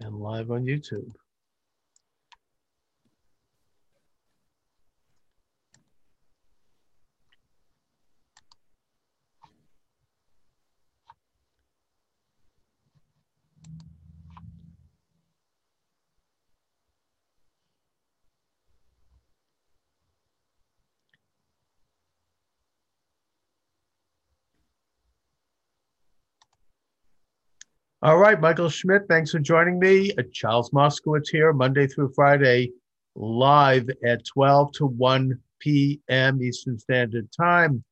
and 0.00 0.14
live 0.20 0.50
on 0.50 0.64
YouTube. 0.64 1.12
All 28.02 28.18
right, 28.18 28.38
Michael 28.38 28.68
Schmidt, 28.68 29.08
thanks 29.08 29.30
for 29.30 29.38
joining 29.38 29.78
me. 29.78 30.12
Uh, 30.18 30.22
Charles 30.30 30.70
Moscowitz 30.70 31.30
here, 31.30 31.54
Monday 31.54 31.86
through 31.86 32.12
Friday, 32.14 32.72
live 33.14 33.88
at 34.04 34.22
12 34.26 34.72
to 34.72 34.86
1 34.86 35.40
p.m. 35.60 36.42
Eastern 36.42 36.78
Standard 36.78 37.26
Time. 37.32 37.82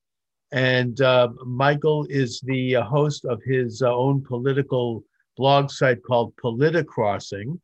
And 0.53 1.01
uh, 1.01 1.29
Michael 1.47 2.07
is 2.11 2.43
the 2.43 2.77
uh, 2.77 2.83
host 2.83 3.25
of 3.25 3.43
his 3.47 3.81
uh, 3.81 3.95
own 3.95 4.23
political 4.23 5.03
blog 5.39 5.71
site 5.71 6.03
called 6.03 6.37
Politicrossing. 6.37 7.59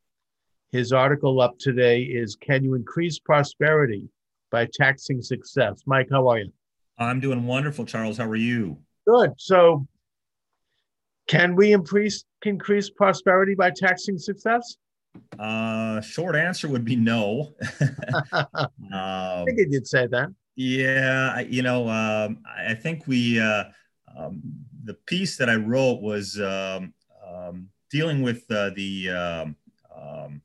His 0.71 0.91
article 0.91 1.41
up 1.41 1.59
today 1.59 2.01
is 2.01 2.35
Can 2.35 2.63
You 2.63 2.73
Increase 2.73 3.19
Prosperity 3.19 4.09
by 4.49 4.67
Taxing 4.73 5.21
Success? 5.21 5.83
Mike, 5.85 6.07
how 6.11 6.27
are 6.27 6.39
you? 6.39 6.51
I'm 6.97 7.19
doing 7.19 7.45
wonderful, 7.45 7.85
Charles. 7.85 8.17
How 8.17 8.27
are 8.27 8.35
you? 8.35 8.79
Good. 9.07 9.33
So, 9.37 9.85
can 11.27 11.55
we 11.55 11.71
increase 11.71 12.25
increase 12.45 12.89
prosperity 12.89 13.55
by 13.55 13.71
taxing 13.71 14.17
success? 14.17 14.77
Uh, 15.39 15.99
short 16.01 16.35
answer 16.35 16.67
would 16.67 16.85
be 16.85 16.95
no. 16.95 17.53
um, 18.31 18.47
I 18.91 19.45
think 19.45 19.59
you'd 19.71 19.87
say 19.87 20.07
that. 20.07 20.29
Yeah, 20.55 21.39
you 21.39 21.61
know, 21.61 21.87
um, 21.89 22.43
I 22.45 22.73
think 22.73 23.07
we 23.07 23.39
uh, 23.39 23.65
um, 24.15 24.41
the 24.83 24.93
piece 24.93 25.37
that 25.37 25.49
I 25.49 25.55
wrote 25.55 26.01
was 26.01 26.39
um, 26.39 26.93
um 27.27 27.69
dealing 27.89 28.21
with 28.21 28.49
uh, 28.51 28.71
the 28.75 29.09
um, 29.09 29.55
um, 29.95 30.41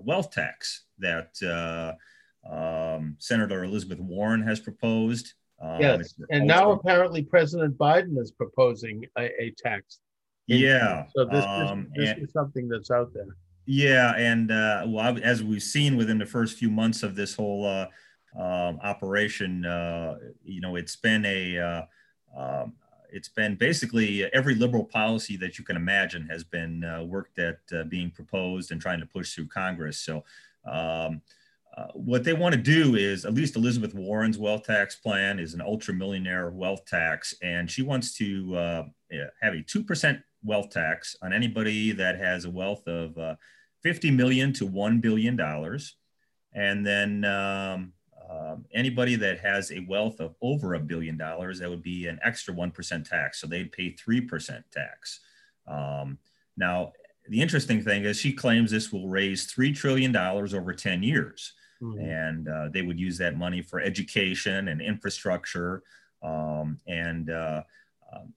wealth 0.00 0.30
tax 0.30 0.84
that 0.98 1.40
uh, 1.42 2.98
Senator 3.18 3.64
Elizabeth 3.64 4.00
Warren 4.00 4.42
has 4.42 4.60
proposed. 4.60 5.34
yes, 5.78 6.14
and 6.30 6.46
now 6.46 6.72
apparently 6.72 7.22
President 7.22 7.76
Biden 7.76 8.18
is 8.18 8.32
proposing 8.32 9.06
a, 9.16 9.30
a 9.42 9.54
tax 9.56 10.00
yeah. 10.58 11.04
So 11.14 11.24
this, 11.24 11.44
um, 11.44 11.88
this, 11.94 12.06
this 12.06 12.16
and, 12.16 12.24
is 12.24 12.32
something 12.32 12.68
that's 12.68 12.90
out 12.90 13.12
there. 13.14 13.36
Yeah, 13.66 14.14
and 14.16 14.50
uh, 14.50 14.84
well, 14.86 15.16
as 15.22 15.44
we've 15.44 15.62
seen 15.62 15.96
within 15.96 16.18
the 16.18 16.26
first 16.26 16.58
few 16.58 16.70
months 16.70 17.02
of 17.02 17.14
this 17.14 17.34
whole 17.34 17.66
uh, 17.66 17.86
um, 18.36 18.80
operation, 18.82 19.64
uh, 19.64 20.16
you 20.42 20.60
know, 20.60 20.76
it's 20.76 20.96
been 20.96 21.24
a 21.24 21.58
uh, 21.58 21.82
um, 22.36 22.72
it's 23.12 23.28
been 23.28 23.56
basically 23.56 24.24
every 24.32 24.54
liberal 24.54 24.84
policy 24.84 25.36
that 25.36 25.58
you 25.58 25.64
can 25.64 25.76
imagine 25.76 26.26
has 26.26 26.44
been 26.44 26.84
uh, 26.84 27.02
worked 27.04 27.38
at 27.38 27.58
uh, 27.72 27.84
being 27.84 28.10
proposed 28.10 28.72
and 28.72 28.80
trying 28.80 29.00
to 29.00 29.06
push 29.06 29.34
through 29.34 29.48
Congress. 29.48 29.98
So. 29.98 30.24
Um, 30.64 31.22
uh, 31.76 31.86
what 31.94 32.24
they 32.24 32.32
want 32.32 32.52
to 32.52 32.60
do 32.60 32.96
is, 32.96 33.24
at 33.24 33.32
least 33.32 33.54
Elizabeth 33.54 33.94
Warren's 33.94 34.36
wealth 34.36 34.64
tax 34.64 34.96
plan 34.96 35.38
is 35.38 35.54
an 35.54 35.60
ultra 35.60 35.94
millionaire 35.94 36.50
wealth 36.50 36.84
tax, 36.84 37.32
and 37.42 37.70
she 37.70 37.82
wants 37.82 38.12
to 38.14 38.56
uh, 38.56 38.82
have 39.40 39.54
a 39.54 39.62
2% 39.62 40.20
wealth 40.42 40.70
tax 40.70 41.16
on 41.22 41.32
anybody 41.32 41.92
that 41.92 42.18
has 42.18 42.44
a 42.44 42.50
wealth 42.50 42.86
of 42.86 43.16
uh, 43.18 43.34
50 43.82 44.10
million 44.10 44.52
to 44.54 44.68
$1 44.68 45.00
billion. 45.00 45.38
And 46.52 46.86
then 46.86 47.24
um, 47.24 47.92
um, 48.30 48.64
anybody 48.74 49.16
that 49.16 49.40
has 49.40 49.72
a 49.72 49.84
wealth 49.88 50.20
of 50.20 50.34
over 50.42 50.74
a 50.74 50.80
billion 50.80 51.16
dollars, 51.16 51.58
that 51.58 51.70
would 51.70 51.82
be 51.82 52.06
an 52.06 52.18
extra 52.22 52.54
1% 52.54 53.08
tax. 53.08 53.40
So 53.40 53.46
they'd 53.46 53.72
pay 53.72 53.92
3% 53.94 54.62
tax. 54.72 55.20
Um, 55.66 56.18
now, 56.56 56.92
the 57.28 57.40
interesting 57.40 57.82
thing 57.82 58.04
is 58.04 58.18
she 58.18 58.32
claims 58.32 58.70
this 58.70 58.92
will 58.92 59.08
raise 59.08 59.52
$3 59.52 59.74
trillion 59.74 60.14
over 60.16 60.72
10 60.72 61.02
years. 61.02 61.52
Mm-hmm. 61.82 62.00
And 62.00 62.48
uh, 62.48 62.68
they 62.72 62.82
would 62.82 63.00
use 63.00 63.16
that 63.18 63.36
money 63.36 63.62
for 63.62 63.80
education 63.80 64.68
and 64.68 64.82
infrastructure. 64.82 65.82
Um, 66.22 66.78
and 66.86 67.30
uh, 67.30 67.62
um, 68.12 68.34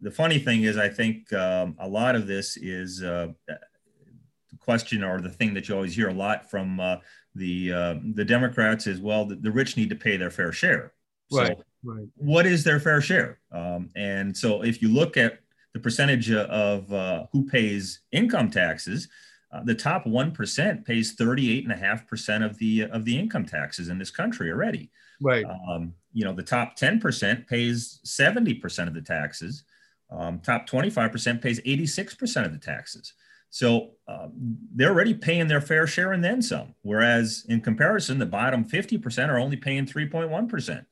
the 0.00 0.10
funny 0.10 0.38
thing 0.38 0.62
is, 0.62 0.76
I 0.76 0.88
think 0.88 1.32
um, 1.32 1.76
a 1.78 1.88
lot 1.88 2.14
of 2.14 2.26
this 2.26 2.56
is 2.56 3.02
uh, 3.02 3.28
the 3.46 4.56
question 4.60 5.02
or 5.02 5.20
the 5.20 5.28
thing 5.28 5.54
that 5.54 5.68
you 5.68 5.74
always 5.74 5.94
hear 5.94 6.08
a 6.08 6.14
lot 6.14 6.48
from 6.50 6.80
uh, 6.80 6.96
the 7.34 7.72
uh, 7.72 7.94
the 8.14 8.24
Democrats 8.24 8.86
is, 8.86 9.00
well, 9.00 9.24
the, 9.24 9.36
the, 9.36 9.50
rich 9.50 9.76
need 9.76 9.88
to 9.90 9.96
pay 9.96 10.16
their 10.16 10.30
fair 10.30 10.52
share. 10.52 10.92
Right. 11.32 11.56
So 11.56 11.64
right. 11.84 12.06
what 12.16 12.46
is 12.46 12.64
their 12.64 12.80
fair 12.80 13.00
share? 13.00 13.40
Um, 13.52 13.90
and 13.96 14.36
so 14.36 14.62
if 14.62 14.80
you 14.82 14.88
look 14.88 15.16
at 15.16 15.40
the 15.74 15.80
percentage 15.80 16.30
of 16.32 16.92
uh, 16.92 17.26
who 17.32 17.46
pays 17.46 18.00
income 18.12 18.50
taxes, 18.50 19.08
uh, 19.52 19.62
the 19.64 19.74
top 19.74 20.04
1% 20.04 20.84
pays 20.84 21.16
38.5% 21.16 22.44
of 22.44 22.58
the 22.58 22.82
of 22.84 23.04
the 23.04 23.18
income 23.18 23.46
taxes 23.46 23.88
in 23.88 23.98
this 23.98 24.10
country 24.10 24.50
already. 24.50 24.90
Right. 25.20 25.44
Um, 25.44 25.94
you 26.12 26.24
know, 26.24 26.32
the 26.32 26.42
top 26.42 26.76
10% 26.76 27.46
pays 27.46 28.00
70% 28.04 28.88
of 28.88 28.94
the 28.94 29.00
taxes. 29.00 29.64
Um, 30.10 30.40
top 30.40 30.68
25% 30.68 31.42
pays 31.42 31.60
86% 31.60 32.46
of 32.46 32.52
the 32.52 32.58
taxes. 32.58 33.12
So 33.50 33.92
um, 34.06 34.32
they're 34.74 34.90
already 34.90 35.14
paying 35.14 35.48
their 35.48 35.60
fair 35.60 35.86
share 35.86 36.12
and 36.12 36.22
then 36.22 36.42
some. 36.42 36.74
Whereas 36.82 37.44
in 37.48 37.60
comparison, 37.60 38.18
the 38.18 38.26
bottom 38.26 38.64
50% 38.64 39.28
are 39.28 39.38
only 39.38 39.56
paying 39.56 39.86
3.1%. 39.86 40.84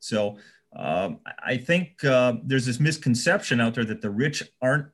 So 0.00 0.38
um, 0.76 1.20
I 1.44 1.56
think 1.56 2.04
uh, 2.04 2.34
there's 2.42 2.66
this 2.66 2.80
misconception 2.80 3.60
out 3.60 3.74
there 3.74 3.84
that 3.84 4.02
the 4.02 4.10
rich 4.10 4.42
aren't 4.60 4.88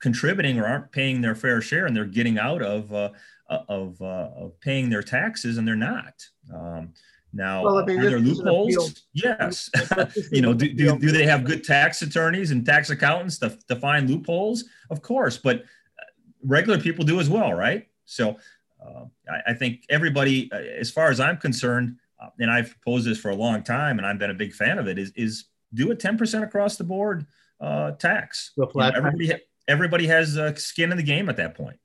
contributing 0.00 0.58
or 0.58 0.66
aren't 0.66 0.92
paying 0.92 1.20
their 1.20 1.34
fair 1.34 1.60
share 1.60 1.86
and 1.86 1.96
they're 1.96 2.04
getting 2.04 2.38
out 2.38 2.62
of, 2.62 2.92
uh, 2.92 3.10
of, 3.48 4.00
uh, 4.00 4.30
of 4.36 4.58
paying 4.60 4.90
their 4.90 5.02
taxes 5.02 5.58
and 5.58 5.66
they're 5.66 5.76
not. 5.76 6.14
Um, 6.52 6.92
now, 7.34 7.64
well, 7.64 7.78
I 7.78 7.84
mean, 7.84 7.98
are 7.98 8.10
there 8.10 8.20
loopholes? 8.20 9.02
Yes. 9.12 9.68
you 10.32 10.40
know, 10.40 10.54
do, 10.54 10.72
do, 10.72 10.96
do 10.96 11.10
they 11.10 11.26
have 11.26 11.44
good 11.44 11.64
tax 11.64 12.00
attorneys 12.00 12.52
and 12.52 12.64
tax 12.64 12.90
accountants 12.90 13.38
to, 13.38 13.58
to 13.68 13.76
find 13.76 14.08
loopholes? 14.08 14.64
Of 14.88 15.02
course, 15.02 15.36
but 15.36 15.62
uh, 15.98 16.04
regular 16.44 16.78
people 16.78 17.04
do 17.04 17.18
as 17.18 17.28
well, 17.28 17.52
right? 17.52 17.88
So 18.04 18.36
uh, 18.80 19.06
I, 19.28 19.50
I, 19.50 19.54
think 19.54 19.84
everybody, 19.90 20.50
uh, 20.52 20.58
as 20.58 20.92
far 20.92 21.10
as 21.10 21.18
I'm 21.18 21.36
concerned, 21.36 21.96
uh, 22.20 22.28
and 22.38 22.50
I've 22.50 22.70
proposed 22.70 23.06
this 23.06 23.18
for 23.18 23.30
a 23.30 23.36
long 23.36 23.64
time, 23.64 23.98
and 23.98 24.06
I've 24.06 24.18
been 24.18 24.30
a 24.30 24.34
big 24.34 24.52
fan 24.52 24.78
of 24.78 24.86
it, 24.86 24.96
is, 24.96 25.10
is 25.16 25.46
do 25.72 25.90
a 25.90 25.96
10% 25.96 26.44
across 26.44 26.76
the 26.76 26.84
board 26.84 27.26
uh, 27.60 27.92
tax. 27.92 28.52
You 28.56 28.68
know, 28.72 28.80
everybody, 28.80 29.26
ha- 29.28 29.40
everybody 29.66 30.06
has 30.06 30.38
uh, 30.38 30.54
skin 30.54 30.92
in 30.92 30.96
the 30.96 31.02
game 31.02 31.28
at 31.28 31.36
that 31.38 31.56
point. 31.56 31.80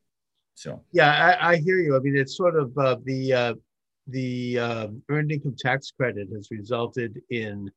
So 0.54 0.82
yeah, 0.92 1.38
I, 1.42 1.54
I 1.54 1.56
hear 1.56 1.80
you. 1.80 1.96
I 1.96 2.00
mean, 2.00 2.18
it's 2.18 2.36
sort 2.36 2.56
of 2.56 2.76
the 2.76 3.58
the 4.12 4.60
uh, 4.60 4.88
earned 5.10 5.32
income 5.32 5.56
tax 5.58 5.92
credit 5.92 6.30
has 6.34 6.50
resulted 6.52 7.22
in 7.30 7.70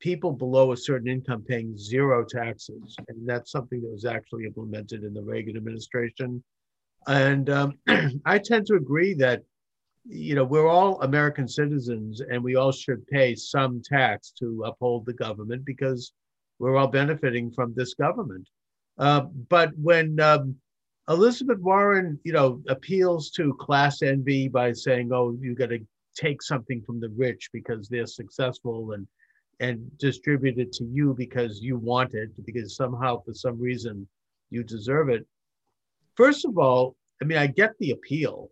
people 0.00 0.32
below 0.32 0.72
a 0.72 0.76
certain 0.76 1.08
income 1.08 1.44
paying 1.46 1.76
zero 1.78 2.24
taxes. 2.24 2.96
And 3.08 3.26
that's 3.26 3.52
something 3.52 3.80
that 3.82 3.92
was 3.92 4.04
actually 4.04 4.44
implemented 4.44 5.04
in 5.04 5.14
the 5.14 5.22
Reagan 5.22 5.56
administration. 5.56 6.42
And 7.06 7.48
um, 7.50 7.78
I 8.26 8.38
tend 8.38 8.66
to 8.66 8.74
agree 8.74 9.14
that, 9.14 9.42
you 10.04 10.34
know, 10.34 10.44
we're 10.44 10.68
all 10.68 11.00
American 11.02 11.46
citizens 11.46 12.20
and 12.20 12.42
we 12.42 12.56
all 12.56 12.72
should 12.72 13.06
pay 13.06 13.36
some 13.36 13.80
tax 13.84 14.32
to 14.40 14.64
uphold 14.66 15.06
the 15.06 15.12
government 15.12 15.64
because 15.64 16.12
we're 16.58 16.76
all 16.76 16.88
benefiting 16.88 17.52
from 17.52 17.72
this 17.76 17.94
government. 17.94 18.48
Uh, 18.98 19.22
but 19.48 19.70
when 19.76 20.18
um, 20.20 20.56
Elizabeth 21.08 21.58
Warren, 21.58 22.18
you 22.22 22.32
know, 22.32 22.62
appeals 22.68 23.30
to 23.32 23.54
class 23.54 24.02
envy 24.02 24.48
by 24.48 24.72
saying, 24.72 25.12
"Oh, 25.12 25.36
you 25.40 25.54
got 25.54 25.70
to 25.70 25.84
take 26.14 26.42
something 26.42 26.80
from 26.82 27.00
the 27.00 27.08
rich 27.10 27.50
because 27.52 27.88
they're 27.88 28.06
successful 28.06 28.92
and 28.92 29.06
and 29.60 29.96
distribute 29.98 30.58
it 30.58 30.72
to 30.72 30.84
you 30.84 31.14
because 31.14 31.60
you 31.60 31.76
want 31.76 32.14
it 32.14 32.30
because 32.44 32.76
somehow 32.76 33.20
for 33.22 33.34
some 33.34 33.58
reason 33.58 34.06
you 34.50 34.62
deserve 34.62 35.08
it." 35.08 35.26
First 36.14 36.44
of 36.44 36.56
all, 36.56 36.96
I 37.20 37.24
mean, 37.24 37.38
I 37.38 37.48
get 37.48 37.76
the 37.78 37.90
appeal, 37.90 38.50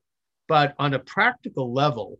but 0.49 0.75
on 0.79 0.95
a 0.95 0.99
practical 0.99 1.73
level, 1.73 2.19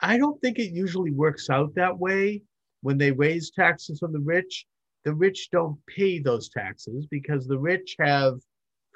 I 0.00 0.18
don't 0.18 0.40
think 0.40 0.58
it 0.58 0.72
usually 0.72 1.12
works 1.12 1.48
out 1.48 1.74
that 1.76 1.96
way 1.96 2.42
when 2.82 2.98
they 2.98 3.12
raise 3.12 3.50
taxes 3.50 4.02
on 4.02 4.12
the 4.12 4.20
rich. 4.20 4.66
The 5.04 5.14
rich 5.14 5.50
don't 5.50 5.78
pay 5.86 6.18
those 6.18 6.48
taxes 6.48 7.06
because 7.06 7.46
the 7.46 7.58
rich 7.58 7.94
have 8.00 8.40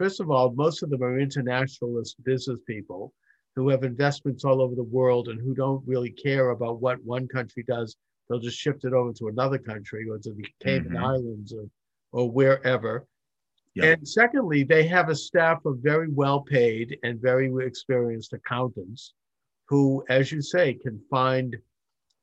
First 0.02 0.19
of 0.19 0.32
all, 0.32 0.50
most 0.50 0.82
of 0.82 0.90
them 0.90 1.00
are 1.04 1.20
internationalist 1.20 2.16
business 2.25 2.58
people 2.66 3.14
who 3.54 3.69
have 3.69 3.84
investments 3.84 4.44
all 4.44 4.60
over 4.60 4.75
the 4.75 4.82
world 4.82 5.28
and 5.28 5.40
who 5.40 5.54
don't 5.54 5.87
really 5.87 6.10
care 6.10 6.50
about 6.50 6.81
what 6.81 7.00
one 7.04 7.28
country 7.28 7.62
does. 7.69 7.94
They'll 8.28 8.40
just 8.40 8.58
shift 8.58 8.84
it 8.84 8.94
over 8.94 9.12
to 9.12 9.28
another 9.28 9.58
country 9.58 10.08
or 10.10 10.19
to 10.19 10.32
the 10.32 10.44
Cayman 10.60 10.94
mm-hmm. 10.94 11.04
Islands 11.04 11.52
or, 11.52 11.66
or 12.10 12.28
wherever. 12.28 13.06
Yep. 13.76 13.99
And 13.99 14.08
secondly, 14.08 14.64
they 14.64 14.88
have 14.88 15.08
a 15.08 15.14
staff 15.14 15.64
of 15.64 15.78
very 15.78 16.08
well 16.08 16.40
paid 16.40 16.99
and 17.04 17.22
very 17.22 17.52
experienced 17.64 18.32
accountants 18.32 19.14
who, 19.69 20.02
as 20.08 20.32
you 20.32 20.43
say, 20.43 20.75
can 20.75 21.00
find 21.10 21.56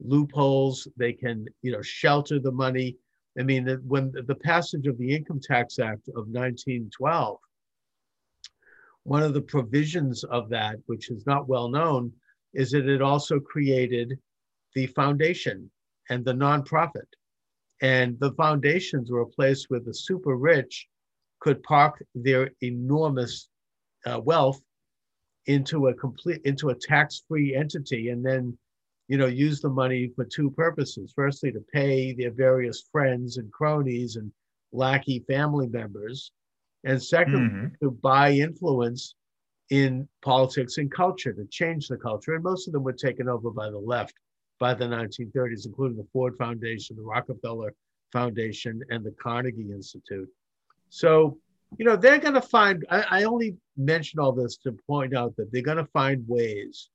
loopholes. 0.01 0.85
They 0.97 1.13
can, 1.13 1.45
you 1.61 1.71
know, 1.71 1.81
shelter 1.81 2.39
the 2.39 2.51
money. 2.51 2.97
I 3.39 3.43
mean, 3.43 3.69
when 3.87 4.11
the 4.27 4.35
passage 4.35 4.85
of 4.85 4.97
the 4.97 5.15
Income 5.15 5.39
Tax 5.41 5.79
Act 5.79 6.09
of 6.09 6.27
1912, 6.27 7.39
one 9.09 9.23
of 9.23 9.33
the 9.33 9.41
provisions 9.41 10.23
of 10.25 10.49
that, 10.49 10.75
which 10.85 11.09
is 11.09 11.25
not 11.25 11.49
well 11.49 11.67
known, 11.67 12.13
is 12.53 12.69
that 12.69 12.87
it 12.87 13.01
also 13.01 13.39
created 13.39 14.19
the 14.75 14.85
foundation 14.85 15.71
and 16.11 16.23
the 16.23 16.33
nonprofit. 16.33 17.09
And 17.81 18.19
the 18.19 18.33
foundations 18.33 19.09
were 19.09 19.21
a 19.21 19.35
place 19.39 19.65
where 19.67 19.79
the 19.79 19.95
super 19.95 20.35
rich 20.35 20.87
could 21.39 21.63
park 21.63 22.05
their 22.13 22.51
enormous 22.61 23.49
uh, 24.05 24.19
wealth 24.19 24.61
into 25.47 25.87
a 25.87 25.93
complete 25.95 26.41
into 26.45 26.69
a 26.69 26.75
tax-free 26.75 27.55
entity 27.55 28.09
and 28.09 28.23
then 28.23 28.55
you 29.07 29.17
know 29.17 29.25
use 29.25 29.59
the 29.59 29.69
money 29.69 30.11
for 30.15 30.25
two 30.25 30.51
purposes 30.51 31.11
firstly 31.15 31.51
to 31.51 31.61
pay 31.73 32.13
their 32.13 32.31
various 32.31 32.83
friends 32.91 33.37
and 33.37 33.51
cronies 33.51 34.17
and 34.17 34.31
lackey 34.71 35.23
family 35.27 35.67
members 35.67 36.31
and 36.83 37.01
secondly 37.01 37.49
Mhm. 37.49 37.79
to 37.79 37.91
buy 37.91 38.31
influence 38.31 39.15
in 39.69 40.07
politics 40.21 40.77
and 40.77 40.91
culture 40.91 41.33
to 41.33 41.45
change 41.45 41.87
the 41.87 41.97
culture 41.97 42.33
and 42.33 42.43
most 42.43 42.67
of 42.67 42.73
them 42.73 42.83
were 42.83 42.93
taken 42.93 43.29
over 43.29 43.51
by 43.51 43.69
the 43.69 43.77
left 43.77 44.15
by 44.59 44.73
the 44.73 44.87
1930s 44.87 45.65
including 45.65 45.97
the 45.97 46.07
ford 46.11 46.35
foundation 46.37 46.95
the 46.95 47.01
rockefeller 47.01 47.73
foundation 48.11 48.81
and 48.89 49.03
the 49.03 49.11
carnegie 49.11 49.71
institute 49.71 50.29
so, 50.89 51.37
you 51.77 51.85
know, 51.85 51.95
they're 51.95 52.17
going 52.17 52.33
to 52.33 52.41
find, 52.41 52.85
I, 52.89 53.05
I 53.09 53.23
only 53.23 53.55
mention 53.77 54.19
all 54.19 54.31
this 54.31 54.57
to 54.57 54.71
point 54.87 55.15
out 55.15 55.35
that 55.37 55.51
they're 55.51 55.61
going 55.61 55.77
to 55.77 55.85
find 55.85 56.27
ways 56.27 56.89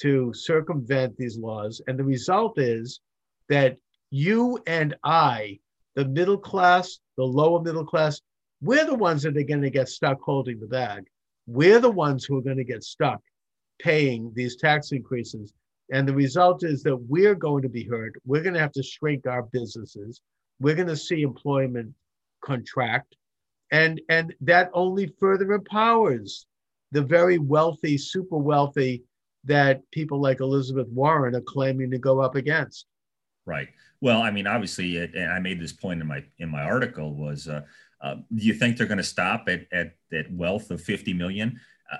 to 0.00 0.32
circumvent 0.34 1.16
these 1.16 1.38
laws. 1.38 1.80
And 1.86 1.98
the 1.98 2.04
result 2.04 2.58
is 2.58 3.00
that 3.48 3.78
you 4.10 4.62
and 4.66 4.94
I, 5.04 5.58
the 5.94 6.04
middle 6.04 6.38
class, 6.38 7.00
the 7.16 7.24
lower 7.24 7.62
middle 7.62 7.84
class, 7.84 8.20
we're 8.60 8.84
the 8.84 8.94
ones 8.94 9.22
that 9.22 9.36
are 9.36 9.42
going 9.42 9.62
to 9.62 9.70
get 9.70 9.88
stuck 9.88 10.20
holding 10.20 10.60
the 10.60 10.66
bag. 10.66 11.04
We're 11.46 11.80
the 11.80 11.90
ones 11.90 12.24
who 12.24 12.36
are 12.38 12.42
going 12.42 12.58
to 12.58 12.64
get 12.64 12.84
stuck 12.84 13.20
paying 13.80 14.32
these 14.34 14.56
tax 14.56 14.92
increases. 14.92 15.52
And 15.90 16.06
the 16.06 16.14
result 16.14 16.62
is 16.62 16.82
that 16.84 16.96
we're 16.96 17.34
going 17.34 17.62
to 17.62 17.68
be 17.68 17.84
hurt. 17.84 18.14
We're 18.24 18.42
going 18.42 18.54
to 18.54 18.60
have 18.60 18.72
to 18.72 18.82
shrink 18.82 19.26
our 19.26 19.42
businesses. 19.42 20.20
We're 20.60 20.74
going 20.76 20.88
to 20.88 20.96
see 20.96 21.22
employment 21.22 21.94
contract 22.44 23.16
and 23.70 24.00
and 24.08 24.34
that 24.40 24.70
only 24.72 25.12
further 25.20 25.52
empowers 25.52 26.46
the 26.92 27.02
very 27.02 27.38
wealthy 27.38 27.98
super 27.98 28.38
wealthy 28.38 29.02
that 29.44 29.82
people 29.90 30.18
like 30.18 30.40
elizabeth 30.40 30.88
warren 30.88 31.34
are 31.34 31.42
claiming 31.42 31.90
to 31.90 31.98
go 31.98 32.18
up 32.20 32.34
against 32.36 32.86
Right. 33.46 33.68
Well, 34.00 34.22
I 34.22 34.30
mean, 34.30 34.46
obviously, 34.46 34.96
it, 34.96 35.14
and 35.14 35.30
I 35.30 35.38
made 35.40 35.60
this 35.60 35.72
point 35.72 36.00
in 36.00 36.06
my 36.06 36.24
in 36.38 36.48
my 36.48 36.62
article 36.62 37.14
was, 37.14 37.48
uh, 37.48 37.62
uh, 38.02 38.16
do 38.34 38.44
you 38.44 38.54
think 38.54 38.76
they're 38.76 38.86
going 38.86 38.98
to 38.98 39.04
stop 39.04 39.48
at 39.48 39.66
at 39.72 39.96
that 40.10 40.32
wealth 40.32 40.70
of 40.70 40.80
fifty 40.80 41.12
million? 41.12 41.60
Uh, 41.92 41.96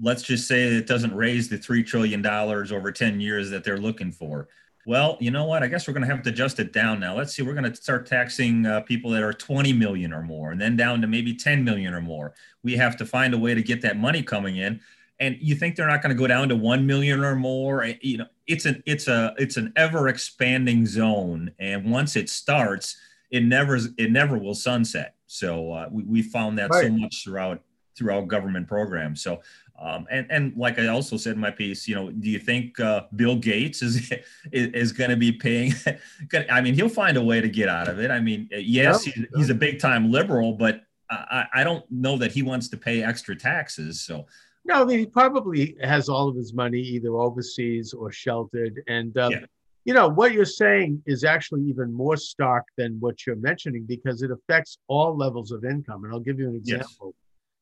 let's 0.00 0.22
just 0.22 0.48
say 0.48 0.64
it 0.64 0.86
doesn't 0.86 1.14
raise 1.14 1.48
the 1.48 1.58
three 1.58 1.82
trillion 1.82 2.22
dollars 2.22 2.72
over 2.72 2.90
ten 2.90 3.20
years 3.20 3.50
that 3.50 3.64
they're 3.64 3.78
looking 3.78 4.12
for. 4.12 4.48
Well, 4.86 5.16
you 5.18 5.30
know 5.30 5.44
what? 5.44 5.62
I 5.62 5.68
guess 5.68 5.88
we're 5.88 5.94
going 5.94 6.06
to 6.06 6.14
have 6.14 6.22
to 6.24 6.30
adjust 6.30 6.60
it 6.60 6.72
down 6.72 7.00
now. 7.00 7.16
Let's 7.16 7.34
see. 7.34 7.42
We're 7.42 7.54
going 7.54 7.70
to 7.70 7.74
start 7.74 8.06
taxing 8.06 8.66
uh, 8.66 8.80
people 8.80 9.10
that 9.12 9.22
are 9.22 9.32
20 9.32 9.72
million 9.72 10.12
or 10.12 10.22
more, 10.22 10.52
and 10.52 10.60
then 10.60 10.76
down 10.76 11.00
to 11.00 11.06
maybe 11.06 11.34
10 11.34 11.64
million 11.64 11.94
or 11.94 12.02
more. 12.02 12.34
We 12.62 12.76
have 12.76 12.96
to 12.98 13.06
find 13.06 13.32
a 13.32 13.38
way 13.38 13.54
to 13.54 13.62
get 13.62 13.80
that 13.82 13.96
money 13.96 14.22
coming 14.22 14.58
in. 14.58 14.80
And 15.20 15.38
you 15.40 15.54
think 15.54 15.76
they're 15.76 15.86
not 15.86 16.02
going 16.02 16.14
to 16.14 16.20
go 16.20 16.26
down 16.26 16.48
to 16.50 16.56
1 16.56 16.86
million 16.86 17.24
or 17.24 17.34
more? 17.34 17.86
You 18.02 18.18
know, 18.18 18.26
it's 18.46 18.66
an 18.66 18.82
it's 18.84 19.08
a 19.08 19.34
it's 19.38 19.56
an 19.56 19.72
ever 19.76 20.08
expanding 20.08 20.86
zone, 20.86 21.52
and 21.58 21.90
once 21.90 22.16
it 22.16 22.28
starts, 22.28 22.96
it 23.30 23.42
never 23.42 23.76
it 23.96 24.10
never 24.10 24.36
will 24.36 24.54
sunset. 24.54 25.14
So 25.34 25.72
uh, 25.72 25.88
we 25.90 26.04
we 26.04 26.22
found 26.22 26.58
that 26.58 26.72
so 26.72 26.88
much 26.90 27.24
throughout 27.24 27.60
throughout 27.96 28.28
government 28.28 28.68
programs. 28.68 29.20
So 29.22 29.42
um, 29.80 30.06
and 30.10 30.26
and 30.30 30.56
like 30.56 30.78
I 30.78 30.86
also 30.86 31.16
said 31.16 31.34
in 31.34 31.40
my 31.40 31.50
piece, 31.50 31.88
you 31.88 31.96
know, 31.96 32.10
do 32.10 32.30
you 32.30 32.38
think 32.38 32.78
uh, 32.78 33.02
Bill 33.16 33.36
Gates 33.36 33.82
is 33.82 34.12
is, 34.52 34.68
is 34.68 34.92
going 34.92 35.10
to 35.10 35.16
be 35.16 35.32
paying? 35.32 35.72
I 36.50 36.60
mean, 36.60 36.74
he'll 36.74 36.88
find 36.88 37.16
a 37.16 37.22
way 37.22 37.40
to 37.40 37.48
get 37.48 37.68
out 37.68 37.88
of 37.88 37.98
it. 37.98 38.10
I 38.12 38.20
mean, 38.20 38.48
uh, 38.54 38.58
yes, 38.58 39.06
Yeah. 39.06 39.12
he's, 39.14 39.26
he's 39.34 39.50
a 39.50 39.54
big 39.54 39.80
time 39.80 40.12
liberal, 40.12 40.52
but 40.52 40.82
I, 41.10 41.46
I 41.54 41.60
I 41.60 41.64
don't 41.64 41.84
know 41.90 42.16
that 42.18 42.30
he 42.30 42.42
wants 42.42 42.68
to 42.68 42.76
pay 42.76 43.02
extra 43.02 43.34
taxes. 43.34 44.00
So 44.00 44.26
no 44.66 44.80
i 44.80 44.84
mean 44.84 44.98
he 44.98 45.06
probably 45.06 45.76
has 45.82 46.08
all 46.08 46.26
of 46.26 46.36
his 46.36 46.54
money 46.54 46.80
either 46.80 47.16
overseas 47.16 47.92
or 47.92 48.10
sheltered 48.10 48.82
and 48.86 49.18
um, 49.18 49.32
Yeah. 49.32 49.44
You 49.84 49.92
know 49.94 50.08
what 50.08 50.32
you're 50.32 50.44
saying 50.44 51.02
is 51.06 51.24
actually 51.24 51.62
even 51.62 51.92
more 51.92 52.16
stark 52.16 52.64
than 52.76 52.96
what 53.00 53.26
you're 53.26 53.36
mentioning 53.36 53.84
because 53.86 54.22
it 54.22 54.30
affects 54.30 54.78
all 54.88 55.16
levels 55.16 55.50
of 55.52 55.64
income 55.64 56.04
and 56.04 56.12
i'll 56.12 56.20
give 56.20 56.38
you 56.38 56.48
an 56.48 56.56
example 56.56 57.14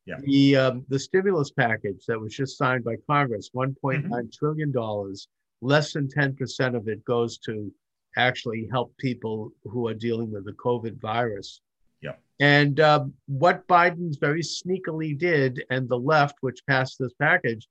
Yes. 0.05 0.19
Yeah. 0.19 0.25
the 0.25 0.55
um, 0.57 0.85
the 0.89 0.99
stimulus 0.99 1.51
package 1.51 2.05
that 2.07 2.19
was 2.19 2.33
just 2.35 2.57
signed 2.57 2.83
by 2.83 2.95
congress 3.09 3.49
Mm-hmm. 3.55 4.11
1.9 4.13 4.33
trillion 4.37 4.71
dollars 4.71 5.27
less 5.61 5.93
than 5.93 6.07
10% 6.09 6.75
of 6.75 6.87
it 6.89 7.05
goes 7.05 7.37
to 7.39 7.71
actually 8.17 8.67
help 8.71 8.95
people 8.97 9.51
who 9.63 9.87
are 9.87 9.93
dealing 9.93 10.29
with 10.31 10.43
the 10.45 10.51
covid 10.53 10.99
virus 11.01 11.61
Yep. 12.01 12.19
and 12.41 12.79
um, 12.81 13.13
what 13.27 13.65
Biden's 13.67 14.17
very 14.17 14.41
sneakily 14.41 15.17
did, 15.17 15.63
and 15.69 15.87
the 15.87 15.97
left, 15.97 16.35
which 16.41 16.59
passed 16.67 16.97
this 16.99 17.13
package, 17.17 17.65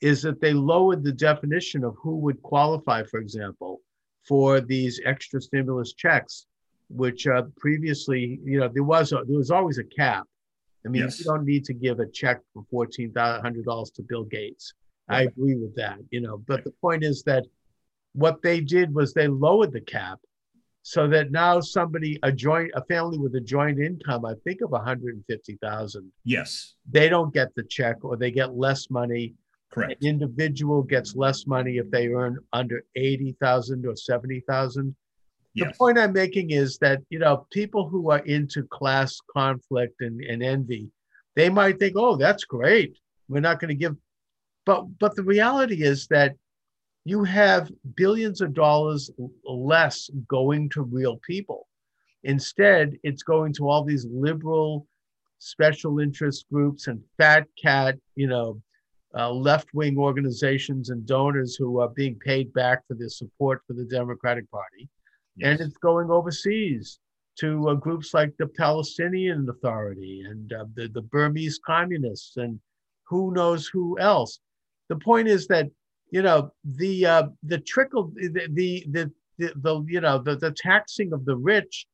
is 0.00 0.22
that 0.22 0.40
they 0.40 0.52
lowered 0.52 1.02
the 1.02 1.12
definition 1.12 1.84
of 1.84 1.94
who 2.02 2.16
would 2.18 2.42
qualify, 2.42 3.02
for 3.04 3.20
example, 3.20 3.80
for 4.26 4.60
these 4.60 5.00
extra 5.04 5.40
stimulus 5.40 5.94
checks, 5.94 6.46
which 6.88 7.26
uh, 7.26 7.42
previously, 7.56 8.40
you 8.44 8.58
know, 8.60 8.68
there 8.72 8.82
was 8.82 9.12
a, 9.12 9.22
there 9.26 9.38
was 9.38 9.50
always 9.50 9.78
a 9.78 9.84
cap. 9.84 10.26
I 10.84 10.90
mean, 10.90 11.02
Yes. 11.02 11.18
you 11.18 11.24
don't 11.24 11.44
need 11.46 11.64
to 11.66 11.74
give 11.74 11.98
a 12.00 12.06
check 12.06 12.40
for 12.52 12.64
fourteen 12.70 13.12
hundred 13.16 13.64
dollars 13.64 13.90
to 13.92 14.02
Bill 14.02 14.24
Gates. 14.24 14.74
I 15.08 15.22
agree 15.22 15.54
with 15.54 15.74
that, 15.76 15.98
you 16.10 16.20
know. 16.20 16.38
But 16.46 16.64
the 16.64 16.70
point 16.72 17.04
is 17.04 17.22
that 17.24 17.44
what 18.12 18.42
they 18.42 18.60
did 18.60 18.94
was 18.94 19.12
they 19.12 19.28
lowered 19.28 19.72
the 19.72 19.80
cap 19.80 20.18
so 20.82 21.08
that 21.08 21.30
now 21.30 21.60
somebody 21.60 22.18
a 22.22 22.30
joint 22.30 22.70
a 22.74 22.84
family 22.84 23.18
with 23.18 23.34
a 23.34 23.40
joint 23.40 23.80
income 23.80 24.24
i 24.26 24.34
think 24.44 24.60
of 24.60 24.70
150000 24.70 26.12
yes, 26.24 26.74
they 26.90 27.08
don't 27.08 27.32
get 27.32 27.54
the 27.54 27.62
check 27.64 27.96
or 28.04 28.16
they 28.16 28.30
get 28.30 28.54
less 28.54 28.90
money 28.90 29.34
correct. 29.74 30.02
an 30.02 30.08
individual 30.08 30.82
gets 30.82 31.14
less 31.16 31.46
money 31.46 31.78
if 31.78 31.90
they 31.90 32.08
earn 32.08 32.38
under 32.52 32.84
80000 32.96 33.86
or 33.86 33.96
70000 33.96 34.94
the 35.56 35.72
point 35.78 35.98
i'm 35.98 36.12
making 36.12 36.50
is 36.50 36.78
that 36.78 37.00
you 37.10 37.18
know 37.18 37.46
people 37.52 37.88
who 37.88 38.10
are 38.10 38.18
into 38.20 38.64
class 38.64 39.20
conflict 39.32 40.00
and, 40.00 40.20
and 40.20 40.42
envy 40.42 40.90
they 41.34 41.48
might 41.48 41.78
think 41.78 41.94
oh 41.96 42.16
that's 42.16 42.44
great. 42.44 42.96
We're 43.28 43.40
not 43.40 43.60
going 43.60 43.68
to 43.68 43.74
give 43.74 43.96
but 44.66 44.84
but 44.98 45.14
the 45.16 45.22
reality 45.22 45.82
is 45.82 46.06
that 46.08 46.34
you 47.04 47.24
have 47.24 47.70
billions 47.96 48.40
of 48.40 48.54
dollars 48.54 49.10
less 49.44 50.10
going 50.28 50.70
to 50.70 50.82
real 50.82 51.18
people. 51.18 51.66
Instead 52.22 52.96
it's 53.02 53.22
going 53.22 53.52
to 53.54 53.68
all 53.68 53.84
these 53.84 54.06
liberal 54.10 54.86
special 55.38 55.98
interest 55.98 56.46
groups 56.50 56.86
and 56.86 57.02
fat 57.18 57.46
cat 57.62 57.96
you 58.14 58.26
know 58.26 58.60
uh, 59.16 59.30
left-wing 59.30 59.96
organizations 59.96 60.90
and 60.90 61.06
donors 61.06 61.54
who 61.56 61.80
are 61.80 61.90
being 61.90 62.18
paid 62.18 62.52
back 62.52 62.82
for 62.88 62.94
their 62.94 63.08
support 63.08 63.62
for 63.66 63.74
the 63.74 63.84
democratic 63.84 64.50
party 64.50 64.88
and 65.42 65.60
it's 65.60 65.76
going 65.78 66.10
overseas 66.10 66.98
to 67.38 67.68
uh, 67.68 67.74
groups 67.74 68.14
like 68.14 68.32
the 68.38 68.46
Palestinian 68.46 69.48
Authority 69.48 70.24
and 70.28 70.52
uh, 70.52 70.64
the, 70.74 70.88
the 70.88 71.02
Burmese 71.02 71.58
communists 71.66 72.36
and 72.36 72.60
who 73.08 73.32
knows 73.32 73.66
who 73.66 73.98
else. 73.98 74.38
The 74.88 74.96
point 74.96 75.28
is 75.28 75.46
that 75.48 75.68
you 76.10 76.22
know 76.22 76.52
the 76.64 77.06
uh, 77.06 77.26
the 77.42 77.58
trickle 77.58 78.12
the 78.14 78.48
the 78.52 78.86
the, 78.90 79.10
the, 79.38 79.52
the 79.56 79.84
you 79.88 80.00
know 80.00 80.18
the, 80.18 80.36
the 80.36 80.52
taxing 80.52 81.12
of 81.12 81.24
the 81.24 81.36
rich 81.36 81.86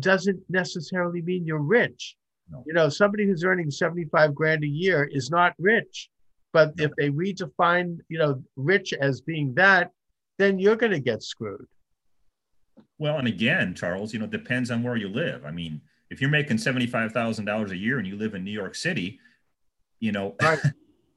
doesn't 0.00 0.40
necessarily 0.48 1.22
mean 1.22 1.44
you're 1.44 1.58
rich. 1.58 2.16
No. 2.48 2.62
You 2.66 2.74
know, 2.74 2.88
somebody 2.88 3.26
who's 3.26 3.44
earning 3.44 3.70
75 3.70 4.34
grand 4.34 4.62
a 4.62 4.68
year 4.68 5.08
is 5.10 5.30
not 5.30 5.54
rich. 5.58 6.08
But 6.56 6.72
if 6.78 6.90
they 6.96 7.10
redefine, 7.10 7.98
you 8.08 8.18
know, 8.18 8.42
rich 8.56 8.94
as 8.94 9.20
being 9.20 9.52
that, 9.56 9.90
then 10.38 10.58
you're 10.58 10.74
going 10.74 10.92
to 10.92 10.98
get 11.00 11.22
screwed. 11.22 11.66
Well, 12.96 13.18
and 13.18 13.28
again, 13.28 13.74
Charles, 13.74 14.14
you 14.14 14.18
know, 14.18 14.24
it 14.24 14.30
depends 14.30 14.70
on 14.70 14.82
where 14.82 14.96
you 14.96 15.10
live. 15.10 15.44
I 15.44 15.50
mean, 15.50 15.82
if 16.08 16.22
you're 16.22 16.30
making 16.30 16.56
seventy-five 16.56 17.12
thousand 17.12 17.44
dollars 17.44 17.72
a 17.72 17.76
year 17.76 17.98
and 17.98 18.06
you 18.06 18.16
live 18.16 18.34
in 18.34 18.42
New 18.42 18.52
York 18.52 18.74
City, 18.74 19.20
you 20.00 20.12
know, 20.12 20.34
Right. 20.40 20.58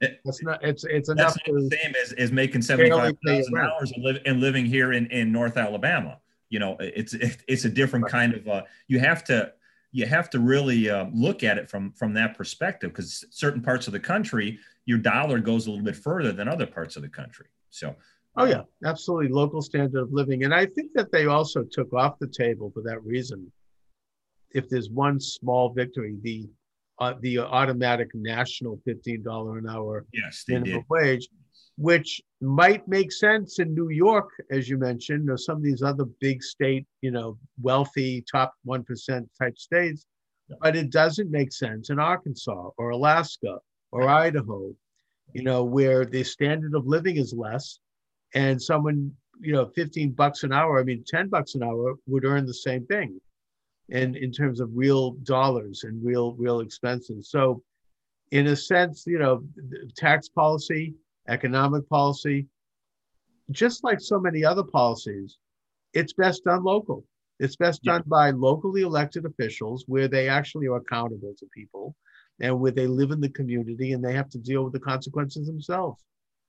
That's 0.26 0.42
not. 0.42 0.62
It's 0.62 0.84
it's 0.84 1.08
that's 1.08 1.18
enough 1.20 1.36
not 1.36 1.44
to. 1.46 1.68
the 1.70 1.74
same 1.74 1.94
as, 2.02 2.12
as 2.12 2.30
making 2.32 2.60
seventy-five 2.60 3.16
thousand 3.26 3.54
dollars 3.54 3.92
and, 3.92 4.04
live, 4.04 4.18
and 4.26 4.40
living 4.42 4.66
here 4.66 4.92
in, 4.92 5.06
in 5.06 5.32
North 5.32 5.56
Alabama. 5.56 6.18
You 6.50 6.58
know, 6.58 6.76
it's 6.80 7.14
it's 7.14 7.64
a 7.64 7.70
different 7.70 8.04
Right. 8.04 8.12
kind 8.12 8.34
of. 8.34 8.46
Uh, 8.46 8.62
you 8.88 8.98
have 8.98 9.24
to 9.24 9.52
you 9.92 10.06
have 10.06 10.30
to 10.30 10.38
really 10.38 10.88
uh, 10.88 11.06
look 11.12 11.42
at 11.42 11.58
it 11.58 11.68
from 11.68 11.92
from 11.92 12.14
that 12.14 12.36
perspective 12.36 12.90
because 12.90 13.24
certain 13.30 13.60
parts 13.60 13.86
of 13.86 13.92
the 13.92 14.00
country 14.00 14.58
your 14.86 14.98
dollar 14.98 15.38
goes 15.38 15.66
a 15.66 15.70
little 15.70 15.84
bit 15.84 15.96
further 15.96 16.32
than 16.32 16.48
other 16.48 16.66
parts 16.66 16.96
of 16.96 17.02
the 17.02 17.08
country. 17.08 17.46
So 17.70 17.94
oh 18.36 18.44
yeah. 18.44 18.62
Absolutely. 18.84 19.28
Local 19.28 19.62
standard 19.62 20.00
of 20.00 20.12
living. 20.12 20.44
And 20.44 20.54
i 20.54 20.66
think 20.66 20.92
that 20.94 21.12
they 21.12 21.26
also 21.26 21.64
took 21.64 21.92
off 21.92 22.18
the 22.18 22.28
table 22.28 22.70
for 22.72 22.82
that 22.82 23.02
reason. 23.04 23.50
If 24.52 24.68
there's 24.68 24.90
one 24.90 25.20
small 25.20 25.72
victory 25.72 26.16
the 26.22 26.48
uh, 26.98 27.14
the 27.20 27.38
automatic 27.38 28.10
national 28.14 28.78
$15 28.86 29.58
an 29.58 29.68
hour 29.68 30.06
yes 30.12 30.44
minimum 30.46 30.80
did. 30.80 30.84
wage 30.90 31.28
which 31.80 32.20
might 32.42 32.86
make 32.86 33.10
sense 33.10 33.58
in 33.58 33.74
New 33.74 33.88
York, 33.88 34.28
as 34.50 34.68
you 34.68 34.76
mentioned, 34.76 35.30
or 35.30 35.38
some 35.38 35.56
of 35.56 35.62
these 35.62 35.82
other 35.82 36.04
big 36.20 36.42
state, 36.42 36.86
you 37.00 37.10
know, 37.10 37.38
wealthy 37.62 38.22
top 38.30 38.52
1% 38.66 39.26
type 39.40 39.56
states, 39.56 40.04
Yeah. 40.48 40.56
but 40.60 40.76
it 40.76 40.90
doesn't 40.90 41.30
make 41.30 41.52
sense 41.52 41.88
in 41.88 41.98
Arkansas 41.98 42.70
or 42.76 42.90
Alaska 42.90 43.60
or 43.92 44.08
Idaho, 44.08 44.76
you 45.32 45.42
know, 45.42 45.64
where 45.64 46.04
the 46.04 46.22
standard 46.22 46.74
of 46.74 46.86
living 46.86 47.16
is 47.16 47.32
less 47.32 47.80
and 48.34 48.60
someone, 48.60 49.16
you 49.40 49.52
know, 49.54 49.66
15 49.74 50.10
bucks 50.10 50.44
an 50.44 50.52
hour, 50.52 50.78
I 50.80 50.84
mean, 50.84 51.02
10 51.06 51.28
bucks 51.28 51.54
an 51.54 51.62
hour 51.62 51.94
would 52.06 52.26
earn 52.26 52.44
the 52.44 52.60
same 52.68 52.84
thing. 52.86 53.18
And 53.90 54.16
in 54.16 54.32
terms 54.32 54.60
of 54.60 54.68
real 54.74 55.12
dollars 55.36 55.84
and 55.84 56.04
real, 56.04 56.34
real 56.34 56.60
expenses. 56.60 57.30
So 57.30 57.62
in 58.32 58.48
a 58.48 58.56
sense, 58.56 59.06
you 59.06 59.18
know, 59.18 59.42
tax 59.96 60.28
policy, 60.28 60.94
economic 61.30 61.88
policy, 61.88 62.46
just 63.50 63.82
like 63.84 64.00
so 64.00 64.20
many 64.20 64.44
other 64.44 64.64
policies, 64.64 65.38
it's 65.94 66.12
best 66.12 66.44
done 66.44 66.62
local. 66.64 67.04
It's 67.38 67.56
best 67.56 67.80
Yeah. 67.82 67.92
done 67.98 68.04
by 68.06 68.30
locally 68.30 68.82
elected 68.82 69.24
officials 69.24 69.84
where 69.86 70.08
they 70.08 70.28
actually 70.28 70.66
are 70.66 70.76
accountable 70.76 71.34
to 71.38 71.46
people 71.54 71.96
and 72.40 72.60
where 72.60 72.72
they 72.72 72.86
live 72.86 73.10
in 73.12 73.20
the 73.20 73.28
community 73.30 73.92
and 73.92 74.04
they 74.04 74.12
have 74.12 74.28
to 74.30 74.38
deal 74.38 74.64
with 74.64 74.72
the 74.72 74.80
consequences 74.80 75.46
themselves. 75.46 76.02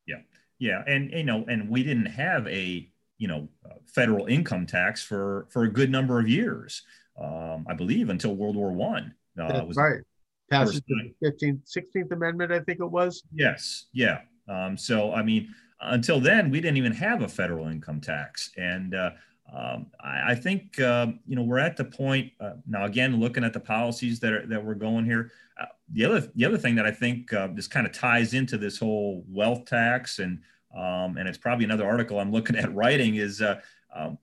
Yeah, 0.05 0.21
Yeah. 0.59 0.83
and 0.87 1.11
you 1.11 1.23
know, 1.23 1.45
and 1.47 1.69
we 1.69 1.83
didn't 1.83 2.07
have 2.07 2.45
a 2.47 2.89
you 3.17 3.27
know 3.27 3.47
uh, 3.65 3.75
federal 3.85 4.25
income 4.25 4.65
tax 4.65 5.03
for 5.03 5.45
for 5.51 5.63
a 5.63 5.71
good 5.71 5.91
number 5.91 6.19
of 6.19 6.27
years. 6.27 6.83
Um, 7.17 7.65
I 7.69 7.75
believe 7.75 8.09
until 8.09 8.35
World 8.35 8.55
War 8.55 8.71
One. 8.71 9.13
Uh, 9.39 9.47
That's 9.47 9.67
was 9.67 9.77
right. 9.77 10.01
Passage 10.49 10.77
of 10.77 10.83
the 10.87 11.13
15th, 11.23 11.61
16th 11.65 12.11
Amendment, 12.11 12.51
I 12.51 12.59
think 12.59 12.79
it 12.81 12.85
was. 12.85 13.23
Yes, 13.33 13.85
yeah. 13.93 14.21
Um, 14.51 14.77
so 14.77 15.13
I 15.13 15.23
mean, 15.23 15.53
until 15.79 16.19
then, 16.19 16.49
we 16.49 16.59
didn't 16.59 16.77
even 16.77 16.93
have 16.93 17.21
a 17.21 17.27
federal 17.27 17.67
income 17.67 18.01
tax, 18.01 18.51
and 18.57 18.93
uh, 18.93 19.11
um, 19.53 19.87
I, 19.99 20.31
I 20.31 20.35
think 20.35 20.79
um, 20.81 21.19
you 21.25 21.35
know 21.35 21.43
we're 21.43 21.59
at 21.59 21.77
the 21.77 21.85
point 21.85 22.31
uh, 22.39 22.53
now. 22.67 22.85
Again, 22.85 23.19
looking 23.19 23.43
at 23.43 23.53
the 23.53 23.59
policies 23.59 24.19
that 24.19 24.33
are 24.33 24.45
that 24.47 24.63
we're 24.63 24.75
going 24.75 25.05
here. 25.05 25.31
Uh, 25.59 25.65
the 25.93 26.05
other 26.05 26.31
the 26.35 26.45
other 26.45 26.57
thing 26.57 26.75
that 26.75 26.85
I 26.85 26.91
think 26.91 27.33
uh, 27.33 27.47
this 27.53 27.67
kind 27.67 27.87
of 27.87 27.93
ties 27.93 28.33
into 28.33 28.57
this 28.57 28.77
whole 28.77 29.23
wealth 29.27 29.65
tax, 29.65 30.19
and 30.19 30.39
um, 30.75 31.17
and 31.17 31.27
it's 31.27 31.37
probably 31.37 31.65
another 31.65 31.87
article 31.87 32.19
I'm 32.19 32.31
looking 32.31 32.55
at 32.55 32.73
writing 32.73 33.15
is. 33.15 33.41
Uh, 33.41 33.59
um, 33.95 34.17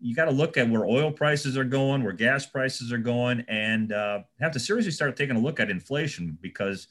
you 0.00 0.14
got 0.14 0.26
to 0.26 0.32
look 0.32 0.58
at 0.58 0.68
where 0.68 0.84
oil 0.84 1.10
prices 1.10 1.56
are 1.56 1.64
going, 1.64 2.02
where 2.02 2.12
gas 2.12 2.44
prices 2.44 2.92
are 2.92 2.98
going, 2.98 3.42
and 3.48 3.90
uh, 3.90 4.18
have 4.38 4.52
to 4.52 4.60
seriously 4.60 4.90
start 4.90 5.16
taking 5.16 5.34
a 5.34 5.38
look 5.38 5.60
at 5.60 5.70
inflation 5.70 6.36
because 6.42 6.88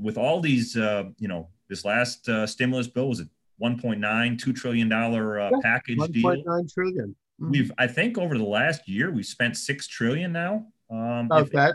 with 0.00 0.18
all 0.18 0.40
these, 0.40 0.76
uh, 0.76 1.04
you 1.18 1.28
know, 1.28 1.48
this 1.68 1.84
last 1.84 2.28
uh, 2.28 2.46
stimulus 2.46 2.88
bill 2.88 3.08
was 3.08 3.20
a 3.20 3.28
1.9, 3.62 3.98
$2 4.00 4.56
trillion 4.56 4.92
uh, 4.92 5.08
Yeah, 5.34 5.50
package 5.62 5.98
deal. 6.10 6.22
1.9 6.24 6.72
trillion. 6.74 7.16
Mhm. 7.40 7.50
We've, 7.50 7.72
I 7.78 7.86
think 7.86 8.18
over 8.18 8.36
the 8.38 8.44
last 8.44 8.88
year, 8.88 9.10
we've 9.10 9.26
spent 9.26 9.56
6 9.56 9.86
trillion 9.88 10.32
now. 10.32 10.66
Um, 10.90 11.26
About 11.26 11.46
if, 11.46 11.52
that. 11.52 11.74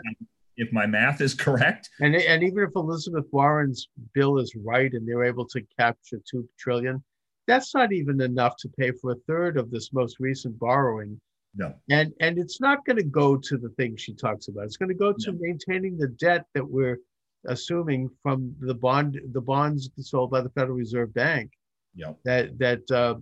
if 0.56 0.72
my 0.72 0.86
math 0.86 1.20
is 1.20 1.34
correct. 1.46 1.90
And, 2.00 2.14
and 2.16 2.42
even 2.42 2.64
if 2.64 2.70
Elizabeth 2.74 3.26
Warren's 3.32 3.88
bill 4.14 4.38
is 4.38 4.54
right 4.62 4.92
and 4.92 5.06
they're 5.06 5.24
able 5.24 5.46
to 5.48 5.62
capture 5.78 6.18
2 6.30 6.48
trillion, 6.58 7.02
that's 7.46 7.74
not 7.74 7.92
even 7.92 8.20
enough 8.22 8.56
to 8.58 8.68
pay 8.78 8.90
for 8.92 9.12
a 9.12 9.16
third 9.28 9.58
of 9.58 9.70
this 9.70 9.92
most 9.92 10.16
recent 10.18 10.58
borrowing. 10.58 11.20
No. 11.56 11.74
And 11.90 12.12
and 12.20 12.36
it's 12.38 12.58
not 12.60 12.84
going 12.86 12.96
to 12.96 13.04
go 13.04 13.36
to 13.36 13.56
the 13.58 13.68
things 13.76 14.00
she 14.00 14.14
talks 14.14 14.48
about. 14.48 14.64
It's 14.64 14.78
going 14.78 14.88
to 14.88 14.94
go 14.94 15.12
to 15.12 15.30
No. 15.32 15.38
maintaining 15.40 15.96
the 15.98 16.08
debt 16.08 16.46
that 16.54 16.66
we're 16.68 16.98
assuming 17.46 18.08
from 18.22 18.54
the 18.60 18.74
bond 18.74 19.20
the 19.32 19.40
bonds 19.40 19.90
sold 19.98 20.30
by 20.30 20.40
the 20.40 20.50
Federal 20.50 20.76
Reserve 20.76 21.12
Bank 21.14 21.50
Yep. 21.96 22.18
that 22.24 22.58
that 22.58 22.90
uh, 22.90 23.14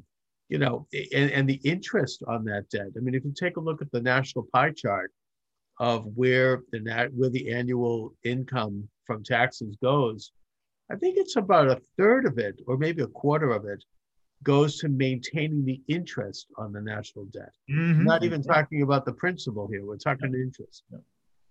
you 0.48 0.58
know 0.58 0.86
and, 1.14 1.30
and 1.30 1.48
the 1.48 1.60
interest 1.64 2.22
on 2.26 2.44
that 2.44 2.68
debt. 2.70 2.88
I 2.96 3.00
mean, 3.00 3.14
if 3.14 3.24
you 3.24 3.32
take 3.34 3.56
a 3.56 3.60
look 3.60 3.82
at 3.82 3.90
the 3.92 4.00
national 4.00 4.46
pie 4.52 4.70
chart 4.72 5.12
of 5.78 6.06
where 6.14 6.62
the 6.72 6.80
nat 6.80 7.08
where 7.14 7.30
the 7.30 7.52
annual 7.52 8.14
income 8.24 8.88
from 9.06 9.22
taxes 9.24 9.76
goes, 9.82 10.32
I 10.90 10.96
think 10.96 11.16
it's 11.18 11.36
about 11.36 11.68
a 11.68 11.80
third 11.98 12.26
of 12.26 12.38
it, 12.38 12.60
or 12.66 12.76
maybe 12.76 13.02
a 13.02 13.06
quarter 13.08 13.50
of 13.52 13.64
it, 13.66 13.82
goes 14.42 14.78
to 14.78 14.88
maintaining 14.88 15.64
the 15.64 15.80
interest 15.88 16.46
on 16.56 16.72
the 16.72 16.80
national 16.80 17.26
debt. 17.26 17.52
Mhm. 17.70 18.04
Not 18.04 18.24
even 18.24 18.42
talking 18.42 18.82
about 18.82 19.04
the 19.04 19.12
principal 19.12 19.68
here. 19.68 19.84
We're 19.84 19.96
talking 19.96 20.34
interest. 20.34 20.84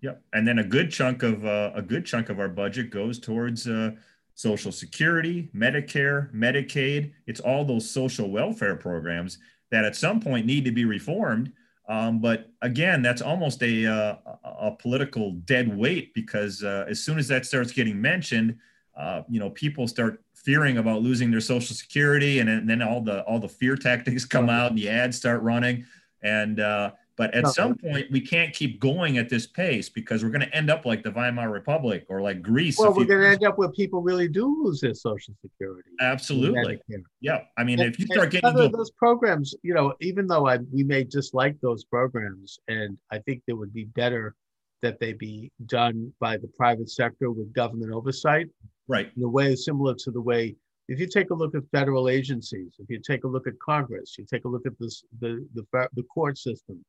Yep. 0.02 0.24
And 0.34 0.48
then 0.48 0.60
a 0.60 0.64
good 0.64 0.92
chunk 0.92 1.24
of 1.24 1.46
uh, 1.46 1.72
a 1.76 1.82
good 1.82 2.06
chunk 2.06 2.30
of 2.30 2.40
our 2.40 2.50
budget 2.50 2.90
goes 2.90 3.20
towards 3.20 3.68
uh, 3.68 3.92
Social 4.34 4.72
Security, 4.72 5.50
Medicare, 5.56 6.34
Medicaid. 6.34 7.14
It's 7.28 7.40
all 7.40 7.64
those 7.64 7.90
social 7.90 8.32
welfare 8.32 8.76
programs 8.76 9.38
that 9.70 9.86
at 9.86 9.96
some 9.96 10.20
point 10.20 10.46
need 10.46 10.66
to 10.66 10.72
be 10.72 10.86
reformed. 10.86 11.54
Um, 11.88 12.20
but 12.20 12.50
again, 12.62 13.02
that's 13.02 13.22
almost 13.22 13.62
a, 13.64 13.86
uh, 13.86 14.16
a 14.44 14.72
political 14.72 15.32
dead 15.46 15.76
weight 15.76 16.14
because 16.14 16.64
uh, 16.64 16.86
as 16.88 17.04
soon 17.04 17.20
as 17.20 17.28
that 17.28 17.46
starts 17.46 17.72
getting 17.72 18.00
mentioned, 18.02 18.58
uh, 18.98 19.24
you 19.30 19.40
know, 19.40 19.50
people 19.50 19.88
start 19.88 20.24
fearing 20.34 20.78
about 20.78 21.02
losing 21.02 21.30
their 21.32 21.42
Social 21.42 21.76
Security, 21.76 22.40
and, 22.40 22.50
then- 22.50 22.60
and 22.60 22.70
then 22.70 22.82
all 22.82 23.02
the 23.02 23.24
all 23.24 23.40
the 23.40 23.48
fear 23.48 23.76
tactics 23.76 24.26
come 24.26 24.50
out, 24.50 24.72
and 24.72 24.78
the 24.78 24.90
ads 24.90 25.18
start 25.18 25.42
running. 25.42 25.86
And 26.24 26.60
uh, 26.60 26.92
but 27.22 27.36
at 27.36 27.44
No. 27.44 27.52
some 27.52 27.76
point, 27.78 28.10
we 28.10 28.20
can't 28.20 28.52
keep 28.52 28.80
going 28.80 29.20
at 29.20 29.30
this 29.30 29.46
pace 29.46 29.90
because 29.90 30.24
we're 30.24 30.32
going 30.32 30.42
to 30.42 30.56
end 30.56 30.72
up 30.72 30.88
like 30.88 31.04
the 31.04 31.12
Weimar 31.12 31.52
Republic 31.52 32.04
or 32.10 32.20
like 32.20 32.42
Greece. 32.42 32.80
Well, 32.80 32.96
we're 32.96 33.06
going 33.06 33.22
to 33.22 33.30
end 33.30 33.44
up 33.44 33.60
where 33.60 33.70
people 33.70 34.02
really 34.02 34.28
do 34.28 34.64
lose 34.64 34.82
their 34.82 34.96
social 34.96 35.36
security. 35.40 35.92
Absolutely. 36.00 36.82
Yeah. 37.20 37.44
I 37.60 37.64
mean, 37.64 37.80
And- 37.80 37.94
if 37.94 38.00
you 38.00 38.08
start 38.08 38.32
getting 38.32 38.50
into 38.50 38.76
those 38.76 38.90
programs, 38.90 39.54
you 39.62 39.76
know, 39.76 39.94
even 40.02 40.26
though 40.26 40.48
I 40.48 40.58
we 40.74 40.82
may 40.84 41.04
dislike 41.04 41.62
those 41.62 41.84
programs, 41.84 42.58
and 42.68 42.98
I 43.12 43.20
think 43.20 43.44
it 43.46 43.54
would 43.54 43.72
be 43.72 43.86
better 43.86 44.34
that 44.82 45.00
they 45.00 45.14
be 45.14 45.52
done 45.68 46.12
by 46.20 46.38
the 46.38 46.48
private 46.58 46.90
sector 46.90 47.30
with 47.30 47.54
government 47.54 47.92
oversight 47.94 48.48
right, 48.88 49.12
in 49.16 49.22
a 49.22 49.30
way 49.30 49.56
similar 49.56 49.94
to 49.94 50.10
the 50.10 50.22
way 50.22 50.56
if 50.92 51.00
you 51.00 51.08
take 51.08 51.30
a 51.30 51.34
look 51.34 51.56
at 51.56 51.64
federal 51.72 52.10
agencies, 52.10 52.74
if 52.80 52.90
you 52.90 53.00
take 53.00 53.24
a 53.24 53.28
look 53.28 53.48
at 53.48 53.58
Congress, 53.60 54.18
you 54.18 54.26
take 54.26 54.44
a 54.44 54.48
look 54.48 54.66
at 54.66 54.74
this 54.78 55.04
the 55.22 55.48
the, 55.54 55.64
the 55.94 56.04
court 56.04 56.38
system, 56.38 56.84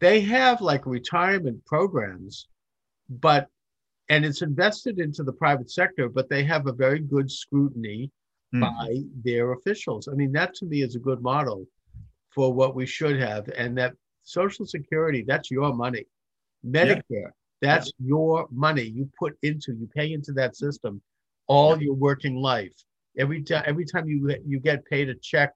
they 0.00 0.20
have 0.20 0.60
like 0.60 0.86
retirement 0.86 1.64
programs, 1.64 2.48
but 3.08 3.48
and 4.08 4.24
it's 4.24 4.42
invested 4.42 5.00
into 5.00 5.24
the 5.24 5.32
private 5.32 5.70
sector, 5.70 6.08
but 6.08 6.28
they 6.28 6.44
have 6.44 6.66
a 6.66 6.72
very 6.72 7.00
good 7.00 7.30
scrutiny 7.30 8.10
Mhm. 8.54 8.60
by 8.60 9.02
their 9.24 9.52
officials. 9.52 10.06
I 10.08 10.12
mean, 10.14 10.32
that 10.32 10.54
to 10.56 10.66
me 10.66 10.82
is 10.82 10.94
a 10.94 11.00
good 11.00 11.20
model 11.22 11.66
for 12.30 12.52
what 12.54 12.74
we 12.76 12.86
should 12.86 13.18
have. 13.18 13.48
And 13.56 13.76
that 13.78 13.94
Social 14.22 14.66
Security, 14.66 15.22
that's 15.22 15.50
your 15.50 15.74
money. 15.74 16.04
Medicare, 16.64 17.32
that's 17.60 17.90
your 17.98 18.46
money 18.50 18.82
you 18.82 19.10
put 19.18 19.36
into, 19.42 19.74
you 19.74 19.88
pay 19.88 20.12
into 20.12 20.32
that 20.32 20.56
system 20.56 21.02
all 21.48 21.80
your 21.80 21.94
working 21.94 22.36
life. 22.36 22.74
Every 23.18 23.42
time, 23.42 23.62
every 23.66 23.84
time 23.84 24.08
you 24.08 24.36
you 24.44 24.60
get 24.60 24.84
paid 24.84 25.08
a 25.08 25.14
check 25.14 25.54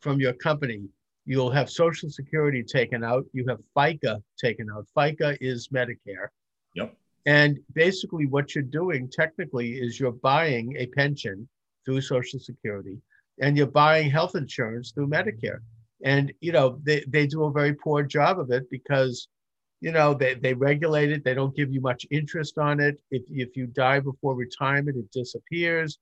from 0.00 0.20
your 0.20 0.32
company, 0.32 0.88
you'll 1.24 1.50
have 1.50 1.70
Social 1.70 2.10
Security 2.10 2.62
taken 2.62 3.02
out. 3.02 3.24
You 3.32 3.46
have 3.48 3.60
FICA 3.76 4.22
taken 4.38 4.68
out. 4.74 4.86
FICA 4.96 5.36
is 5.40 5.68
Medicare. 5.68 6.28
Yep. 6.74 6.94
And 7.26 7.58
basically, 7.72 8.26
what 8.26 8.54
you're 8.54 8.64
doing 8.64 9.08
technically 9.10 9.74
is 9.74 9.98
you're 9.98 10.12
buying 10.12 10.76
a 10.76 10.86
pension 10.88 11.48
through 11.84 12.02
Social 12.02 12.38
Security 12.38 12.98
and 13.40 13.56
you're 13.56 13.66
buying 13.66 14.10
health 14.10 14.34
insurance 14.34 14.92
through 14.92 15.08
Medicare. 15.08 15.58
And, 16.04 16.32
you 16.40 16.52
know, 16.52 16.78
they, 16.82 17.04
they 17.08 17.26
do 17.26 17.44
a 17.44 17.52
very 17.52 17.74
poor 17.74 18.02
job 18.02 18.38
of 18.38 18.50
it 18.50 18.68
because, 18.70 19.28
you 19.80 19.90
know, 19.90 20.12
they, 20.12 20.34
they 20.34 20.52
regulate 20.52 21.10
it. 21.10 21.24
They 21.24 21.34
don't 21.34 21.56
give 21.56 21.72
you 21.72 21.80
much 21.80 22.06
interest 22.10 22.58
on 22.58 22.78
it. 22.80 23.00
If, 23.10 23.22
if 23.30 23.56
you 23.56 23.66
die 23.66 24.00
before 24.00 24.34
retirement, 24.34 24.98
it 24.98 25.10
disappears. 25.10 25.98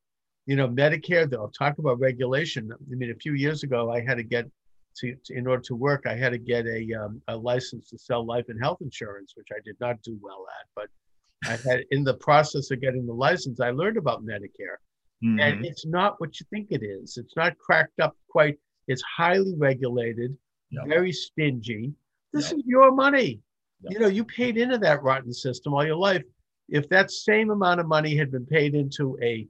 You 0.47 0.57
know, 0.57 0.69
Medicare, 0.69 1.31
they'll 1.31 1.53
talk 1.57 1.79
about 1.79 2.01
regulation. 2.01 2.73
I 2.73 2.95
mean, 2.95 3.13
a 3.13 3.15
few 3.15 3.35
years 3.35 3.63
ago, 3.63 3.93
I 3.93 4.01
had 4.01 4.17
to 4.17 4.25
get 4.25 4.51
to, 4.97 5.15
to 5.25 5.35
in 5.35 5.47
order 5.47 5.63
to 5.63 5.75
work, 5.75 6.05
I 6.07 6.15
had 6.15 6.33
to 6.33 6.39
get 6.39 6.67
a, 6.67 6.93
um, 6.95 7.23
a 7.29 7.37
license 7.37 7.89
to 7.91 7.99
sell 7.99 8.25
life 8.25 8.47
and 8.49 8.61
health 8.61 8.79
insurance, 8.81 9.35
which 9.37 9.49
I 9.53 9.61
did 9.65 9.77
not 9.81 10.01
do 10.03 10.19
well 10.21 10.47
at. 10.61 10.67
But 10.75 10.89
I 11.51 11.57
had 11.69 11.85
in 11.91 12.05
the 12.05 12.15
process 12.15 12.71
of 12.71 12.81
getting 12.81 13.07
the 13.07 13.13
license, 13.13 13.61
I 13.61 13.71
learned 13.71 13.97
about 13.97 14.25
Medicare. 14.25 14.79
Mhm. 15.25 15.41
And 15.41 15.67
it's 15.67 15.87
not 15.87 16.21
what 16.21 16.39
you 16.41 16.47
think 16.51 16.69
it 16.71 16.83
is. 16.83 17.17
It's 17.17 17.37
not 17.37 17.57
cracked 17.59 18.01
up 18.01 18.17
quite. 18.29 18.59
It's 18.89 19.03
highly 19.03 19.55
regulated, 19.57 20.37
very 20.87 21.13
stingy. 21.13 21.95
This 22.33 22.51
is 22.53 22.63
your 22.67 22.91
money. 22.93 23.41
You 23.89 23.99
know, 23.99 24.09
you 24.09 24.25
paid 24.25 24.57
into 24.57 24.79
that 24.79 25.03
rotten 25.03 25.33
system 25.33 25.75
all 25.75 25.85
your 25.85 25.97
life. 25.97 26.25
If 26.69 26.89
that 26.89 27.11
same 27.11 27.51
amount 27.51 27.81
of 27.81 27.87
money 27.87 28.17
had 28.17 28.31
been 28.31 28.47
paid 28.47 28.75
into 28.75 29.19
a 29.23 29.47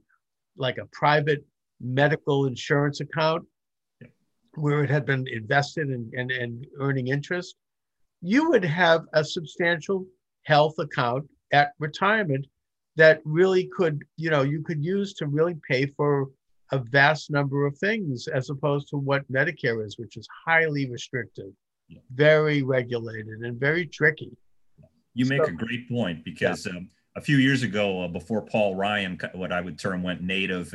like 0.55 0.77
a 0.77 0.85
private 0.87 1.43
medical 1.79 2.45
insurance 2.45 3.01
account. 3.01 3.45
Where 4.55 4.83
it 4.83 4.89
had 4.89 5.05
been 5.05 5.27
invested 5.27 5.87
and, 5.89 6.13
and, 6.13 6.31
and 6.31 6.67
earning 6.79 7.07
interest, 7.07 7.55
you 8.21 8.49
would 8.49 8.63
have 8.63 9.03
a 9.13 9.23
substantial 9.23 10.05
health 10.43 10.75
account 10.79 11.27
at 11.51 11.71
retirement 11.79 12.45
that 12.95 13.21
really 13.25 13.69
could, 13.75 14.03
you 14.17 14.29
know, 14.29 14.43
you 14.43 14.61
could 14.61 14.83
use 14.83 15.13
to 15.15 15.27
really 15.27 15.55
pay 15.69 15.85
for 15.97 16.29
a 16.71 16.79
vast 16.79 17.31
number 17.31 17.65
of 17.65 17.77
things 17.77 18.27
as 18.27 18.49
opposed 18.49 18.87
to 18.89 18.97
what 18.97 19.29
Medicare 19.31 19.85
is, 19.85 19.97
which 19.97 20.17
is 20.17 20.27
highly 20.45 20.89
restrictive, 20.89 21.51
Yeah. 21.87 21.99
very 22.13 22.61
regulated, 22.63 23.39
and 23.41 23.59
very 23.59 23.85
tricky. 23.87 24.35
You 25.13 25.25
make 25.25 25.43
So- 25.45 25.51
a 25.51 25.55
great 25.55 25.89
point 25.89 26.23
because 26.23 26.65
um, 26.67 26.89
a 27.15 27.21
few 27.21 27.37
years 27.37 27.63
ago, 27.63 28.03
uh, 28.03 28.07
before 28.07 28.41
Paul 28.41 28.75
Ryan, 28.75 29.19
what 29.33 29.51
I 29.51 29.61
would 29.61 29.77
term 29.77 30.01
went 30.01 30.21
native, 30.21 30.73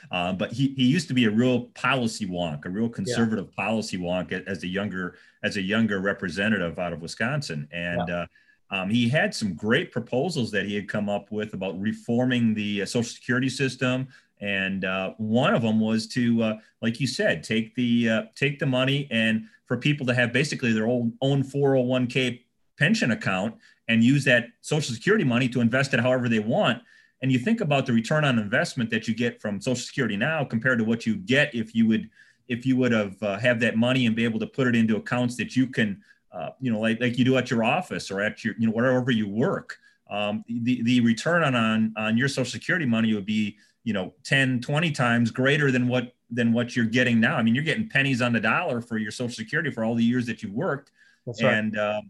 uh, 0.10 0.32
but 0.32 0.52
he, 0.52 0.74
he 0.76 0.86
used 0.86 1.08
to 1.08 1.14
be 1.14 1.26
a 1.26 1.30
real 1.30 1.66
policy 1.74 2.26
wonk, 2.26 2.64
a 2.64 2.68
real 2.68 2.88
conservative 2.88 3.52
policy 3.52 3.96
wonk 3.96 4.32
as 4.32 4.62
a 4.64 4.68
younger 4.68 5.16
as 5.42 5.56
a 5.56 5.62
younger 5.62 6.00
representative 6.00 6.78
out 6.78 6.92
of 6.92 7.02
Wisconsin, 7.02 7.68
and 7.70 8.10
uh, 8.10 8.26
um, 8.70 8.90
he 8.90 9.08
had 9.08 9.34
some 9.34 9.54
great 9.54 9.92
proposals 9.92 10.50
that 10.50 10.66
he 10.66 10.74
had 10.74 10.88
come 10.88 11.08
up 11.08 11.30
with 11.30 11.54
about 11.54 11.80
reforming 11.80 12.54
the 12.54 12.82
uh, 12.82 12.86
Social 12.86 13.04
Security 13.08 13.48
system. 13.48 14.08
And 14.40 14.84
uh, 14.84 15.14
one 15.16 15.54
of 15.54 15.62
them 15.62 15.80
was 15.80 16.06
to, 16.08 16.42
uh, 16.42 16.58
like 16.82 17.00
you 17.00 17.06
said, 17.06 17.42
take 17.42 17.74
the 17.74 18.10
uh, 18.10 18.22
take 18.34 18.58
the 18.58 18.66
money 18.66 19.08
and 19.10 19.46
for 19.64 19.76
people 19.76 20.04
to 20.06 20.14
have 20.14 20.32
basically 20.32 20.72
their 20.72 20.86
own 20.86 21.14
own 21.22 21.42
401k 21.42 22.42
pension 22.78 23.12
account 23.12 23.54
and 23.88 24.02
use 24.02 24.24
that 24.24 24.48
social 24.60 24.94
security 24.94 25.24
money 25.24 25.48
to 25.48 25.60
invest 25.60 25.94
it 25.94 26.00
however 26.00 26.28
they 26.28 26.38
want. 26.38 26.82
And 27.22 27.32
you 27.32 27.38
think 27.38 27.60
about 27.60 27.86
the 27.86 27.92
return 27.92 28.24
on 28.24 28.38
investment 28.38 28.90
that 28.90 29.08
you 29.08 29.14
get 29.14 29.40
from 29.40 29.60
social 29.60 29.82
security 29.82 30.16
now 30.16 30.44
compared 30.44 30.78
to 30.78 30.84
what 30.84 31.06
you 31.06 31.16
get 31.16 31.54
if 31.54 31.74
you 31.74 31.86
would 31.88 32.10
if 32.48 32.64
you 32.64 32.76
would 32.76 32.92
have 32.92 33.20
uh, 33.22 33.38
have 33.38 33.58
that 33.60 33.76
money 33.76 34.06
and 34.06 34.14
be 34.14 34.24
able 34.24 34.38
to 34.38 34.46
put 34.46 34.66
it 34.68 34.76
into 34.76 34.96
accounts 34.96 35.36
that 35.36 35.56
you 35.56 35.66
can 35.66 36.00
uh, 36.32 36.50
you 36.60 36.70
know 36.70 36.80
like, 36.80 37.00
like 37.00 37.18
you 37.18 37.24
do 37.24 37.36
at 37.38 37.50
your 37.50 37.64
office 37.64 38.10
or 38.10 38.20
at 38.20 38.44
your 38.44 38.54
you 38.58 38.66
know 38.66 38.72
wherever 38.72 39.10
you 39.10 39.28
work. 39.28 39.78
Um, 40.08 40.44
the, 40.46 40.82
the 40.82 41.00
return 41.00 41.42
on, 41.42 41.56
on 41.56 41.94
on 41.96 42.16
your 42.16 42.28
social 42.28 42.50
security 42.50 42.86
money 42.86 43.12
would 43.14 43.26
be 43.26 43.56
you 43.82 43.92
know 43.92 44.12
10 44.24 44.60
20 44.60 44.90
times 44.92 45.30
greater 45.30 45.72
than 45.72 45.88
what 45.88 46.14
than 46.30 46.52
what 46.52 46.76
you're 46.76 46.84
getting 46.84 47.18
now. 47.18 47.36
I 47.36 47.42
mean 47.42 47.54
you're 47.54 47.64
getting 47.64 47.88
pennies 47.88 48.20
on 48.20 48.32
the 48.32 48.40
dollar 48.40 48.80
for 48.80 48.98
your 48.98 49.10
social 49.10 49.34
security 49.34 49.70
for 49.70 49.84
all 49.84 49.94
the 49.94 50.04
years 50.04 50.26
that 50.26 50.42
you 50.42 50.52
worked. 50.52 50.92
That's 51.24 51.42
right. 51.42 51.54
and 51.54 51.78
uh, 51.78 52.02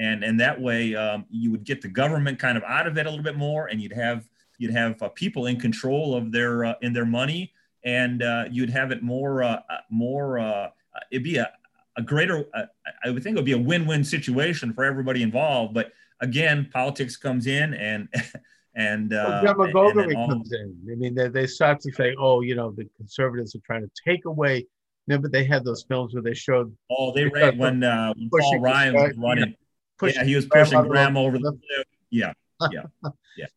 and 0.00 0.24
and 0.24 0.40
that 0.40 0.58
way 0.60 0.94
um, 0.94 1.26
you 1.30 1.50
would 1.50 1.64
get 1.64 1.82
the 1.82 1.88
government 1.88 2.38
kind 2.38 2.56
of 2.56 2.64
out 2.64 2.86
of 2.86 2.96
it 2.96 3.06
a 3.06 3.10
little 3.10 3.24
bit 3.24 3.36
more, 3.36 3.66
and 3.66 3.80
you'd 3.80 3.92
have 3.92 4.26
you'd 4.58 4.72
have 4.72 5.00
uh, 5.02 5.08
people 5.10 5.46
in 5.46 5.60
control 5.60 6.16
of 6.16 6.32
their 6.32 6.64
uh, 6.64 6.74
in 6.80 6.92
their 6.92 7.04
money, 7.04 7.52
and 7.84 8.22
uh, 8.22 8.44
you'd 8.50 8.70
have 8.70 8.90
it 8.90 9.02
more 9.02 9.42
uh, 9.42 9.60
more. 9.90 10.38
Uh, 10.38 10.70
it'd 11.10 11.22
be 11.22 11.36
a 11.36 11.52
a 11.98 12.02
greater. 12.02 12.46
Uh, 12.54 12.64
I 13.04 13.10
would 13.10 13.22
think 13.22 13.36
it 13.36 13.38
would 13.38 13.44
be 13.44 13.52
a 13.52 13.58
win-win 13.58 14.02
situation 14.02 14.72
for 14.72 14.84
everybody 14.84 15.22
involved. 15.22 15.74
But 15.74 15.92
again, 16.20 16.68
politics 16.72 17.18
comes 17.18 17.46
in, 17.46 17.74
and 17.74 18.08
and 18.74 19.12
uh, 19.12 19.42
and 19.44 19.46
demagoguery 19.48 20.14
comes 20.14 20.50
in. 20.52 20.78
I 20.90 20.94
mean, 20.94 21.14
they, 21.14 21.28
they 21.28 21.46
start 21.46 21.80
to 21.80 21.92
say, 21.92 22.14
oh, 22.18 22.40
you 22.40 22.54
know, 22.54 22.70
the 22.70 22.88
conservatives 22.96 23.54
are 23.54 23.60
trying 23.66 23.82
to 23.82 23.90
take 24.02 24.24
away. 24.24 24.66
Remember, 25.06 25.28
they 25.28 25.44
had 25.44 25.64
those 25.64 25.84
films 25.88 26.14
where 26.14 26.22
they 26.22 26.34
showed 26.34 26.74
Oh, 26.90 27.12
they 27.12 27.26
ran 27.26 27.58
when 27.58 27.84
uh, 27.84 28.14
when 28.16 28.30
Paul 28.30 28.60
Ryan 28.60 28.94
was 28.94 29.12
running. 29.18 29.54
Pushing 30.00 30.20
Yeah, 30.22 30.26
he 30.26 30.34
was 30.36 30.46
pushing 30.46 30.82
Graham 30.82 31.16
over 31.16 31.38
the 31.38 31.52
the- 31.52 31.58
cliff. 31.58 31.86
Yeah, 32.10 32.32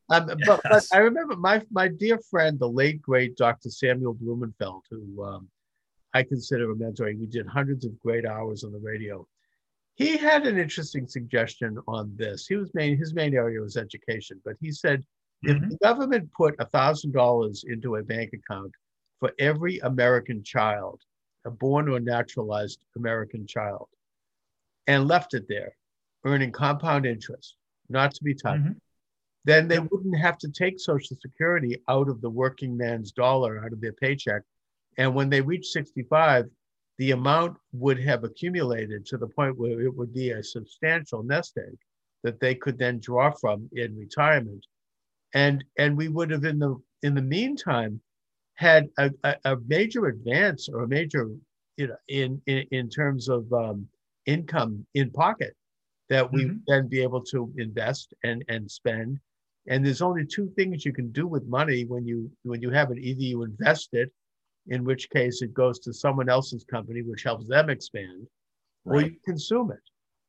Um, 0.10 0.28
but, 0.46 0.62
but 0.70 0.86
I 0.94 0.98
remember 1.00 1.36
my 1.36 1.62
my 1.72 1.88
dear 1.88 2.20
friend, 2.30 2.60
the 2.60 2.70
late 2.70 3.02
great 3.02 3.36
Dr. 3.36 3.70
Samuel 3.70 4.14
Blumenfeld, 4.14 4.84
who 4.92 5.24
um, 5.24 5.50
I 6.14 6.22
consider 6.24 6.70
a 6.72 6.76
mentor. 6.76 7.06
We 7.18 7.26
did 7.26 7.48
hundreds 7.48 7.84
of 7.86 7.98
great 8.00 8.26
hours 8.26 8.64
on 8.64 8.72
the 8.72 8.80
radio. 8.80 9.28
He 9.96 10.18
had 10.18 10.46
an 10.46 10.58
interesting 10.58 11.08
suggestion 11.08 11.78
on 11.88 12.14
this. 12.18 12.48
He 12.48 12.56
was 12.56 12.72
main 12.74 12.98
his 12.98 13.14
main 13.14 13.34
area 13.36 13.60
was 13.62 13.78
education, 13.78 14.40
but 14.46 14.56
he 14.60 14.72
said 14.72 15.04
if 15.44 15.58
Mhm. 15.58 15.70
the 15.72 15.78
government 15.78 16.32
put 16.32 16.56
a 16.60 16.66
thousand 16.66 17.12
dollars 17.12 17.64
into 17.68 17.96
a 17.96 18.04
bank 18.04 18.32
account 18.34 18.72
for 19.20 19.32
every 19.40 19.80
American 19.80 20.44
child, 20.44 21.02
a 21.46 21.52
born 21.52 21.90
or 21.90 22.00
naturalized 22.00 22.80
American 22.96 23.46
child, 23.46 23.90
and 24.88 25.08
left 25.08 25.34
it 25.34 25.46
there, 25.50 25.74
earning 26.26 26.52
compound 26.52 27.06
interest, 27.06 27.56
not 27.90 28.14
to 28.14 28.24
be 28.24 28.34
touched 28.34 28.64
Mhm. 28.64 28.80
then 29.46 29.68
they 29.68 29.80
wouldn't 29.80 30.18
have 30.18 30.38
to 30.38 30.50
take 30.50 30.80
Social 30.80 31.18
Security 31.22 31.82
out 31.90 32.08
of 32.08 32.22
the 32.22 32.30
working 32.30 32.78
man's 32.78 33.12
dollar, 33.12 33.60
out 33.64 33.74
of 33.74 33.82
their 33.82 33.92
paycheck. 33.92 34.42
And 34.98 35.14
when 35.14 35.30
they 35.30 35.42
reach 35.42 35.68
65, 35.68 36.50
the 36.98 37.12
amount 37.12 37.58
would 37.74 38.00
have 38.00 38.24
accumulated 38.24 39.06
to 39.08 39.18
the 39.18 39.28
point 39.28 39.58
where 39.58 39.82
it 39.82 39.94
would 39.94 40.14
be 40.14 40.30
a 40.32 40.42
substantial 40.44 41.24
nest 41.24 41.58
egg 41.58 41.78
that 42.24 42.40
they 42.40 42.56
could 42.56 42.78
then 42.78 43.00
draw 43.00 43.32
from 43.32 43.70
in 43.74 43.98
retirement. 43.98 44.66
And 45.34 45.66
and 45.78 45.98
we 45.98 46.08
would 46.08 46.30
have 46.32 46.46
in 46.46 46.60
the 46.60 46.82
in 47.02 47.14
the 47.16 47.22
meantime 47.22 48.00
had 48.56 48.88
a, 48.98 49.12
a, 49.24 49.36
a 49.44 49.58
major 49.68 50.06
advance 50.06 50.70
or 50.70 50.84
a 50.84 50.88
major 50.88 51.30
you 51.76 51.88
know 51.88 51.98
in 52.08 52.42
in, 52.46 52.66
in 52.72 52.90
terms 52.90 53.28
of 53.28 53.52
um, 53.52 53.90
income 54.26 54.86
in 54.94 55.12
pocket 55.12 55.54
that 56.10 56.32
we 56.32 56.46
Mhm. 56.46 56.62
then 56.68 56.88
be 56.88 57.02
able 57.02 57.22
to 57.24 57.54
invest 57.58 58.14
and 58.24 58.44
and 58.48 58.70
spend. 58.70 59.20
And 59.68 59.86
there's 59.86 60.02
only 60.02 60.26
two 60.26 60.50
things 60.52 60.86
you 60.86 60.92
can 60.94 61.12
do 61.12 61.26
with 61.28 61.46
money 61.46 61.86
when 61.86 62.06
you 62.06 62.32
when 62.44 62.62
you 62.62 62.70
have 62.72 62.92
it. 62.92 62.98
Either 63.00 63.22
you 63.22 63.44
invest 63.44 63.94
it 63.94 64.12
in 64.68 64.84
which 64.84 65.10
case 65.10 65.42
it 65.42 65.54
goes 65.54 65.80
to 65.80 65.94
someone 65.94 66.30
else's 66.30 66.64
company 66.66 67.02
which 67.02 67.24
helps 67.24 67.48
them 67.48 67.70
expand 67.70 68.28
or 68.86 69.02
you 69.02 69.16
consume 69.26 69.72
it 69.72 69.80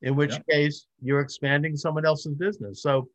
in 0.02 0.14
which 0.16 0.32
Yeah. 0.32 0.42
case 0.50 0.86
you're 1.02 1.20
expanding 1.20 1.76
someone 1.76 2.04
else's 2.04 2.34
business. 2.34 2.80
So 2.82 3.08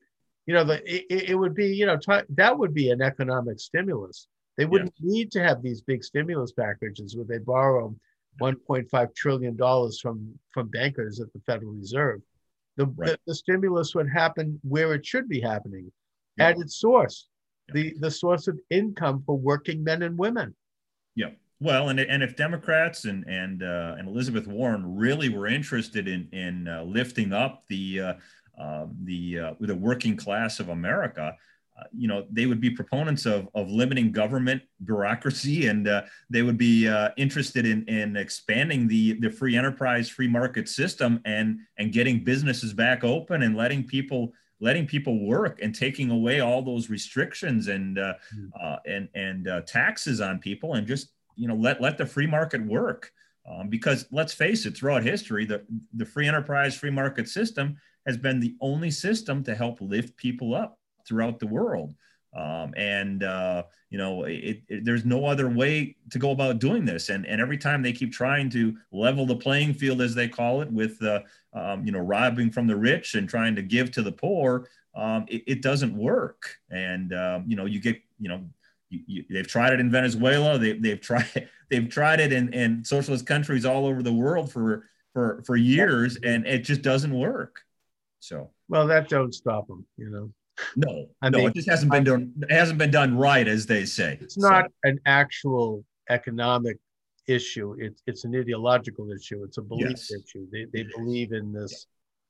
you 0.45 0.54
know 0.54 0.63
the 0.65 0.78
it, 0.93 1.06
it- 1.10 1.30
it 1.32 1.36
would 1.36 1.54
be 1.56 1.74
you 1.76 1.86
know 1.86 1.98
t- 1.98 2.26
that 2.30 2.58
would 2.58 2.74
be 2.74 2.89
an 2.91 3.02
economic 3.02 3.60
stimulus. 3.60 4.28
They 4.58 4.65
wouldn't 4.65 4.93
need 5.00 5.32
to 5.32 5.41
have 5.41 5.62
these 5.62 5.82
big 5.82 6.04
stimulus 6.04 6.52
packages 6.52 7.15
where 7.15 7.26
they 7.26 7.38
borrow 7.38 7.95
1.5 8.41 9.13
trillion 9.15 9.56
dollars 9.56 10.00
from 10.02 10.38
from 10.50 10.67
bankers 10.69 11.19
at 11.22 11.32
the 11.34 11.39
federal 11.41 11.72
reserve 11.74 12.22
the, 12.80 12.86
Right. 12.88 13.10
the, 13.10 13.20
the 13.28 13.36
stimulus 13.36 13.94
would 13.94 14.10
happen 14.10 14.60
where 14.63 14.94
it 14.94 15.06
should 15.06 15.28
be 15.28 15.42
happening 15.42 15.92
Yeah. 16.38 16.48
at 16.50 16.58
its 16.60 16.78
source 16.78 17.28
Yeah. 17.68 17.74
the 17.76 17.94
the 18.00 18.12
source 18.12 18.48
of 18.48 18.58
income 18.70 19.22
for 19.26 19.38
working 19.38 19.84
men 19.84 20.02
and 20.02 20.18
women 20.18 20.56
Yeah. 21.15 21.32
Well, 21.62 21.89
and 21.89 22.00
and 22.00 22.24
if 22.24 22.38
Democrats 22.38 23.04
and 23.04 23.28
and 23.28 23.62
uh, 23.63 23.96
and 24.00 24.08
Elizabeth 24.08 24.48
Warren 24.48 24.96
really 24.96 25.28
were 25.28 25.46
interested 25.48 26.08
in 26.08 26.30
in 26.32 26.70
uh, 26.70 26.84
lifting 26.84 27.34
up 27.34 27.63
the 27.68 28.00
uh, 28.00 28.13
um, 28.58 28.96
the 29.04 29.39
uh, 29.39 29.54
the 29.60 29.76
working 29.76 30.15
class 30.15 30.62
of 30.62 30.70
America, 30.70 31.36
you 31.92 32.08
know, 32.08 32.26
they 32.32 32.46
would 32.46 32.62
be 32.62 32.70
proponents 32.70 33.26
of 33.26 33.48
of 33.54 33.70
limiting 33.70 34.12
government 34.12 34.62
bureaucracy, 34.86 35.68
and 35.68 35.88
uh, 35.88 36.04
they 36.30 36.42
would 36.42 36.58
be 36.58 36.88
uh, 36.88 37.10
interested 37.18 37.65
in 37.65 37.84
in 37.88 38.18
expanding 38.18 38.88
the 38.88 39.13
the 39.20 39.30
free 39.30 39.56
enterprise, 39.56 40.10
free 40.10 40.28
market 40.28 40.68
system, 40.70 41.22
and 41.26 41.60
and 41.78 41.92
getting 41.92 42.24
businesses 42.24 42.74
back 42.74 43.04
open 43.04 43.44
and 43.44 43.56
letting 43.56 43.84
people 43.84 44.34
letting 44.62 44.86
people 44.86 45.26
work 45.26 45.60
and 45.62 45.74
taking 45.74 46.12
away 46.12 46.42
all 46.42 46.62
those 46.62 46.89
restrictions 46.89 47.68
and 47.68 47.98
uh, 48.00 48.13
Mm. 48.36 48.50
uh, 48.62 48.78
and 48.86 49.08
and 49.15 49.48
uh, 49.48 49.62
taxes 49.62 50.20
on 50.22 50.39
people 50.39 50.74
and 50.76 50.86
just 50.88 51.10
you 51.36 51.48
know 51.48 51.56
let 51.56 51.82
let 51.82 51.98
the 51.98 52.06
free 52.06 52.28
market 52.28 52.65
work 52.65 53.12
um, 53.50 53.70
because 53.70 54.06
let's 54.12 54.34
face 54.34 54.65
it 54.65 54.76
throughout 54.76 55.04
history 55.04 55.46
the 55.46 55.63
the 55.94 56.06
free 56.06 56.28
enterprise 56.28 56.76
free 56.76 56.92
market 56.92 57.28
system 57.30 57.78
has 58.06 58.18
been 58.18 58.39
the 58.39 58.56
only 58.62 58.92
system 58.92 59.44
to 59.44 59.54
help 59.56 59.80
lift 59.82 60.15
people 60.18 60.54
up 60.56 60.79
throughout 61.10 61.39
the 61.39 61.48
world. 61.48 61.93
Um, 62.34 62.74
and 62.78 63.24
uh, 63.24 63.63
you 63.89 63.98
know 63.98 64.26
it, 64.26 64.62
it, 64.67 64.86
there's 64.86 65.04
no 65.04 65.26
other 65.26 65.50
way 65.50 65.95
to 66.12 66.19
go 66.19 66.32
about 66.32 66.60
doing 66.60 66.86
this. 66.86 67.10
And 67.10 67.26
and 67.26 67.41
every 67.41 67.58
time 67.58 67.82
they 67.82 67.91
keep 67.91 68.13
trying 68.13 68.50
to 68.52 68.78
level 68.91 69.26
the 69.26 69.36
playing 69.36 69.74
field 69.74 70.00
as 70.00 70.13
they 70.13 70.28
call 70.28 70.62
it 70.62 70.72
with 70.72 71.02
uh, 71.02 71.22
um, 71.54 71.84
you 71.84 71.91
know 71.91 72.00
robbing 72.00 72.52
from 72.52 72.67
the 72.67 72.76
rich 72.76 73.15
and 73.15 73.28
trying 73.28 73.56
to 73.56 73.63
give 73.63 73.91
to 73.93 74.04
the 74.04 74.12
poor 74.12 74.67
um, 74.95 75.26
it, 75.28 75.43
it 75.48 75.62
doesn't 75.62 75.95
work. 75.95 76.58
And 76.69 77.13
um, 77.13 77.45
you 77.48 77.56
know 77.56 77.65
you 77.65 77.80
get 77.82 78.00
you 78.19 78.30
know 78.30 78.43
you, 78.89 79.00
you, 79.08 79.26
they've 79.30 79.48
tried 79.48 79.74
it 79.74 79.80
in 79.80 79.91
Venezuela. 79.91 80.58
They, 80.58 80.74
they've 80.74 81.02
tried 81.02 81.50
they've 81.69 81.89
tried 81.89 82.19
it 82.19 82.34
in, 82.34 82.54
in 82.54 82.84
socialist 82.84 83.26
countries 83.26 83.65
all 83.65 83.86
over 83.86 84.04
the 84.04 84.13
world 84.13 84.52
for 84.52 84.86
for 85.13 85.41
for 85.45 85.56
years, 85.56 86.17
and 86.24 86.45
it 86.45 86.60
just 86.60 86.82
doesn't 86.82 87.13
work. 87.13 87.62
So. 88.19 88.52
Well 88.67 88.86
that 88.86 89.10
don't 89.10 89.34
stop 89.34 89.65
them 89.65 89.84
you 89.98 90.12
know 90.12 90.32
no, 90.76 91.08
I 91.22 91.30
no, 91.30 91.39
mean, 91.39 91.48
it 91.50 91.56
just 91.56 91.69
hasn't 91.69 91.91
been 91.91 92.04
done. 92.04 92.34
It 92.41 92.52
hasn't 92.52 92.78
been 92.80 92.91
done 92.91 93.17
right, 93.17 93.48
as 93.48 93.65
they 93.65 93.86
say. 93.86 94.17
it's 94.22 94.38
not 94.38 94.65
an 94.84 95.00
actual 95.06 95.84
economic 96.10 96.78
issue 97.28 97.76
it's 97.78 98.02
it's 98.08 98.24
an 98.26 98.36
ideological 98.36 99.12
issue 99.12 99.43
it's 99.43 99.60
a 99.60 99.62
belief 99.62 99.89
Yes. 99.89 100.12
issue 100.12 100.48
they, 100.52 100.65
they 100.74 100.84
believe 100.98 101.32
in 101.32 101.54
this 101.54 101.86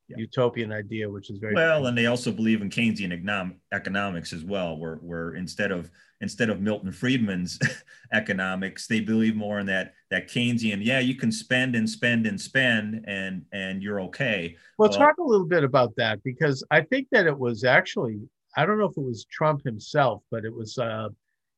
Yeah. 0.09 0.17
utopian 0.17 0.71
idea, 0.71 1.09
which 1.09 1.29
is 1.29 1.37
very 1.37 1.53
Well, 1.53 1.85
and 1.87 1.97
they 1.97 2.07
also 2.07 2.31
believe 2.31 2.61
in 2.61 2.69
Keynesian 2.69 3.11
econom- 3.13 3.57
economics 3.71 4.33
as 4.33 4.43
well, 4.43 4.77
where 4.77 4.95
where 4.95 5.35
instead 5.35 5.71
of 5.71 5.91
instead 6.21 6.49
of 6.49 6.59
Milton 6.61 6.91
Friedman's 6.91 7.59
economics, 8.11 8.87
they 8.87 8.99
believe 9.01 9.35
more 9.35 9.59
in 9.59 9.67
that 9.67 9.93
that 10.09 10.27
Keynesian. 10.27 10.79
Yeah, 10.83 10.99
you 10.99 11.15
can 11.15 11.31
spend 11.31 11.75
and 11.75 11.87
spend 11.89 12.25
and 12.25 12.39
spend, 12.41 13.05
and 13.07 13.45
and 13.51 13.83
you're 13.83 14.01
okay. 14.01 14.55
Well, 14.77 14.89
Well- 14.89 14.97
talk 14.97 15.17
a 15.19 15.23
little 15.23 15.45
bit 15.47 15.63
about 15.63 15.95
that 15.97 16.23
because 16.23 16.63
I 16.71 16.81
think 16.81 17.07
that 17.11 17.27
it 17.27 17.37
was 17.37 17.63
actually, 17.63 18.19
I 18.57 18.65
don't 18.65 18.79
know 18.79 18.85
if 18.89 18.97
it 18.97 19.03
was 19.03 19.25
Trump 19.25 19.63
himself, 19.63 20.23
but 20.31 20.43
it 20.43 20.53
was, 20.53 20.77
uh, 20.77 21.09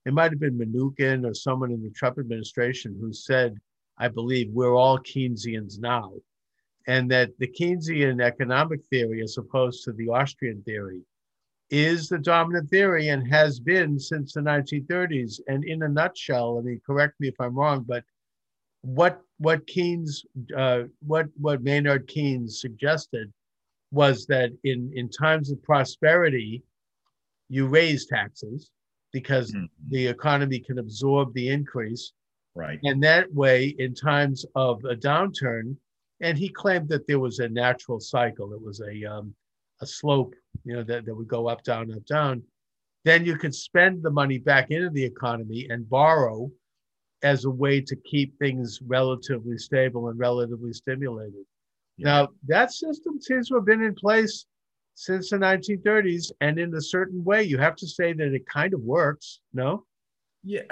it 0.05 0.13
might 0.13 0.31
have 0.31 0.39
been 0.39 0.57
Mnuchin 0.57 1.25
or 1.29 1.33
someone 1.33 1.71
in 1.71 1.81
the 1.81 1.91
Trump 1.91 2.17
administration 2.19 2.97
who 2.99 3.13
said, 3.13 3.55
I 3.97 4.07
believe 4.09 4.49
we're 4.51 4.75
all 4.75 4.97
Keynesians 4.99 5.79
now. 5.79 6.11
And 6.87 7.09
that 7.11 7.37
the 7.37 7.47
Keynesian 7.47 8.21
economic 8.21 8.83
theory, 8.85 9.21
as 9.21 9.37
opposed 9.37 9.83
to 9.83 9.91
the 9.93 10.09
Austrian 10.09 10.61
theory, 10.63 11.01
is 11.69 12.09
the 12.09 12.17
dominant 12.17 12.69
theory 12.69 13.09
and 13.09 13.25
has 13.31 13.59
been 13.59 13.99
since 13.99 14.33
the 14.33 14.41
1930s. 14.41 15.39
And 15.47 15.63
in 15.63 15.83
a 15.83 15.87
nutshell, 15.87 16.57
I 16.57 16.61
mean, 16.61 16.81
correct 16.85 17.19
me 17.19 17.27
if 17.29 17.39
I'm 17.39 17.55
wrong, 17.55 17.83
but 17.87 18.03
what 18.81 19.21
what 19.37 19.65
Keynes, 19.67 20.25
uh, 20.55 20.83
what 21.05 21.27
what 21.37 21.61
Maynard 21.63 22.07
Keynes 22.07 22.59
suggested 22.61 23.31
was 23.91 24.25
that 24.27 24.51
in 24.63 24.91
in 24.95 25.07
times 25.09 25.51
of 25.51 25.61
prosperity, 25.63 26.63
you 27.49 27.67
raise 27.67 28.05
taxes 28.07 28.71
because 29.11 29.51
Mhm. 29.53 29.69
the 29.89 30.07
economy 30.07 30.59
can 30.59 30.79
absorb 30.79 31.33
the 31.33 31.49
increase, 31.49 32.13
Right. 32.55 32.79
and 32.83 33.03
that 33.03 33.31
way, 33.33 33.67
in 33.77 33.93
times 33.93 34.45
of 34.55 34.83
a 34.85 34.95
downturn, 34.95 35.77
and 36.21 36.38
he 36.38 36.49
claimed 36.49 36.89
that 36.89 37.07
there 37.07 37.19
was 37.19 37.39
a 37.39 37.49
natural 37.49 37.99
cycle. 37.99 38.53
It 38.53 38.62
was 38.62 38.81
a 38.81 39.05
um, 39.05 39.34
a 39.81 39.86
slope, 39.86 40.36
you 40.63 40.75
know, 40.75 40.84
that, 40.84 41.05
that 41.05 41.15
would 41.15 41.27
go 41.27 41.47
up, 41.47 41.63
down, 41.63 41.91
up, 41.91 42.05
down. 42.05 42.43
Then 43.03 43.25
you 43.25 43.36
could 43.36 43.53
spend 43.53 44.03
the 44.03 44.12
money 44.12 44.38
back 44.38 44.69
into 44.69 44.89
the 44.91 45.03
economy 45.03 45.67
and 45.69 45.89
borrow 45.89 46.51
as 47.23 47.45
a 47.45 47.49
way 47.49 47.81
to 47.81 47.95
keep 47.95 48.38
things 48.38 48.79
relatively 48.86 49.57
stable 49.57 50.10
and 50.10 50.19
relatively 50.19 50.73
stimulated. 50.73 51.45
Yeah. 51.97 52.05
Now, 52.05 52.27
that 52.47 52.71
system 52.71 53.19
seems 53.19 53.49
to 53.49 53.55
have 53.55 53.65
been 53.65 53.81
in 53.81 53.95
place 53.95 54.45
since 54.95 55.29
the 55.31 55.38
1930s, 55.38 56.31
and 56.41 56.60
in 56.60 56.73
a 56.75 56.81
certain 56.81 57.23
way, 57.23 57.43
you 57.43 57.57
have 57.57 57.75
to 57.77 57.88
say 57.88 58.13
that 58.13 58.34
it 58.34 58.45
kind 58.45 58.73
of 58.73 58.81
works. 58.81 59.39
No, 59.53 59.86
Yeah, 60.43 60.63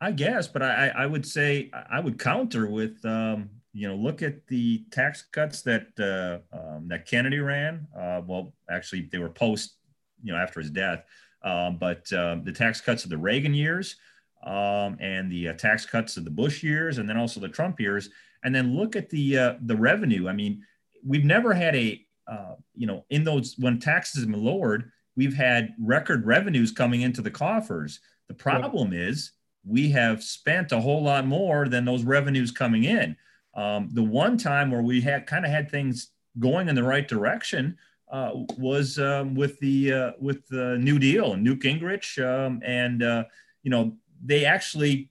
I 0.00 0.12
guess, 0.12 0.46
but 0.46 0.62
I, 0.62 0.88
I 0.88 1.06
would 1.06 1.26
say 1.26 1.70
I 1.90 1.98
would 2.00 2.18
counter 2.18 2.66
with, 2.66 3.04
um, 3.04 3.50
you 3.72 3.88
know, 3.88 3.94
look 3.94 4.22
at 4.22 4.46
the 4.46 4.84
tax 4.90 5.22
cuts 5.32 5.62
that 5.62 5.86
uh, 5.98 6.56
um, 6.56 6.88
that 6.88 7.06
Kennedy 7.06 7.38
ran. 7.38 7.86
Uh, 7.96 8.20
well, 8.26 8.52
actually, 8.70 9.08
they 9.10 9.18
were 9.18 9.30
post, 9.30 9.76
you 10.22 10.32
know, 10.32 10.38
after 10.38 10.60
his 10.60 10.70
death. 10.70 11.04
Um, 11.42 11.78
but 11.78 12.12
um, 12.12 12.44
the 12.44 12.52
tax 12.52 12.80
cuts 12.80 13.04
of 13.04 13.10
the 13.10 13.18
Reagan 13.18 13.54
years 13.54 13.96
um, 14.44 14.96
and 15.00 15.30
the 15.30 15.48
uh, 15.48 15.52
tax 15.54 15.86
cuts 15.86 16.16
of 16.16 16.24
the 16.24 16.30
Bush 16.30 16.62
years, 16.62 16.98
and 16.98 17.08
then 17.08 17.16
also 17.16 17.40
the 17.40 17.48
Trump 17.48 17.80
years, 17.80 18.10
and 18.44 18.54
then 18.54 18.76
look 18.76 18.94
at 18.94 19.08
the 19.10 19.38
uh, 19.38 19.54
the 19.62 19.76
revenue. 19.76 20.28
I 20.28 20.32
mean, 20.32 20.62
we've 21.04 21.24
never 21.24 21.52
had 21.52 21.74
a, 21.74 22.04
uh, 22.26 22.54
you 22.74 22.86
know, 22.86 23.04
in 23.10 23.24
those 23.24 23.56
when 23.58 23.78
taxes 23.78 24.22
have 24.22 24.30
been 24.30 24.44
lowered, 24.44 24.90
we've 25.16 25.34
had 25.34 25.74
record 25.80 26.26
revenues 26.26 26.72
coming 26.72 27.02
into 27.02 27.22
the 27.22 27.30
coffers. 27.30 28.00
The 28.28 28.34
problem 28.34 28.92
is 28.92 29.32
we 29.64 29.90
have 29.90 30.22
spent 30.22 30.72
a 30.72 30.80
whole 30.80 31.02
lot 31.02 31.26
more 31.26 31.68
than 31.68 31.84
those 31.84 32.02
revenues 32.02 32.50
coming 32.50 32.84
in. 32.84 33.16
Um, 33.54 33.90
the 33.92 34.02
one 34.02 34.36
time 34.38 34.70
where 34.70 34.82
we 34.82 35.00
had 35.00 35.26
kind 35.26 35.44
of 35.44 35.50
had 35.50 35.70
things 35.70 36.10
going 36.38 36.68
in 36.68 36.74
the 36.74 36.82
right 36.82 37.06
direction 37.06 37.76
uh, 38.10 38.30
was 38.58 38.98
um, 38.98 39.34
with 39.34 39.58
the 39.60 39.92
uh, 39.92 40.10
with 40.18 40.46
the 40.48 40.76
New 40.78 40.98
Deal 40.98 41.32
and 41.32 41.42
Newt 41.42 41.60
Gingrich, 41.60 42.18
um, 42.22 42.60
and 42.64 43.02
uh, 43.02 43.24
you 43.62 43.70
know 43.70 43.96
they 44.24 44.44
actually 44.44 45.10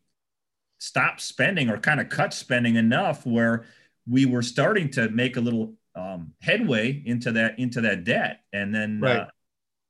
stopped 0.79 1.21
spending 1.21 1.69
or 1.69 1.77
kind 1.77 1.99
of 1.99 2.09
cut 2.09 2.33
spending 2.33 2.75
enough 2.75 3.25
where 3.25 3.65
we 4.07 4.25
were 4.25 4.41
starting 4.41 4.89
to 4.89 5.09
make 5.09 5.37
a 5.37 5.41
little 5.41 5.73
um, 5.95 6.33
headway 6.41 7.03
into 7.05 7.31
that 7.31 7.59
into 7.59 7.81
that 7.81 8.03
debt, 8.03 8.41
and 8.53 8.73
then 8.73 8.99
Right. 9.01 9.19
uh, 9.19 9.27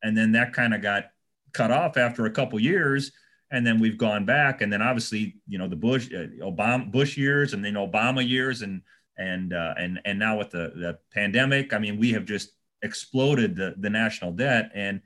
and 0.03 0.17
then 0.17 0.31
that 0.33 0.53
kind 0.53 0.73
of 0.73 0.81
got 0.81 1.11
cut 1.53 1.71
off 1.71 1.97
after 1.97 2.25
a 2.25 2.31
couple 2.31 2.59
years 2.59 3.11
and 3.51 3.67
then 3.67 3.79
we've 3.79 3.97
gone 3.97 4.25
back. 4.25 4.61
And 4.61 4.71
then 4.71 4.81
obviously 4.81 5.35
you 5.47 5.57
know 5.57 5.67
the 5.67 5.75
bush 5.75 6.09
uh, 6.13 6.27
obama 6.43 6.91
bush 6.91 7.17
years 7.17 7.53
and 7.53 7.63
then 7.63 7.73
obama 7.73 8.27
years 8.27 8.61
and 8.61 8.81
and 9.17 9.53
uh, 9.53 9.73
and 9.77 9.99
and 10.05 10.17
now 10.17 10.37
with 10.37 10.51
the 10.51 10.71
the 10.75 10.97
pandemic 11.13 11.73
i 11.73 11.77
mean 11.77 11.99
we 11.99 12.11
have 12.13 12.25
just 12.25 12.53
exploded 12.81 13.55
the 13.55 13.75
the 13.77 13.89
national 13.89 14.31
debt. 14.31 14.71
And 14.73 15.01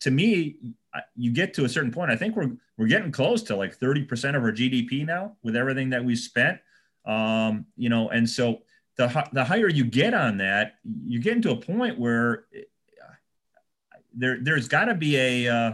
to 0.00 0.10
me 0.10 0.56
you 1.16 1.32
get 1.32 1.54
to 1.54 1.64
a 1.64 1.68
certain 1.68 1.90
point 1.90 2.10
i 2.10 2.16
think 2.16 2.36
we're 2.36 2.52
we're 2.76 2.86
getting 2.86 3.12
close 3.12 3.42
to 3.42 3.56
like 3.56 3.78
30% 3.78 4.36
of 4.36 4.42
our 4.42 4.52
gdp 4.52 5.06
now 5.06 5.36
with 5.42 5.56
everything 5.56 5.90
that 5.90 6.04
we 6.04 6.16
spent. 6.16 6.58
Um 7.04 7.66
you 7.76 7.88
know 7.88 8.10
and 8.10 8.28
so 8.28 8.62
the 8.96 9.28
the 9.32 9.44
higher 9.44 9.68
you 9.68 9.84
get 9.84 10.14
on 10.14 10.38
that 10.38 10.74
you 10.84 11.20
get 11.20 11.34
into 11.34 11.50
a 11.50 11.56
point 11.56 11.98
where 11.98 12.44
there 14.14 14.38
there's 14.40 14.68
got 14.68 14.86
to 14.86 14.94
be 14.94 15.16
a 15.16 15.48
uh, 15.48 15.72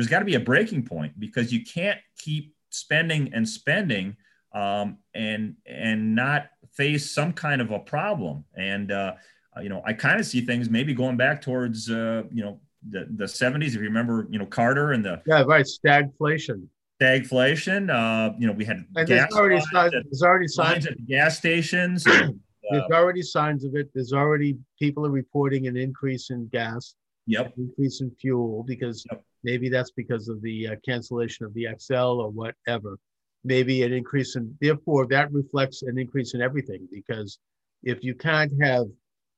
there's 0.00 0.08
got 0.08 0.20
to 0.20 0.24
be 0.24 0.34
a 0.34 0.40
breaking 0.40 0.82
point 0.82 1.12
because 1.20 1.52
you 1.52 1.62
can't 1.62 1.98
keep 2.16 2.54
spending 2.70 3.34
and 3.34 3.46
spending 3.46 4.16
um, 4.54 4.96
and 5.12 5.56
and 5.66 6.14
not 6.14 6.46
face 6.72 7.10
some 7.10 7.34
kind 7.34 7.60
of 7.60 7.70
a 7.70 7.78
problem. 7.78 8.44
And 8.56 8.90
uh, 8.90 9.16
you 9.62 9.68
know, 9.68 9.82
I 9.84 9.92
kind 9.92 10.18
of 10.18 10.24
see 10.24 10.40
things 10.40 10.70
maybe 10.70 10.94
going 10.94 11.18
back 11.18 11.42
towards 11.42 11.90
uh, 11.90 12.22
you 12.32 12.42
know 12.42 12.60
the 12.88 13.08
the 13.14 13.26
70s. 13.26 13.66
If 13.66 13.74
you 13.74 13.80
remember, 13.80 14.26
you 14.30 14.38
know, 14.38 14.46
Carter 14.46 14.92
and 14.92 15.04
the 15.04 15.20
yeah, 15.26 15.42
right, 15.42 15.66
stagflation. 15.66 16.66
stagflation. 16.98 17.90
Uh, 17.90 18.32
you 18.38 18.46
know, 18.46 18.54
we 18.54 18.64
had 18.64 18.78
And 18.96 19.06
gas 19.06 19.06
there's 19.06 19.32
already 19.34 19.60
signs, 19.70 19.92
at, 19.92 20.04
there's 20.04 20.22
already 20.22 20.48
signs, 20.48 20.86
at 20.86 20.96
the 20.96 21.02
gas 21.02 21.36
stations. 21.36 22.06
and, 22.06 22.40
there's 22.70 22.84
uh, 22.90 22.94
already 22.94 23.20
signs 23.20 23.66
of 23.66 23.74
it. 23.74 23.90
There's 23.94 24.14
already 24.14 24.56
people 24.78 25.04
are 25.04 25.10
reporting 25.10 25.66
an 25.66 25.76
increase 25.76 26.30
in 26.30 26.48
gas, 26.48 26.94
yep. 27.26 27.52
increase 27.58 28.00
in 28.00 28.10
fuel 28.18 28.64
because 28.66 29.04
Yep. 29.10 29.24
Maybe 29.42 29.68
that's 29.68 29.90
because 29.90 30.28
of 30.28 30.42
the 30.42 30.68
uh, 30.68 30.76
cancellation 30.84 31.46
of 31.46 31.54
the 31.54 31.68
XL 31.78 31.94
or 31.94 32.30
whatever. 32.30 32.98
Maybe 33.44 33.82
an 33.82 33.92
increase 33.92 34.36
in, 34.36 34.54
therefore, 34.60 35.06
that 35.08 35.32
reflects 35.32 35.82
an 35.82 35.98
increase 35.98 36.34
in 36.34 36.42
everything 36.42 36.86
because 36.92 37.38
if 37.82 38.04
you 38.04 38.14
can't 38.14 38.52
have 38.62 38.86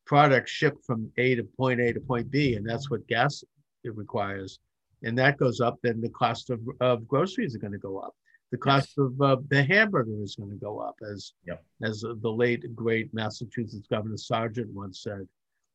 products 0.04 0.50
shipped 0.50 0.84
from 0.84 1.10
A 1.18 1.36
to 1.36 1.44
point 1.44 1.80
A 1.80 1.92
to 1.92 2.00
point 2.00 2.30
B, 2.30 2.56
and 2.56 2.68
that's 2.68 2.90
what 2.90 3.06
gas 3.06 3.44
it 3.84 3.96
requires, 3.96 4.58
and 5.04 5.16
that 5.18 5.38
goes 5.38 5.60
up, 5.60 5.78
then 5.82 6.00
the 6.00 6.08
cost 6.10 6.50
of, 6.50 6.60
of 6.80 7.06
groceries 7.06 7.54
are 7.54 7.58
going 7.60 7.72
to 7.72 7.78
go 7.78 7.98
up. 7.98 8.14
The 8.50 8.58
cost 8.58 8.98
of 8.98 9.20
uh, 9.20 9.36
the 9.48 9.62
hamburger 9.64 10.22
is 10.22 10.36
going 10.36 10.50
to 10.50 10.56
go 10.56 10.78
up, 10.78 10.96
as 11.10 11.32
Yep. 11.46 11.64
as 11.82 12.00
the 12.02 12.30
late 12.30 12.74
great 12.74 13.12
Massachusetts 13.14 13.86
Governor 13.88 14.16
Sargent 14.18 14.70
once 14.74 15.02
said. 15.02 15.26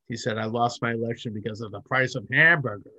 He 0.07 0.15
said, 0.15 0.37
"I 0.37 0.45
lost 0.45 0.81
my 0.81 0.93
election 0.93 1.33
because 1.33 1.61
of 1.61 1.71
the 1.71 1.81
price 1.81 2.15
of 2.15 2.25
hamburger." 2.31 2.91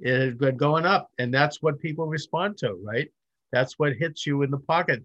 It 0.00 0.18
has 0.20 0.34
been 0.34 0.56
going 0.56 0.86
up, 0.86 1.10
and 1.18 1.32
that's 1.32 1.62
what 1.62 1.78
people 1.78 2.06
respond 2.06 2.56
to, 2.58 2.74
right? 2.82 3.10
That's 3.52 3.78
what 3.78 3.94
hits 3.94 4.26
you 4.26 4.42
in 4.42 4.50
the 4.50 4.58
pocket. 4.58 5.02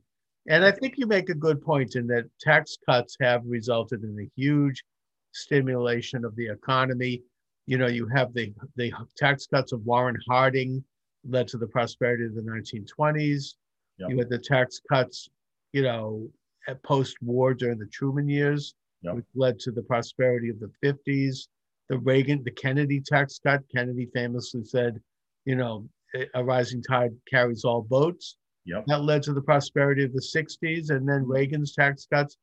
And 0.47 0.63
I 0.63 0.71
think 0.71 0.97
you 0.97 1.07
make 1.07 1.29
a 1.29 1.33
good 1.33 1.61
point 1.61 1.95
in 1.95 2.07
that 2.07 2.25
tax 2.39 2.77
cuts 2.85 3.17
have 3.19 3.41
resulted 3.45 4.03
in 4.03 4.17
a 4.19 4.29
huge 4.39 4.83
stimulation 5.31 6.23
of 6.23 6.35
the 6.35 6.47
economy. 6.47 7.23
You 7.67 7.77
know, 7.77 7.87
you 7.87 8.07
have 8.07 8.33
the 8.33 8.53
the 8.75 8.91
tax 9.17 9.47
cuts 9.47 9.71
of 9.71 9.85
Warren 9.85 10.17
Harding 10.29 10.83
led 11.27 11.47
to 11.49 11.57
the 11.57 11.67
prosperity 11.67 12.25
of 12.25 12.35
the 12.35 12.41
1920s. 12.41 13.55
Yep. 13.97 14.09
You 14.09 14.17
had 14.19 14.29
the 14.29 14.37
tax 14.37 14.79
cuts, 14.87 15.29
you 15.73 15.81
know, 15.81 16.29
at 16.67 16.81
post-war 16.83 17.53
during 17.53 17.79
the 17.79 17.87
Truman 17.87 18.29
years, 18.29 18.75
Yep. 19.01 19.15
which 19.15 19.25
led 19.35 19.59
to 19.59 19.71
the 19.71 19.81
prosperity 19.83 20.49
of 20.49 20.59
the 20.59 20.71
50s. 20.83 21.47
The 21.89 21.97
Reagan, 21.99 22.43
the 22.43 22.51
Kennedy 22.51 23.01
tax 23.01 23.39
cut. 23.45 23.61
Kennedy 23.73 24.07
famously 24.13 24.63
said, 24.63 24.99
you 25.45 25.55
know, 25.55 25.87
a 26.33 26.43
rising 26.43 26.81
tide 26.81 27.11
carries 27.29 27.63
all 27.63 27.81
boats. 27.81 28.37
Yep. 28.65 28.85
That 28.87 29.03
led 29.03 29.21
to 29.23 29.33
the 29.33 29.41
prosperity 29.41 30.03
of 30.03 30.13
the 30.13 30.21
60s 30.21 30.89
and 30.89 31.07
then 31.07 31.27
Reagan's 31.27 31.73
tax 31.75 32.07
cuts. 32.11 32.37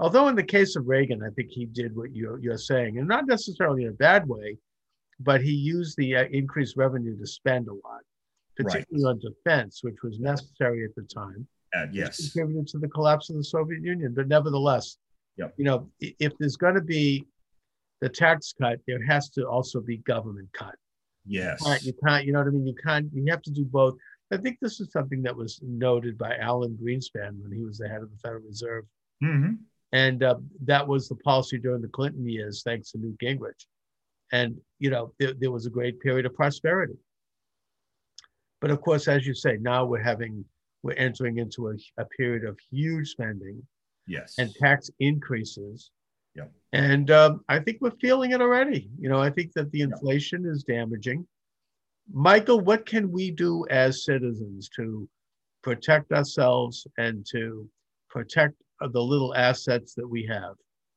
Although, 0.00 0.28
in 0.28 0.34
the 0.36 0.42
case 0.42 0.76
of 0.76 0.86
Reagan, 0.86 1.22
I 1.22 1.30
think 1.34 1.50
he 1.50 1.66
did 1.66 1.94
what 1.96 2.14
you're, 2.14 2.38
you're 2.38 2.58
saying, 2.58 2.98
and 2.98 3.06
not 3.08 3.26
necessarily 3.26 3.84
in 3.84 3.90
a 3.90 3.92
bad 3.92 4.28
way, 4.28 4.56
but 5.20 5.40
he 5.40 5.50
used 5.50 5.96
the 5.96 6.16
uh, 6.16 6.24
increased 6.30 6.76
revenue 6.76 7.16
to 7.18 7.26
spend 7.26 7.66
a 7.68 7.72
lot, 7.72 8.02
particularly 8.56 9.04
on 9.04 9.18
defense, 9.20 9.80
which 9.82 9.96
was 10.02 10.20
necessary 10.20 10.84
at 10.84 10.94
the 10.94 11.02
time. 11.02 11.46
Uh, 11.76 11.86
yes. 11.92 12.32
Contributed 12.32 12.68
to 12.68 12.78
the 12.78 12.88
collapse 12.88 13.28
of 13.30 13.36
the 13.36 13.44
Soviet 13.44 13.82
Union. 13.82 14.14
But 14.14 14.28
nevertheless, 14.28 14.98
Yep. 15.36 15.54
you 15.56 15.64
know, 15.64 15.88
if 16.00 16.32
there's 16.38 16.56
going 16.56 16.74
to 16.74 16.80
be 16.80 17.24
the 18.00 18.08
tax 18.08 18.54
cut, 18.60 18.78
there 18.86 19.04
has 19.06 19.28
to 19.30 19.44
also 19.48 19.80
be 19.80 19.98
government 19.98 20.48
cut 20.52 20.74
Yes. 21.26 21.62
can't, 21.62 21.82
you 21.82 21.92
can't, 22.04 22.24
you 22.24 22.32
know 22.32 22.38
what 22.38 22.48
I 22.48 22.50
mean? 22.50 22.66
You 22.66 22.74
can't, 22.82 23.08
you 23.12 23.24
have 23.30 23.42
to 23.42 23.50
do 23.50 23.64
both. 23.64 23.96
I 24.32 24.38
think 24.38 24.58
this 24.60 24.80
is 24.80 24.90
something 24.92 25.22
that 25.22 25.36
was 25.36 25.60
noted 25.62 26.16
by 26.16 26.36
Alan 26.36 26.78
Greenspan 26.82 27.42
when 27.42 27.52
he 27.52 27.64
was 27.64 27.78
the 27.78 27.88
head 27.88 28.02
of 28.02 28.10
the 28.10 28.16
Federal 28.18 28.42
Reserve. 28.42 28.84
hmm 29.20 29.52
And 29.92 30.22
uh, 30.22 30.36
that 30.64 30.86
was 30.86 31.08
the 31.08 31.16
policy 31.16 31.58
during 31.58 31.82
the 31.82 31.88
Clinton 31.88 32.26
years, 32.26 32.62
thanks 32.64 32.92
to 32.92 32.98
Newt 32.98 33.18
Gingrich. 33.18 33.66
And, 34.32 34.56
you 34.78 34.90
know, 34.90 35.12
there, 35.18 35.34
there 35.38 35.50
was 35.50 35.66
a 35.66 35.70
great 35.70 36.00
period 36.00 36.24
of 36.26 36.34
prosperity. 36.34 36.96
But 38.60 38.70
of 38.70 38.80
course, 38.80 39.06
as 39.08 39.26
you 39.26 39.34
say, 39.34 39.58
now 39.60 39.84
we're 39.84 40.02
having, 40.02 40.44
we're 40.82 40.94
entering 40.96 41.38
into 41.38 41.68
a, 41.68 41.74
a 41.98 42.04
period 42.06 42.44
of 42.44 42.58
huge 42.70 43.08
spending 43.10 43.62
Yes. 44.06 44.34
and 44.38 44.54
tax 44.54 44.90
increases. 45.00 45.90
Yep. 46.38 46.52
And 46.72 47.10
um, 47.10 47.44
I 47.48 47.58
think 47.58 47.78
we're 47.80 47.90
feeling 48.00 48.30
it 48.30 48.40
already. 48.40 48.90
You 48.98 49.08
know, 49.08 49.20
I 49.20 49.30
think 49.30 49.52
that 49.54 49.70
the 49.72 49.80
inflation 49.80 50.46
is 50.46 50.62
damaging. 50.62 51.26
Michael, 52.12 52.60
what 52.60 52.86
can 52.86 53.10
we 53.10 53.30
do 53.30 53.66
as 53.70 54.04
citizens 54.04 54.70
to 54.76 55.08
protect 55.62 56.12
ourselves 56.12 56.86
and 56.96 57.26
to 57.32 57.68
protect 58.08 58.54
the 58.80 59.02
little 59.02 59.34
assets 59.34 59.94
that 59.94 60.06
we 60.06 60.24
have? 60.26 60.54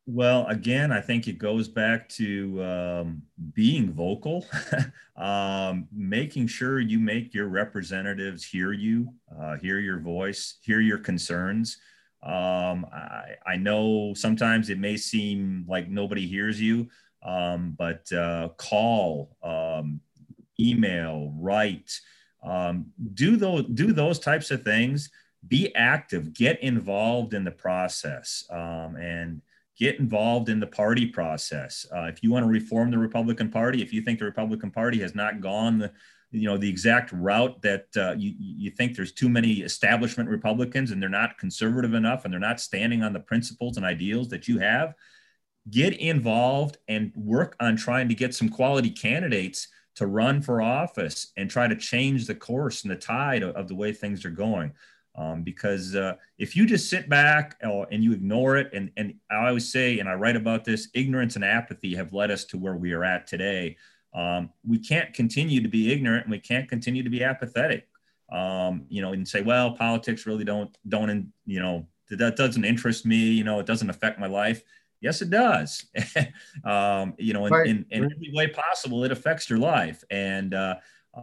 Well, 0.08 0.46
again, 0.48 0.92
I 0.92 1.00
think 1.00 1.28
it 1.28 1.38
goes 1.38 1.68
back 1.68 2.10
to 2.10 2.64
um, 2.64 3.22
being 3.54 3.94
vocal, 3.94 4.46
um, 5.16 5.88
making 5.92 6.48
sure 6.48 6.80
you 6.80 7.00
make 7.00 7.34
your 7.34 7.48
representatives 7.48 8.44
hear 8.44 8.74
you, 8.74 9.14
uh, 9.40 9.58
hear 9.58 9.80
your 9.80 10.00
voice, 10.00 10.58
hear 10.62 10.82
your 10.82 10.98
concerns. 10.98 11.78
Um, 12.24 12.86
I, 12.94 13.36
I, 13.46 13.56
know 13.56 14.14
sometimes 14.14 14.70
it 14.70 14.78
may 14.78 14.96
seem 14.96 15.66
like 15.68 15.90
nobody 15.90 16.28
hears 16.28 16.62
you, 16.62 16.88
um, 17.24 17.76
but 17.80 18.12
uh, 18.12 18.50
call, 18.58 19.36
um, 19.42 20.02
email, 20.60 21.34
write, 21.36 22.00
um, 22.44 22.86
do 23.16 23.38
those 23.38 23.66
do 23.74 23.92
those 23.92 24.20
types 24.20 24.52
of 24.52 24.64
things. 24.64 25.10
Be 25.48 25.76
active, 25.76 26.34
get 26.34 26.62
involved 26.62 27.34
in 27.34 27.44
the 27.44 27.52
process, 27.52 28.46
um, 28.52 28.96
and 28.98 29.42
get 29.76 30.00
involved 30.00 30.50
in 30.50 30.60
the 30.60 30.68
party 30.68 31.08
process. 31.08 31.88
Uh, 31.96 32.04
if 32.04 32.22
you 32.22 32.32
want 32.32 32.44
to 32.44 32.50
reform 32.50 32.92
the 32.92 33.00
Republican 33.00 33.50
Party, 33.50 33.82
if 33.82 33.92
you 33.92 34.02
think 34.04 34.20
the 34.20 34.26
Republican 34.26 34.70
Party 34.70 35.00
has 35.00 35.16
not 35.16 35.42
gone 35.42 35.80
the 35.80 35.92
you 36.32 36.48
know 36.48 36.58
the 36.58 36.70
exact 36.70 37.12
route 37.12 37.62
that 37.62 37.86
uh, 37.98 38.16
you 38.18 38.34
you 38.38 38.72
think 38.72 38.96
there's 38.96 39.12
too 39.12 39.30
many 39.30 39.62
establishment 39.62 40.30
Republicans 40.30 40.92
and 40.92 41.02
they're 41.02 41.10
not 41.10 41.38
conservative 41.38 41.94
enough 41.94 42.24
and 42.24 42.34
they're 42.34 42.40
not 42.40 42.60
standing 42.60 43.04
on 43.04 43.14
the 43.14 43.20
principles 43.20 43.78
and 43.78 43.86
ideals 43.86 44.30
that 44.30 44.48
you 44.48 44.60
have, 44.60 44.96
get 45.70 45.94
involved 45.98 46.78
and 46.88 47.12
work 47.16 47.56
on 47.60 47.76
trying 47.76 48.08
to 48.08 48.16
get 48.16 48.34
some 48.34 48.50
quality 48.50 48.90
candidates 48.90 49.68
to 49.96 50.08
run 50.08 50.42
for 50.42 50.62
office 50.62 51.32
and 51.38 51.50
try 51.50 51.68
to 51.68 51.76
change 51.76 52.26
the 52.26 52.36
course 52.36 52.84
and 52.84 52.92
the 52.92 52.96
tide 52.96 53.44
of, 53.44 53.56
of 53.56 53.68
the 53.68 53.76
way 53.76 53.92
things 53.92 54.26
are 54.26 54.30
going. 54.32 54.72
Um, 55.14 55.44
because 55.44 55.94
uh, 55.94 56.14
if 56.38 56.56
you 56.56 56.66
just 56.66 56.90
sit 56.90 57.10
back 57.10 57.58
uh, 57.62 57.82
and 57.92 58.02
you 58.02 58.14
ignore 58.14 58.56
it, 58.56 58.70
and, 58.74 58.92
and 58.96 59.16
I 59.30 59.48
always 59.48 59.70
say, 59.70 60.00
and 60.00 60.08
I 60.08 60.14
write 60.14 60.38
about 60.38 60.64
this, 60.64 60.88
ignorance 60.94 61.36
and 61.36 61.44
apathy 61.44 61.96
have 61.96 62.14
led 62.14 62.32
us 62.32 62.46
to 62.46 62.58
where 62.58 62.76
we 62.76 62.94
are 62.94 63.04
at 63.04 63.28
today. 63.28 63.76
Um, 64.14 64.50
we 64.68 64.78
can't 64.78 65.14
continue 65.14 65.62
to 65.62 65.70
be 65.70 65.92
ignorant 65.92 66.26
and 66.26 66.32
we 66.32 66.40
can't 66.40 66.68
continue 66.68 67.04
to 67.04 67.10
be 67.10 67.24
apathetic. 67.24 67.88
Um, 68.32 68.86
you 68.88 69.02
know, 69.02 69.12
and 69.12 69.28
say, 69.28 69.42
well, 69.42 69.74
politics 69.74 70.26
really 70.26 70.46
don't 70.46 70.76
don't 70.88 71.34
you 71.46 71.60
know 71.60 71.86
that 72.10 72.36
doesn't 72.36 72.64
interest 72.64 73.06
me. 73.06 73.18
You 73.18 73.44
know, 73.44 73.60
it 73.60 73.66
doesn't 73.66 73.90
affect 73.90 74.20
my 74.20 74.28
life. 74.28 74.64
Yes, 75.02 75.22
it 75.22 75.30
does. 75.30 75.86
um, 76.64 77.16
you 77.18 77.34
know, 77.34 77.46
in, 77.46 77.54
right. 77.54 77.68
in, 77.68 77.86
in, 77.90 78.06
every 78.06 78.32
way 78.34 78.48
possible, 78.48 79.04
it 79.04 79.12
affects 79.12 79.50
your 79.50 79.60
life, 79.60 80.04
and 80.12 80.54
uh, 80.54 80.76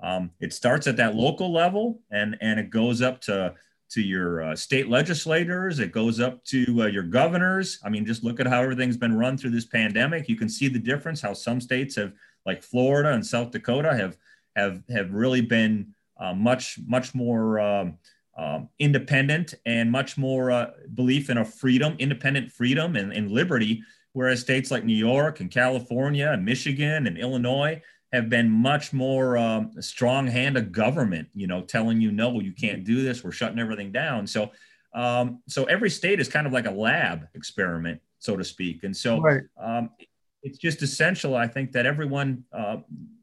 um, 0.03 0.31
it 0.41 0.53
starts 0.53 0.87
at 0.87 0.97
that 0.97 1.15
local 1.15 1.53
level, 1.53 2.01
and 2.11 2.37
and 2.41 2.59
it 2.59 2.71
goes 2.71 3.01
up 3.01 3.21
to 3.23 3.55
to 3.91 4.03
your 4.03 4.43
uh, 4.43 4.57
state 4.57 4.89
legislators. 4.89 5.79
It 5.79 5.93
goes 5.93 6.21
up 6.21 6.45
to 6.47 6.83
uh, 6.83 6.87
your 6.87 7.05
governors. 7.05 7.79
I 7.85 7.89
mean, 7.89 8.05
just 8.05 8.25
look 8.25 8.41
at 8.41 8.47
how 8.47 8.63
everything's 8.63 8.99
been 8.99 9.17
run 9.17 9.39
through 9.39 9.51
this 9.51 9.65
pandemic. 9.65 10.29
You 10.29 10.37
can 10.37 10.49
see 10.49 10.69
the 10.69 10.79
difference. 10.79 11.21
How 11.21 11.33
some 11.33 11.61
states 11.61 11.97
have 11.97 12.13
like 12.47 12.63
Florida 12.63 13.13
and 13.13 13.27
South 13.27 13.51
Dakota 13.51 13.95
have 13.95 14.17
have 14.57 14.83
have 14.91 15.13
really 15.13 15.41
been 15.41 15.95
uh, 16.19 16.35
much 16.35 16.79
much 16.87 17.15
more 17.15 17.61
um, 17.61 17.99
um, 18.37 18.69
independent 18.79 19.55
and 19.67 19.91
much 19.91 20.17
more 20.17 20.51
uh, 20.51 20.71
belief 20.95 21.29
in 21.29 21.39
a 21.39 21.45
freedom, 21.45 21.97
independent 21.99 22.53
freedom 22.53 22.97
and, 22.97 23.13
and 23.13 23.31
liberty. 23.31 23.83
Whereas 24.13 24.41
states 24.41 24.71
like 24.71 24.85
New 24.85 24.97
York 24.97 25.41
and 25.41 25.51
California 25.51 26.31
and 26.31 26.45
Michigan 26.45 27.07
and 27.07 27.19
Illinois 27.19 27.83
have 28.13 28.31
been 28.31 28.51
much 28.51 28.93
more 28.93 29.37
um, 29.37 29.71
strong 29.81 30.27
hand 30.27 30.57
of 30.57 30.73
government, 30.73 31.29
you 31.35 31.47
know, 31.47 31.61
telling 31.63 32.01
you 32.01 32.11
no, 32.11 32.41
you 32.41 32.53
can't 32.53 32.85
do 32.85 33.03
this. 33.03 33.23
We're 33.23 33.33
shutting 33.33 33.59
everything 33.59 33.93
down. 33.93 34.27
So, 34.27 34.51
um, 34.95 35.43
so 35.47 35.65
every 35.65 35.91
state 35.91 36.19
is 36.19 36.29
kind 36.29 36.47
of 36.47 36.53
like 36.53 36.67
a 36.67 36.71
lab 36.71 37.29
experiment, 37.35 38.01
so 38.19 38.37
to 38.37 38.45
speak. 38.45 38.83
And 38.85 38.97
so, 38.97 39.21
right. 39.21 39.43
um, 39.61 39.91
it's 40.43 40.59
just 40.59 40.83
essential, 40.83 41.37
I 41.37 41.47
think, 41.47 41.73
that 41.73 41.87
everyone 41.87 42.45
uh, 42.53 42.79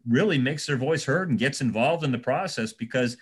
really 0.07 0.37
makes 0.37 0.65
their 0.65 0.77
voice 0.77 1.03
heard 1.05 1.29
and 1.29 1.39
gets 1.39 1.61
involved 1.61 2.03
in 2.03 2.11
the 2.11 2.17
process 2.17 2.73
because 2.73 3.17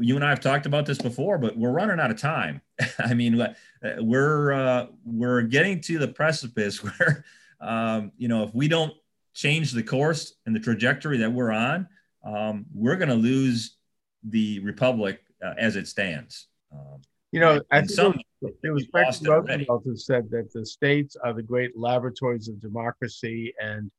you 0.00 0.16
and 0.16 0.24
I 0.24 0.30
have 0.30 0.40
talked 0.40 0.66
about 0.66 0.86
this 0.86 0.98
before, 0.98 1.38
but 1.38 1.56
we're 1.56 1.70
running 1.70 2.00
out 2.00 2.10
of 2.10 2.18
time. 2.18 2.60
I 2.98 3.14
mean, 3.14 3.40
uh, 3.40 3.54
we're 3.98 4.52
uh, 4.52 4.86
we're 5.04 5.42
getting 5.42 5.80
to 5.82 5.98
the 5.98 6.08
precipice 6.08 6.82
where, 6.98 7.24
um, 7.60 8.12
you 8.16 8.28
know, 8.28 8.44
if 8.44 8.54
we 8.54 8.68
don't 8.68 8.94
change 9.34 9.72
the 9.72 9.82
course 9.82 10.34
and 10.46 10.54
the 10.54 10.60
trajectory 10.60 11.18
that 11.18 11.30
we're 11.30 11.52
on, 11.52 11.88
um, 12.24 12.66
we're 12.72 12.96
going 12.96 13.08
to 13.08 13.14
lose 13.14 13.76
the 14.22 14.60
republic 14.60 15.20
uh, 15.44 15.54
as 15.58 15.76
it 15.76 15.86
stands. 15.86 16.46
Um, 16.72 17.02
you 17.32 17.40
know, 17.40 17.60
I 17.70 17.80
think 17.80 17.90
some, 17.90 18.20
it 18.62 18.70
was, 18.70 18.86
Franklin 18.86 19.30
Roosevelt 19.30 19.82
who 19.84 19.96
said 19.96 20.30
that 20.30 20.52
the 20.52 20.64
states 20.66 21.16
are 21.22 21.32
the 21.32 21.42
great 21.42 21.76
laboratories 21.76 22.48
of 22.48 22.60
democracy. 22.60 23.54
And 23.60 23.90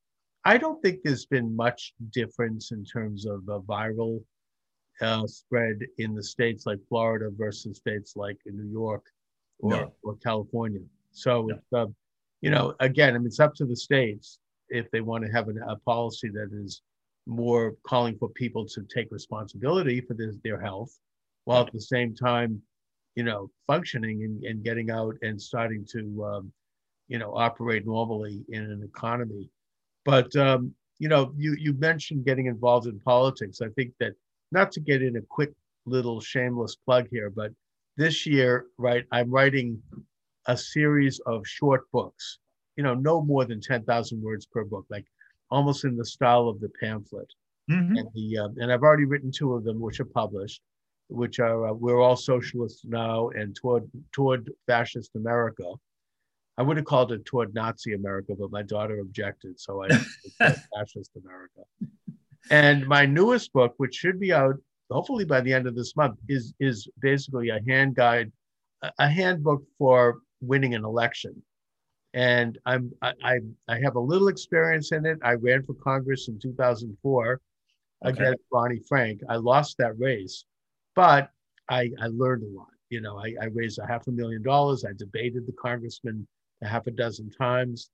I 0.43 0.57
don't 0.57 0.81
think 0.81 0.99
there's 1.03 1.25
been 1.25 1.55
much 1.55 1.93
difference 2.11 2.71
in 2.71 2.85
terms 2.85 3.25
of 3.25 3.47
a 3.49 3.59
viral 3.61 4.23
uh, 5.01 5.27
spread 5.27 5.79
in 5.97 6.15
the 6.15 6.23
states 6.23 6.65
like 6.65 6.79
Florida 6.87 7.29
versus 7.35 7.77
states 7.77 8.15
like 8.15 8.37
New 8.45 8.71
York 8.71 9.05
or, 9.59 9.71
no. 9.71 9.93
or 10.03 10.15
California. 10.17 10.81
So 11.11 11.49
it's, 11.49 11.73
uh, 11.73 11.87
you 12.41 12.49
know, 12.49 12.75
again, 12.79 13.15
I 13.15 13.17
mean, 13.17 13.27
it's 13.27 13.39
up 13.39 13.55
to 13.55 13.65
the 13.65 13.75
states 13.75 14.39
if 14.69 14.89
they 14.91 15.01
want 15.01 15.25
to 15.25 15.31
have 15.31 15.47
an, 15.47 15.59
a 15.67 15.77
policy 15.77 16.29
that 16.29 16.49
is 16.53 16.81
more 17.25 17.75
calling 17.87 18.17
for 18.17 18.29
people 18.29 18.65
to 18.67 18.85
take 18.93 19.07
responsibility 19.11 20.01
for 20.01 20.13
this, 20.13 20.35
their 20.43 20.59
health, 20.59 20.99
while 21.45 21.65
at 21.65 21.73
the 21.73 21.81
same 21.81 22.13
time 22.15 22.61
you 23.15 23.23
know, 23.23 23.49
functioning 23.65 24.23
and, 24.23 24.43
and 24.43 24.63
getting 24.63 24.91
out 24.91 25.15
and 25.21 25.41
starting 25.41 25.85
to, 25.91 26.25
um, 26.25 26.51
you 27.07 27.17
know, 27.17 27.33
operate 27.35 27.85
normally 27.85 28.43
in 28.49 28.63
an 28.63 28.83
economy. 28.83 29.49
But, 30.03 30.35
um, 30.35 30.73
you 30.99 31.07
know, 31.07 31.33
you, 31.37 31.55
you 31.57 31.73
mentioned 31.73 32.25
getting 32.25 32.45
involved 32.47 32.87
in 32.87 32.99
politics. 32.99 33.61
I 33.61 33.69
think 33.69 33.93
that 33.99 34.13
not 34.51 34.71
to 34.73 34.79
get 34.79 35.01
in 35.01 35.15
a 35.15 35.21
quick 35.21 35.51
little 35.85 36.19
shameless 36.19 36.75
plug 36.75 37.07
here, 37.09 37.29
but 37.29 37.51
this 37.97 38.25
year, 38.25 38.65
right, 38.77 39.05
I'm 39.11 39.31
writing 39.31 39.81
a 40.47 40.57
series 40.57 41.19
of 41.25 41.47
short 41.47 41.89
books, 41.91 42.39
you 42.75 42.83
know, 42.83 42.93
no 42.93 43.21
more 43.21 43.45
than 43.45 43.61
10,000 43.61 44.21
words 44.21 44.45
per 44.45 44.63
book, 44.65 44.85
like 44.89 45.05
almost 45.49 45.85
in 45.85 45.95
the 45.95 46.05
style 46.05 46.49
of 46.49 46.59
the 46.59 46.69
pamphlet. 46.81 47.31
Mm-hmm. 47.71 47.95
And, 47.95 48.09
the, 48.13 48.37
uh, 48.37 48.49
and 48.57 48.71
I've 48.71 48.83
already 48.83 49.05
written 49.05 49.31
two 49.31 49.53
of 49.53 49.63
them, 49.63 49.79
which 49.79 49.99
are 49.99 50.05
published 50.05 50.61
which 51.09 51.39
are 51.39 51.67
uh, 51.67 51.73
we're 51.73 52.01
all 52.01 52.15
socialists 52.15 52.85
now 52.85 53.29
and 53.29 53.55
toward 53.55 53.89
toward 54.11 54.49
fascist 54.67 55.15
America. 55.15 55.71
I 56.57 56.63
would 56.63 56.77
have 56.77 56.85
called 56.85 57.11
it 57.11 57.25
toward 57.25 57.53
Nazi 57.53 57.93
America, 57.93 58.33
but 58.37 58.51
my 58.51 58.63
daughter 58.63 58.99
objected, 58.99 59.59
so 59.59 59.83
I 59.83 59.89
fascist 60.39 61.11
America. 61.17 61.63
And 62.49 62.87
my 62.87 63.05
newest 63.05 63.51
book, 63.51 63.73
which 63.77 63.95
should 63.95 64.19
be 64.19 64.31
out 64.31 64.55
hopefully 64.91 65.25
by 65.25 65.41
the 65.41 65.51
end 65.51 65.67
of 65.67 65.75
this 65.75 65.95
month, 65.95 66.17
is 66.29 66.53
is 66.59 66.87
basically 67.01 67.49
a 67.49 67.59
hand 67.67 67.95
guide, 67.95 68.31
a 68.99 69.09
handbook 69.09 69.63
for 69.77 70.19
winning 70.41 70.75
an 70.75 70.85
election. 70.85 71.41
And 72.13 72.57
I'm 72.65 72.91
I 73.01 73.39
I 73.67 73.79
have 73.79 73.95
a 73.95 73.99
little 73.99 74.29
experience 74.29 74.91
in 74.91 75.05
it. 75.05 75.19
I 75.21 75.33
ran 75.33 75.63
for 75.63 75.73
Congress 75.73 76.29
in 76.29 76.39
2004 76.39 77.41
okay. 78.05 78.11
against 78.11 78.43
Barney 78.51 78.79
Frank. 78.87 79.21
I 79.29 79.35
lost 79.35 79.77
that 79.79 79.99
race, 79.99 80.45
but 80.95 81.29
I, 81.69 81.91
I 81.99 82.07
learned 82.07 82.43
a 82.43 82.57
lot. 82.57 82.67
You 82.89 83.01
know, 83.01 83.17
I, 83.17 83.33
I 83.41 83.45
raised 83.53 83.79
a 83.79 83.87
half 83.87 84.07
a 84.07 84.11
million 84.11 84.41
dollars. 84.41 84.85
I 84.85 84.93
debated 84.97 85.45
the 85.45 85.53
congressman 85.53 86.27
a 86.63 86.67
half 86.67 86.87
a 86.87 86.91
dozen 86.91 87.29
times. 87.31 87.89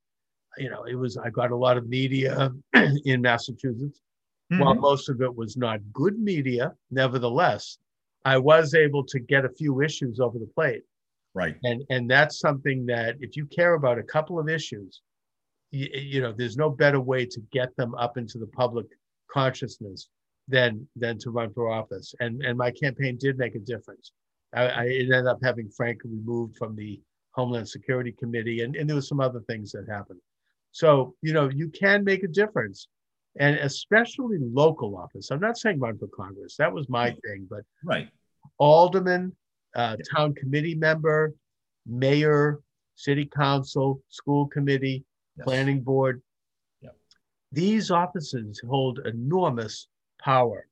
You 0.57 0.69
know, 0.69 0.83
it 0.83 0.95
was, 0.95 1.17
I 1.17 1.29
got 1.29 1.51
a 1.51 1.55
lot 1.55 1.77
of 1.77 1.87
media 1.87 2.51
in 3.05 3.21
Massachusetts. 3.21 4.01
Mm-hmm. 4.51 4.61
While 4.61 4.75
most 4.75 5.09
of 5.09 5.21
it 5.21 5.33
was 5.33 5.55
not 5.55 5.79
good 5.93 6.19
media, 6.19 6.73
nevertheless, 6.91 7.77
I 8.25 8.37
was 8.37 8.73
able 8.73 9.05
to 9.05 9.19
get 9.19 9.45
a 9.45 9.49
few 9.49 9.81
issues 9.81 10.19
over 10.19 10.37
the 10.37 10.49
plate. 10.53 10.83
Right. 11.33 11.55
And 11.63 11.83
and 11.89 12.11
that's 12.11 12.39
something 12.39 12.85
that 12.87 13.15
if 13.21 13.37
you 13.37 13.45
care 13.45 13.75
about 13.75 13.97
a 13.97 14.03
couple 14.03 14.37
of 14.37 14.49
issues, 14.49 15.01
you, 15.71 15.87
you 15.93 16.21
know, 16.21 16.33
there's 16.33 16.57
no 16.57 16.69
better 16.69 16.99
way 16.99 17.25
to 17.25 17.39
get 17.53 17.73
them 17.77 17.95
up 17.95 18.17
into 18.17 18.37
the 18.37 18.47
public 18.47 18.87
consciousness 19.31 20.09
than 20.51 20.87
than 20.95 21.17
to 21.19 21.31
run 21.31 21.51
for 21.53 21.69
office. 21.69 22.13
And 22.19 22.43
and 22.45 22.57
my 22.57 22.71
campaign 22.71 23.17
did 23.17 23.37
make 23.37 23.55
a 23.55 23.59
difference. 23.73 24.11
I, 24.53 24.63
I 24.67 24.83
ended 25.01 25.25
up 25.27 25.39
having 25.41 25.69
Frank 25.69 25.97
removed 26.03 26.57
from 26.57 26.75
the 26.75 27.01
Homeland 27.31 27.69
Security 27.69 28.11
Committee, 28.11 28.61
and, 28.63 28.75
and 28.75 28.87
there 28.87 28.95
was 29.01 29.07
some 29.07 29.21
other 29.21 29.41
things 29.49 29.71
that 29.71 29.85
happened. 29.97 30.19
So, 30.73 31.15
you 31.21 31.33
know, 31.33 31.49
you 31.49 31.69
can 31.69 32.03
make 32.03 32.23
a 32.23 32.27
difference. 32.27 32.87
And 33.39 33.55
especially 33.59 34.39
local 34.41 34.97
office. 34.97 35.31
I'm 35.31 35.39
not 35.39 35.57
saying 35.57 35.79
run 35.79 35.97
for 35.97 36.07
Congress. 36.07 36.57
That 36.57 36.73
was 36.73 36.89
my 36.89 37.11
thing, 37.23 37.47
but 37.49 37.63
Right. 37.81 38.09
alderman, 38.57 39.33
uh, 39.73 39.95
Yeah. 39.97 40.05
town 40.13 40.33
committee 40.35 40.75
member, 40.75 41.33
mayor, 41.85 42.59
city 42.95 43.25
council, 43.25 44.03
school 44.09 44.47
committee, 44.47 45.05
Yes. 45.37 45.45
planning 45.45 45.81
board. 45.81 46.21
Yep. 46.81 46.97
These 47.53 47.89
offices 47.89 48.61
hold 48.67 48.99
enormous 49.05 49.87
power. 50.21 50.67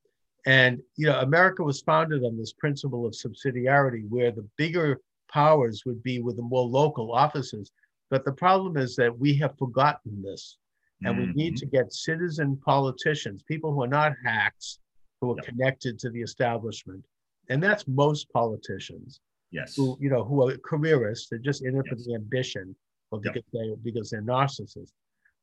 And, 0.45 0.81
you 0.95 1.07
know, 1.07 1.19
America 1.19 1.63
was 1.63 1.81
founded 1.81 2.23
on 2.23 2.37
this 2.37 2.53
principle 2.53 3.05
of 3.05 3.13
subsidiarity 3.13 4.07
where 4.07 4.31
the 4.31 4.47
bigger 4.57 5.01
powers 5.31 5.83
would 5.85 6.01
be 6.01 6.21
with 6.21 6.37
the 6.37 6.41
more 6.41 6.65
local 6.65 7.11
offices. 7.13 7.71
But 8.09 8.25
the 8.25 8.31
problem 8.31 8.77
is 8.77 8.95
that 8.95 9.15
we 9.17 9.35
have 9.35 9.57
forgotten 9.57 10.21
this. 10.23 10.57
And 11.03 11.17
we 11.17 11.27
need 11.27 11.53
Mhm. 11.53 11.59
to 11.59 11.65
get 11.65 11.93
citizen 11.93 12.57
politicians, 12.57 13.41
people 13.43 13.73
who 13.73 13.83
are 13.83 13.87
not 13.87 14.13
hacks, 14.23 14.79
who 15.21 15.31
are 15.31 15.35
Yep. 15.37 15.45
connected 15.45 15.99
to 15.99 16.09
the 16.09 16.21
establishment. 16.21 17.05
And 17.49 17.63
that's 17.63 17.87
most 17.87 18.29
politicians 18.31 19.21
Yes. 19.51 19.75
who, 19.77 19.97
you 20.01 20.09
know, 20.09 20.23
who 20.25 20.47
are 20.47 20.57
careerists. 20.57 21.29
They're 21.29 21.39
just 21.39 21.63
in 21.63 21.77
it 21.77 21.87
for 21.87 21.95
the 21.95 22.15
ambition 22.15 22.75
or 23.11 23.21
Yep. 23.23 23.33
because 23.33 23.51
they 23.53 23.75
because 23.81 24.09
they're 24.09 24.21
narcissists. 24.21 24.91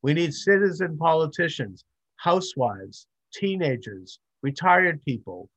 We 0.03 0.13
need 0.13 0.31
citizen 0.33 0.95
politicians, 0.97 1.85
housewives, 2.17 3.07
teenagers, 3.37 4.19
retired 4.41 5.03
people, 5.05 5.49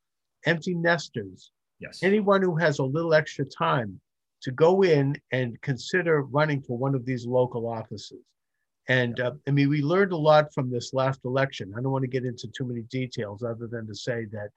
empty 0.46 0.74
nesters, 0.74 1.50
Yes. 1.80 2.02
anyone 2.02 2.42
who 2.42 2.56
has 2.56 2.78
a 2.78 2.84
little 2.84 3.14
extra 3.14 3.44
time 3.44 3.98
to 4.42 4.50
go 4.50 4.82
in 4.82 5.16
and 5.32 5.60
consider 5.62 6.22
running 6.22 6.60
for 6.60 6.76
one 6.76 6.94
of 6.94 7.06
these 7.06 7.26
local 7.26 7.66
offices. 7.66 8.22
And 8.88 9.18
uh, 9.20 9.32
I 9.46 9.50
mean, 9.50 9.68
we 9.68 9.82
learned 9.82 10.12
a 10.12 10.16
lot 10.16 10.52
from 10.52 10.70
this 10.70 10.92
last 10.92 11.20
election. 11.24 11.72
I 11.76 11.80
don't 11.80 11.92
want 11.92 12.02
to 12.02 12.08
get 12.08 12.24
into 12.24 12.48
too 12.48 12.64
many 12.66 12.82
details 12.82 13.42
other 13.42 13.66
than 13.66 13.86
to 13.86 13.94
say 13.94 14.26
that 14.32 14.50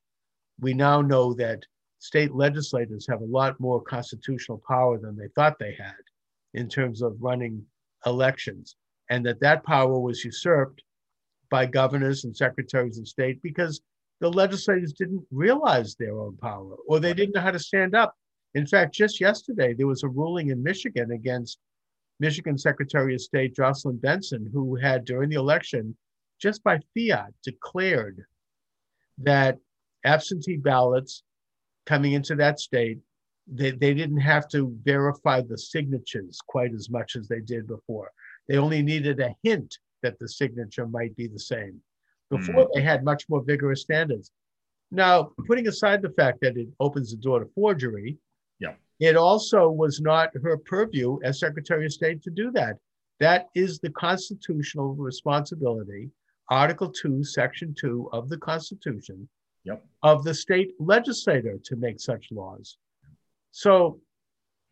we 0.60 0.74
now 0.74 1.02
know 1.02 1.34
that 1.36 1.64
state 2.00 2.34
legislators 2.34 3.08
have 3.08 3.22
a 3.22 3.26
lot 3.26 3.60
more 3.60 3.82
constitutional 3.82 4.62
power 4.68 4.98
than 4.98 5.16
they 5.16 5.28
thought 5.36 5.60
they 5.60 5.76
had 5.80 6.04
in 6.54 6.68
terms 6.68 7.02
of 7.02 7.16
running 7.20 7.64
elections, 8.06 8.76
and 9.10 9.26
that 9.26 9.40
that 9.40 9.64
power 9.64 10.00
was 10.00 10.24
usurped 10.26 10.84
by 11.54 11.68
governors 11.68 12.24
and 12.24 12.36
secretaries 12.36 12.98
of 12.98 13.08
state 13.08 13.40
because 13.44 13.80
the 14.22 14.28
legislators 14.28 14.92
didn't 14.92 15.24
realize 15.30 15.94
their 15.94 16.20
own 16.20 16.36
power 16.38 16.74
or 16.88 17.00
they 17.00 17.14
didn't 17.14 17.36
know 17.36 17.42
how 17.42 17.52
to 17.52 17.60
stand 17.60 17.94
up. 17.94 18.16
In 18.56 18.66
fact, 18.66 18.96
just 18.96 19.22
yesterday, 19.22 19.76
there 19.76 19.86
was 19.86 20.02
a 20.02 20.08
ruling 20.08 20.50
in 20.50 20.64
Michigan 20.64 21.12
against 21.12 21.60
Michigan 22.20 22.58
Secretary 22.58 23.14
of 23.14 23.22
State 23.22 23.56
Jocelyn 23.56 23.98
Benson, 23.98 24.50
who 24.52 24.76
had 24.78 25.06
during 25.06 25.30
the 25.30 25.36
election, 25.36 25.96
just 26.42 26.64
by 26.64 26.80
fiat, 26.98 27.32
declared 27.44 28.24
that 29.20 29.60
absentee 30.06 30.58
ballots 30.58 31.22
coming 31.86 32.14
into 32.14 32.34
that 32.34 32.60
state, 32.60 32.98
they, 33.46 33.70
they 33.70 33.94
didn't 33.94 34.22
have 34.22 34.48
to 34.48 34.76
verify 34.84 35.40
the 35.40 35.58
signatures 35.60 36.40
quite 36.48 36.74
as 36.74 36.90
much 36.90 37.16
as 37.16 37.28
they 37.28 37.42
did 37.42 37.68
before. 37.68 38.10
They 38.48 38.58
only 38.58 38.82
needed 38.82 39.20
a 39.20 39.36
hint 39.44 39.78
that 40.04 40.20
the 40.20 40.28
signature 40.30 40.86
might 40.86 41.16
be 41.16 41.28
the 41.28 41.40
same. 41.40 41.82
Before, 42.30 42.66
hmm. 42.66 42.72
they 42.76 42.82
had 42.82 43.04
much 43.04 43.28
more 43.30 43.44
vigorous 43.44 43.82
standards. 43.82 44.32
Now, 44.92 45.32
putting 45.48 45.68
aside 45.68 46.02
the 46.02 46.12
fact 46.12 46.40
that 46.42 46.56
it 46.56 46.70
opens 46.80 47.12
the 47.12 47.18
door 47.18 47.40
to 47.40 47.48
forgery, 47.56 48.18
Yeah. 48.60 48.76
it 49.00 49.16
also 49.16 49.70
was 49.70 50.00
not 50.00 50.30
her 50.44 50.58
purview 50.58 51.20
as 51.24 51.40
Secretary 51.40 51.86
of 51.86 51.94
State 51.94 52.22
to 52.24 52.30
do 52.30 52.52
that. 52.52 52.78
That 53.20 53.50
is 53.56 53.80
the 53.80 53.90
constitutional 53.90 54.94
responsibility, 54.94 56.12
Article 56.50 56.92
2, 56.92 57.24
Section 57.24 57.74
2 57.74 58.10
of 58.12 58.30
the 58.30 58.38
Constitution 58.38 59.28
Yep. 59.66 59.86
of 60.04 60.24
the 60.24 60.34
state 60.34 60.74
legislator 60.80 61.58
to 61.64 61.76
make 61.76 62.00
such 62.00 62.32
laws. 62.32 62.78
So, 63.52 64.02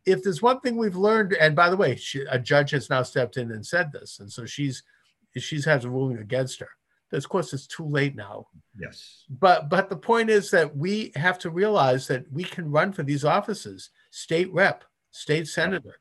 if 0.05 0.23
there's 0.23 0.41
one 0.41 0.59
thing 0.59 0.77
we've 0.77 0.95
learned, 0.95 1.33
and 1.33 1.55
by 1.55 1.69
the 1.69 1.77
way, 1.77 1.95
she, 1.95 2.21
a 2.29 2.39
judge 2.39 2.71
has 2.71 2.89
now 2.89 3.03
stepped 3.03 3.37
in 3.37 3.51
and 3.51 3.65
said 3.65 3.91
this, 3.91 4.19
and 4.19 4.31
so 4.31 4.45
she's 4.45 4.83
she's 5.37 5.65
has 5.65 5.85
a 5.85 5.89
ruling 5.89 6.17
against 6.17 6.59
her. 6.59 6.69
Of 7.13 7.27
course, 7.27 7.53
it's 7.53 7.67
too 7.67 7.85
late 7.85 8.15
now. 8.15 8.47
Yes. 8.79 9.25
But 9.29 9.69
but 9.69 9.89
the 9.89 9.97
point 9.97 10.29
is 10.29 10.49
that 10.51 10.75
we 10.75 11.11
have 11.15 11.37
to 11.39 11.49
realize 11.49 12.07
that 12.07 12.31
we 12.31 12.43
can 12.43 12.71
run 12.71 12.93
for 12.93 13.03
these 13.03 13.25
offices, 13.25 13.89
state 14.11 14.51
rep, 14.53 14.85
state 15.11 15.47
senator. 15.47 15.99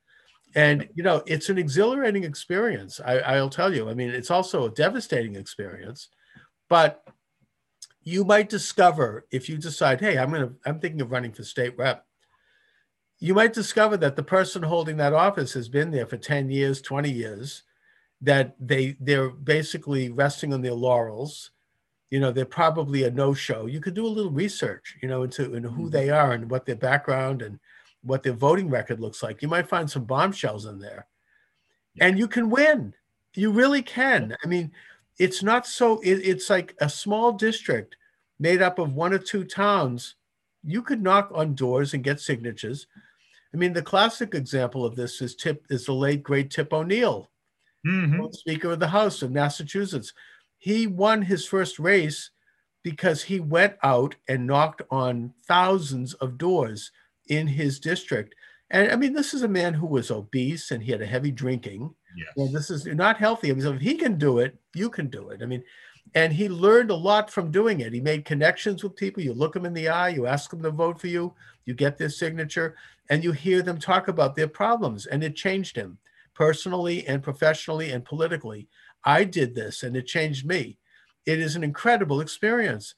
And 0.55 0.89
you 0.95 1.03
know, 1.03 1.23
it's 1.27 1.49
an 1.49 1.59
exhilarating 1.59 2.25
experience. 2.25 3.01
I, 3.05 3.19
I'll 3.19 3.51
tell 3.51 3.75
you. 3.75 3.89
I 3.89 3.95
mean, 3.95 4.11
it's 4.11 4.31
also 4.31 4.67
a 4.67 4.71
devastating 4.71 5.35
experience, 5.35 6.09
but 6.69 7.05
you 8.03 8.25
might 8.25 8.49
discover 8.49 9.27
if 9.31 9.49
you 9.49 9.59
decide, 9.59 10.01
hey, 10.01 10.17
I'm 10.19 10.31
gonna, 10.31 10.53
I'm 10.65 10.81
thinking 10.81 11.01
of 11.01 11.11
running 11.11 11.33
for 11.33 11.45
state 11.45 11.77
rep. 11.77 12.07
You 13.19 13.35
might 13.35 13.53
discover 13.53 13.97
that 13.99 14.17
the 14.17 14.23
person 14.23 14.63
holding 14.63 14.97
that 14.97 15.13
office 15.13 15.53
has 15.53 15.69
been 15.69 15.91
there 15.91 16.07
for 16.07 16.17
10 16.17 16.51
years, 16.51 16.81
20 16.81 17.11
years, 17.11 17.65
that 18.21 18.55
they 18.59 18.97
they're 19.01 19.31
basically 19.31 20.11
resting 20.11 20.53
on 20.53 20.63
their 20.63 20.75
laurels. 20.75 21.51
You 22.11 22.21
know 22.21 22.33
they're 22.33 22.45
probably 22.45 23.05
a 23.05 23.11
no-show. 23.11 23.67
You 23.67 23.81
could 23.81 23.95
do 23.95 24.07
a 24.07 24.09
little 24.09 24.33
research 24.33 24.97
you 25.03 25.09
know 25.09 25.23
into, 25.23 25.55
into 25.55 25.69
who 25.69 25.83
mm-hmm. 25.83 25.91
they 25.91 26.11
are 26.11 26.33
and 26.33 26.51
what 26.51 26.67
their 26.67 26.77
background 26.77 27.43
and 27.43 27.59
what 28.03 28.23
their 28.23 28.33
voting 28.33 28.69
record 28.69 29.01
looks 29.01 29.23
like. 29.23 29.43
You 29.43 29.49
might 29.49 29.69
find 29.69 29.91
some 29.91 30.05
bombshells 30.05 30.67
in 30.67 30.79
there. 30.79 31.07
And 32.01 32.19
you 32.19 32.29
can 32.29 32.49
win. 32.49 32.95
You 33.35 33.51
really 33.51 33.83
can. 33.83 34.37
I 34.45 34.47
mean 34.47 34.73
it's 35.19 35.43
not 35.43 35.67
so 35.67 36.01
it, 36.01 36.15
it's 36.15 36.51
like 36.51 36.75
a 36.81 36.89
small 36.89 37.33
district 37.33 37.97
made 38.39 38.63
up 38.63 38.79
of 38.79 38.95
one 38.95 39.13
or 39.13 39.19
two 39.19 39.45
towns. 39.45 40.17
You 40.65 40.83
could 40.83 41.03
knock 41.03 41.31
on 41.35 41.55
doors 41.55 41.95
and 41.95 42.05
get 42.05 42.21
signatures. 42.21 42.87
I 43.53 43.57
mean 43.57 43.73
the 43.73 43.83
classic 43.83 44.35
example 44.35 44.85
of 44.85 44.97
this 44.97 45.21
is 45.21 45.35
tip 45.35 45.65
is 45.71 45.87
the 45.87 45.93
late 45.93 46.23
great 46.23 46.51
tip 46.51 46.73
o'neill 46.73 47.31
Mhm. 47.87 48.35
Speaker 48.35 48.73
of 48.73 48.81
the 48.81 48.89
House 48.89 49.23
of 49.23 49.31
Massachusetts. 49.33 50.13
He 50.59 50.87
won 50.87 51.23
his 51.23 51.47
first 51.47 51.79
race 51.79 52.31
because 52.83 53.23
he 53.23 53.41
went 53.41 53.77
out 53.83 54.17
and 54.29 54.47
knocked 54.47 54.83
on 54.91 55.33
thousands 55.47 56.15
of 56.15 56.39
doors 56.39 56.91
in 57.29 57.47
his 57.47 57.79
district. 57.81 58.35
And 58.71 58.91
I 58.91 58.97
mean, 58.97 59.13
this 59.13 59.35
is 59.35 59.43
a 59.43 59.49
man 59.49 59.75
who 59.75 59.87
was 59.87 60.11
obese 60.11 60.71
and 60.71 60.83
he 60.83 60.93
had 60.93 61.03
a 61.03 61.07
heavy 61.07 61.31
drinking. 61.31 61.95
Yes. 62.17 62.53
this 62.53 62.71
is 62.71 62.87
not 62.87 63.17
healthy. 63.19 63.51
I 63.51 63.55
mean, 63.55 63.63
so 63.63 63.73
if 63.73 63.81
he 63.81 63.95
can 63.95 64.19
do 64.19 64.39
it, 64.41 64.57
you 64.75 64.91
can 64.91 65.09
do 65.09 65.31
it. 65.31 65.43
I 65.43 65.47
mean, 65.47 65.63
and 66.15 66.33
he 66.33 66.49
learned 66.49 66.91
a 66.91 66.95
lot 66.95 67.31
from 67.31 67.51
doing 67.53 67.81
it. 67.81 67.93
He 67.93 68.01
made 68.01 68.25
connections 68.25 68.83
with 68.83 68.97
people. 68.97 69.23
You 69.23 69.33
look 69.33 69.55
them 69.55 69.65
in 69.65 69.75
the 69.75 69.89
eye, 69.89 70.09
you 70.09 70.27
ask 70.27 70.51
them 70.51 70.63
to 70.63 70.71
vote 70.71 71.01
for 71.01 71.07
you, 71.07 71.35
you 71.67 71.75
get 71.75 71.99
their 71.99 72.09
signature, 72.11 72.77
and 73.09 73.23
you 73.23 73.33
hear 73.33 73.63
them 73.63 73.79
talk 73.79 74.09
about 74.09 74.35
their 74.35 74.49
problems. 74.49 75.07
And 75.07 75.23
it 75.23 75.37
changed 75.37 75.77
him 75.77 75.99
personally 76.41 77.07
and 77.07 77.23
professionally 77.23 77.91
and 77.91 78.03
politically. 78.03 78.67
I 79.05 79.25
did 79.25 79.55
this 79.55 79.83
and 79.83 79.95
it 79.95 80.07
changed 80.07 80.47
me. 80.47 80.79
It 81.27 81.39
is 81.39 81.55
an 81.55 81.63
incredible 81.63 82.23
experience. 82.23 82.95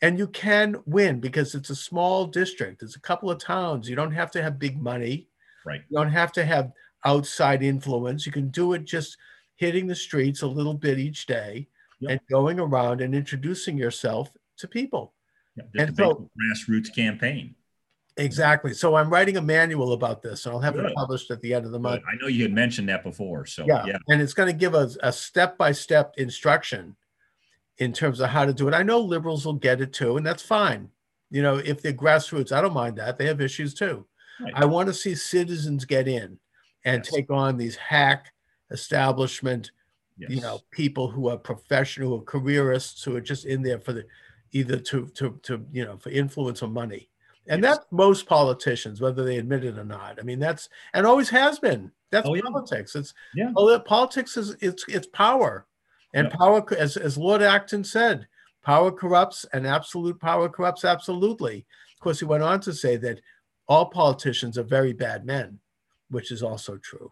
And 0.00 0.18
you 0.18 0.26
can 0.28 0.76
win 0.86 1.20
because 1.20 1.54
it's 1.54 1.68
a 1.68 1.76
small 1.76 2.26
district. 2.26 2.82
It's 2.82 2.96
a 2.96 3.00
couple 3.00 3.30
of 3.30 3.38
towns. 3.38 3.86
You 3.88 3.96
don't 3.96 4.12
have 4.12 4.30
to 4.30 4.42
have 4.42 4.58
big 4.58 4.80
money. 4.80 5.28
Right. 5.66 5.82
You 5.90 5.98
don't 5.98 6.10
have 6.10 6.32
to 6.32 6.44
have 6.44 6.72
outside 7.04 7.62
influence. 7.62 8.24
You 8.24 8.32
can 8.32 8.48
do 8.48 8.72
it 8.72 8.84
just 8.84 9.18
hitting 9.56 9.86
the 9.86 9.94
streets 9.94 10.40
a 10.40 10.46
little 10.46 10.74
bit 10.74 10.98
each 10.98 11.26
day 11.26 11.68
Yep. 12.00 12.10
and 12.10 12.20
going 12.30 12.60
around 12.60 13.00
and 13.02 13.14
introducing 13.14 13.76
yourself 13.76 14.30
to 14.58 14.68
people. 14.68 15.12
Yeah, 15.56 15.64
Just 15.74 15.88
And 15.88 16.00
a 16.00 16.02
so- 16.02 16.30
grassroots 16.40 16.94
campaign. 16.94 17.55
Exactly. 18.18 18.72
So 18.72 18.94
I'm 18.94 19.10
writing 19.10 19.36
a 19.36 19.42
manual 19.42 19.92
about 19.92 20.22
this 20.22 20.46
and 20.46 20.54
I'll 20.54 20.60
have 20.60 20.76
it 20.76 20.94
published 20.94 21.30
at 21.30 21.40
the 21.42 21.52
end 21.52 21.66
of 21.66 21.72
the 21.72 21.78
month. 21.78 22.02
But 22.02 22.12
I 22.12 22.16
know 22.20 22.28
you 22.28 22.44
had 22.44 22.52
mentioned 22.52 22.88
that 22.88 23.04
before. 23.04 23.44
So 23.44 23.64
yeah. 23.66 23.84
yeah. 23.84 23.98
and 24.08 24.22
it's 24.22 24.32
going 24.32 24.48
to 24.48 24.58
give 24.58 24.74
us 24.74 24.96
a 25.02 25.12
step-by-step 25.12 26.14
instruction 26.16 26.96
in 27.78 27.92
terms 27.92 28.20
of 28.20 28.28
how 28.30 28.44
to 28.44 28.52
do 28.52 28.68
it 28.68 28.74
i 28.74 28.82
know 28.82 28.98
liberals 28.98 29.44
will 29.44 29.52
get 29.52 29.80
it 29.80 29.92
too 29.92 30.16
and 30.16 30.26
that's 30.26 30.42
fine 30.42 30.88
you 31.30 31.42
know 31.42 31.56
if 31.56 31.82
they're 31.82 31.92
grassroots 31.92 32.52
i 32.52 32.60
don't 32.60 32.72
mind 32.72 32.96
that 32.96 33.18
they 33.18 33.26
have 33.26 33.40
issues 33.40 33.74
too 33.74 34.06
Right. 34.40 34.52
i 34.54 34.64
want 34.64 34.86
to 34.88 34.94
see 34.94 35.14
citizens 35.14 35.84
get 35.84 36.08
in 36.08 36.38
and 36.84 37.04
Yes. 37.04 37.14
take 37.14 37.30
on 37.30 37.56
these 37.56 37.76
hack 37.76 38.32
establishment 38.70 39.70
Yes. 40.18 40.30
you 40.30 40.40
know 40.40 40.60
people 40.70 41.08
who 41.10 41.28
are 41.28 41.36
professional 41.36 42.08
who 42.08 42.16
are 42.16 42.24
careerists 42.24 43.04
who 43.04 43.14
are 43.16 43.20
just 43.20 43.44
in 43.44 43.62
there 43.62 43.78
for 43.78 43.92
the 43.92 44.06
either 44.52 44.78
to 44.78 45.08
to 45.08 45.38
to 45.42 45.66
you 45.70 45.84
know 45.84 45.98
for 45.98 46.08
influence 46.10 46.62
or 46.62 46.68
money 46.68 47.10
and 47.48 47.62
Yes. 47.62 47.76
that's 47.76 47.86
most 47.90 48.26
politicians 48.26 49.00
whether 49.00 49.24
they 49.24 49.38
admit 49.38 49.64
it 49.64 49.78
or 49.78 49.84
not 49.84 50.18
i 50.18 50.22
mean 50.22 50.38
that's 50.38 50.68
and 50.94 51.06
always 51.06 51.28
has 51.28 51.58
been 51.58 51.90
that's 52.10 52.28
Oh, 52.28 52.34
yeah. 52.34 52.42
politics 52.42 52.94
it's 52.94 53.14
Yeah. 53.34 53.52
Oh, 53.56 53.66
well 53.66 53.80
politics 53.80 54.36
is 54.36 54.56
it's 54.60 54.84
it's 54.88 55.06
power 55.08 55.66
and 56.14 56.28
Yeah. 56.30 56.36
power 56.36 56.74
as, 56.74 56.96
as 56.96 57.16
lord 57.18 57.42
acton 57.42 57.84
said 57.84 58.26
power 58.62 58.90
corrupts 58.90 59.44
and 59.52 59.66
absolute 59.66 60.18
power 60.20 60.48
corrupts 60.48 60.84
absolutely 60.84 61.64
of 61.94 62.00
course 62.00 62.18
he 62.18 62.24
went 62.24 62.42
on 62.42 62.60
to 62.60 62.72
say 62.72 62.96
that 62.96 63.20
all 63.68 63.86
politicians 63.86 64.58
are 64.58 64.62
very 64.64 64.92
bad 64.92 65.24
men 65.24 65.58
which 66.10 66.30
is 66.30 66.40
also 66.42 66.76
true. 66.78 67.10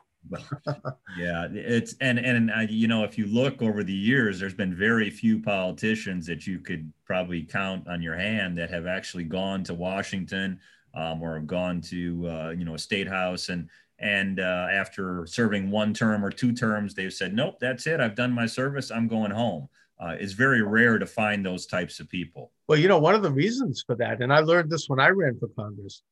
Yeah, 1.19 1.49
it's 1.53 1.95
and 2.01 2.19
and 2.19 2.51
uh, 2.51 2.61
you 2.69 2.89
know 2.89 3.05
if 3.05 3.19
you 3.19 3.27
look 3.27 3.63
over 3.63 3.85
the 3.85 3.93
years, 3.93 4.41
there's 4.41 4.55
been 4.55 4.75
very 4.75 5.11
few 5.11 5.41
politicians 5.41 6.27
that 6.27 6.47
you 6.47 6.59
could 6.59 6.93
probably 7.05 7.43
count 7.43 7.87
on 7.89 8.01
your 8.03 8.17
hand 8.17 8.57
that 8.59 8.71
have 8.71 8.87
actually 8.87 9.25
gone 9.25 9.63
to 9.65 9.75
Washington 9.75 10.59
um, 10.95 11.23
or 11.23 11.35
have 11.35 11.47
gone 11.47 11.81
to 11.83 12.29
uh, 12.29 12.51
you 12.51 12.65
know 12.65 12.75
a 12.75 12.79
state 12.79 13.09
house 13.09 13.49
and 13.49 13.69
and 13.99 14.41
uh, 14.41 14.69
after 14.71 15.27
serving 15.27 15.71
one 15.71 15.95
term 15.95 16.25
or 16.25 16.31
two 16.31 16.53
terms, 16.53 16.95
they've 16.95 17.13
said, 17.13 17.33
nope, 17.33 17.59
that's 17.61 17.87
it. 17.87 18.01
I've 18.01 18.17
done 18.17 18.33
my 18.33 18.47
service. 18.47 18.91
I'm 18.91 19.09
going 19.09 19.31
home. 19.31 19.69
Uh, 20.01 20.17
it's 20.19 20.33
very 20.33 20.63
rare 20.63 20.99
to 20.99 21.07
find 21.07 21.47
those 21.47 21.67
types 21.67 22.01
of 22.01 22.09
people. 22.09 22.51
Well, 22.69 22.79
you 22.79 22.89
know, 22.89 22.99
one 22.99 23.15
of 23.15 23.23
the 23.23 23.31
reasons 23.31 23.85
for 23.87 23.95
that, 23.97 24.21
and 24.21 24.33
I 24.33 24.41
learned 24.41 24.71
this 24.71 24.89
when 24.89 24.99
I 24.99 25.09
ran 25.09 25.39
for 25.39 25.49
Congress, 25.57 26.03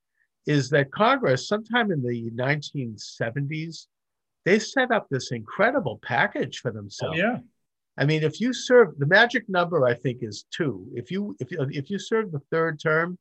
is 0.46 0.70
that 0.70 0.92
Congress, 0.92 1.48
sometime 1.48 1.90
in 1.90 2.02
the 2.02 2.30
1970s, 2.30 3.86
they 4.44 4.58
set 4.58 4.90
up 4.90 5.06
this 5.08 5.30
incredible 5.30 6.00
package 6.02 6.58
for 6.58 6.70
themselves. 6.70 7.18
Oh, 7.18 7.22
yeah. 7.22 7.38
I 7.98 8.04
mean, 8.06 8.22
if 8.22 8.40
you 8.40 8.52
serve 8.52 8.98
the 8.98 9.06
magic 9.06 9.48
number, 9.48 9.84
I 9.84 9.94
think 9.94 10.18
is 10.22 10.46
two. 10.50 10.86
If 10.94 11.10
you 11.10 11.36
if 11.40 11.50
you 11.50 11.66
if 11.70 11.90
you 11.90 11.98
serve 11.98 12.32
the 12.32 12.40
third 12.50 12.80
term, 12.80 13.18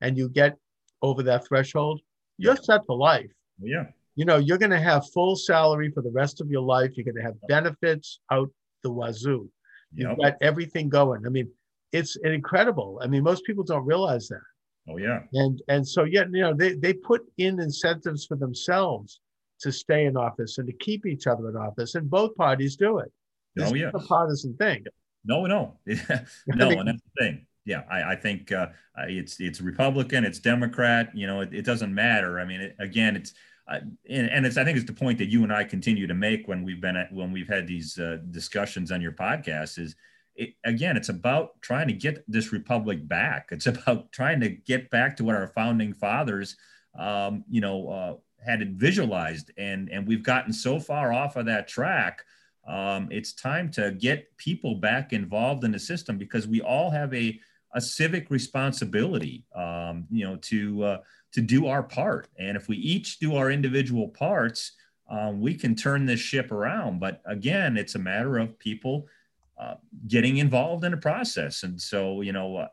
and 0.00 0.16
you 0.16 0.28
get 0.28 0.56
over 1.02 1.22
that 1.22 1.46
threshold, 1.46 2.00
you're 2.38 2.56
set 2.56 2.84
for 2.86 2.96
life. 2.96 3.30
Oh, 3.62 3.66
yeah. 3.66 3.84
You 4.16 4.24
know, 4.24 4.36
you're 4.36 4.58
going 4.58 4.70
to 4.70 4.80
have 4.80 5.10
full 5.10 5.34
salary 5.34 5.90
for 5.90 6.02
the 6.02 6.10
rest 6.10 6.40
of 6.40 6.48
your 6.48 6.62
life. 6.62 6.92
You're 6.94 7.04
going 7.04 7.16
to 7.16 7.22
have 7.22 7.34
benefits 7.48 8.20
out 8.30 8.48
the 8.82 8.90
wazoo. 8.90 9.48
You've 9.92 10.10
yep. 10.10 10.18
got 10.18 10.34
everything 10.40 10.88
going. 10.88 11.26
I 11.26 11.30
mean, 11.30 11.50
it's 11.92 12.16
incredible. 12.16 13.00
I 13.02 13.06
mean, 13.06 13.22
most 13.22 13.44
people 13.44 13.64
don't 13.64 13.86
realize 13.86 14.28
that. 14.28 14.40
Oh 14.88 14.98
yeah. 14.98 15.20
And 15.32 15.62
and 15.68 15.86
so 15.86 16.04
yet, 16.04 16.26
you 16.30 16.42
know, 16.42 16.52
they 16.52 16.74
they 16.74 16.92
put 16.92 17.22
in 17.38 17.60
incentives 17.60 18.26
for 18.26 18.36
themselves 18.36 19.20
to 19.60 19.72
stay 19.72 20.06
in 20.06 20.16
office 20.16 20.58
and 20.58 20.66
to 20.66 20.72
keep 20.72 21.06
each 21.06 21.26
other 21.26 21.48
in 21.48 21.56
office, 21.56 21.94
and 21.94 22.08
both 22.08 22.34
parties 22.36 22.76
do 22.76 22.98
it. 22.98 23.12
This 23.54 23.70
oh 23.70 23.74
yeah. 23.74 23.90
a 23.94 23.98
partisan 24.00 24.56
thing. 24.56 24.84
No, 25.24 25.46
no, 25.46 25.78
no, 25.86 25.96
and 26.46 26.88
that's 26.88 27.02
the 27.02 27.20
thing. 27.20 27.46
Yeah, 27.64 27.82
I, 27.90 28.12
I 28.12 28.16
think 28.16 28.52
uh, 28.52 28.68
it's 29.08 29.40
it's 29.40 29.60
Republican, 29.60 30.24
it's 30.24 30.38
Democrat. 30.38 31.10
You 31.14 31.26
know, 31.26 31.40
it, 31.40 31.54
it 31.54 31.64
doesn't 31.64 31.94
matter. 31.94 32.38
I 32.38 32.44
mean, 32.44 32.60
it, 32.60 32.76
again, 32.78 33.16
it's 33.16 33.32
uh, 33.66 33.80
and, 34.10 34.30
and, 34.30 34.44
it's 34.44 34.58
I 34.58 34.64
think 34.64 34.76
it's 34.76 34.86
the 34.86 34.92
point 34.92 35.16
that 35.18 35.30
you 35.30 35.42
and 35.42 35.52
I 35.52 35.64
continue 35.64 36.06
to 36.06 36.14
make 36.14 36.46
when 36.46 36.62
we've 36.64 36.80
been 36.80 36.96
at 36.96 37.10
when 37.10 37.32
we've 37.32 37.48
had 37.48 37.66
these 37.66 37.98
uh, 37.98 38.18
discussions 38.30 38.92
on 38.92 39.00
your 39.00 39.12
podcast 39.12 39.78
is 39.78 39.96
it, 40.36 40.54
again, 40.64 40.96
it's 40.96 41.08
about 41.08 41.60
trying 41.62 41.88
to 41.88 41.94
get 41.94 42.24
this 42.28 42.52
republic 42.52 43.06
back. 43.06 43.48
It's 43.50 43.66
about 43.66 44.12
trying 44.12 44.40
to 44.40 44.50
get 44.50 44.90
back 44.90 45.16
to 45.16 45.24
what 45.24 45.36
our 45.36 45.48
founding 45.48 45.94
fathers, 45.94 46.56
um, 46.98 47.44
you 47.48 47.60
know, 47.60 47.88
uh, 47.88 48.14
had 48.44 48.62
it 48.62 48.68
visualized, 48.70 49.50
and 49.56 49.88
and 49.90 50.06
we've 50.06 50.22
gotten 50.22 50.52
so 50.52 50.78
far 50.78 51.12
off 51.12 51.36
of 51.36 51.46
that 51.46 51.68
track. 51.68 52.24
Um, 52.66 53.08
it's 53.10 53.32
time 53.32 53.70
to 53.72 53.92
get 53.92 54.34
people 54.38 54.76
back 54.76 55.12
involved 55.12 55.64
in 55.64 55.72
the 55.72 55.78
system 55.78 56.16
because 56.16 56.46
we 56.46 56.60
all 56.60 56.90
have 56.90 57.12
a 57.14 57.38
a 57.74 57.80
civic 57.80 58.30
responsibility, 58.30 59.44
um, 59.54 60.06
you 60.10 60.24
know, 60.24 60.36
to 60.36 60.84
uh, 60.84 60.98
to 61.32 61.40
do 61.40 61.66
our 61.66 61.82
part. 61.82 62.28
And 62.38 62.56
if 62.56 62.68
we 62.68 62.76
each 62.76 63.18
do 63.18 63.36
our 63.36 63.50
individual 63.50 64.08
parts, 64.08 64.72
um, 65.10 65.40
we 65.40 65.54
can 65.54 65.74
turn 65.74 66.06
this 66.06 66.20
ship 66.20 66.52
around. 66.52 67.00
But 67.00 67.20
again, 67.26 67.76
it's 67.76 67.96
a 67.96 67.98
matter 67.98 68.38
of 68.38 68.58
people 68.58 69.06
uh, 69.58 69.74
getting 70.06 70.38
involved 70.38 70.84
in 70.84 70.92
the 70.92 70.96
process. 70.96 71.62
And 71.62 71.80
so, 71.80 72.20
you 72.20 72.32
know, 72.32 72.56
uh, 72.56 72.68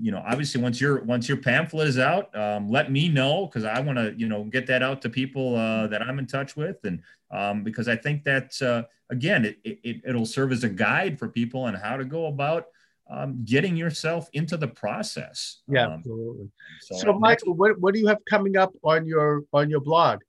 you 0.00 0.10
know, 0.10 0.22
obviously 0.26 0.60
once 0.60 0.80
your 0.80 1.02
once 1.02 1.28
your 1.28 1.38
pamphlet 1.38 1.88
is 1.88 1.98
out, 1.98 2.34
um, 2.36 2.68
let 2.68 2.90
me 2.90 3.08
know 3.08 3.46
because 3.46 3.64
I 3.64 3.80
want 3.80 3.98
to, 3.98 4.14
you 4.16 4.28
know, 4.28 4.44
get 4.44 4.66
that 4.66 4.82
out 4.82 5.00
to 5.02 5.10
people 5.10 5.56
uh, 5.56 5.86
that 5.88 6.02
I'm 6.02 6.18
in 6.18 6.26
touch 6.26 6.56
with, 6.56 6.76
and 6.84 7.00
um, 7.30 7.62
because 7.64 7.88
I 7.88 7.96
think 7.96 8.24
that 8.24 8.60
uh, 8.62 8.84
again, 9.10 9.44
it, 9.44 9.58
it 9.64 10.02
it'll 10.04 10.26
serve 10.26 10.52
as 10.52 10.64
a 10.64 10.68
guide 10.68 11.18
for 11.18 11.28
people 11.28 11.62
on 11.62 11.74
how 11.74 11.96
to 11.96 12.04
go 12.04 12.26
about 12.26 12.66
um, 13.10 13.42
getting 13.44 13.76
yourself 13.76 14.28
into 14.32 14.56
the 14.56 14.68
process. 14.68 15.58
Yeah, 15.68 15.86
um, 15.86 15.92
absolutely. 15.94 16.50
So, 16.80 16.96
so 16.96 17.12
Michael, 17.18 17.54
what, 17.54 17.78
what 17.80 17.92
do 17.92 18.00
you 18.00 18.06
have 18.06 18.18
coming 18.28 18.56
up 18.56 18.72
on 18.84 19.06
your 19.06 19.42
on 19.52 19.68
your 19.68 19.80
blog? 19.80 20.20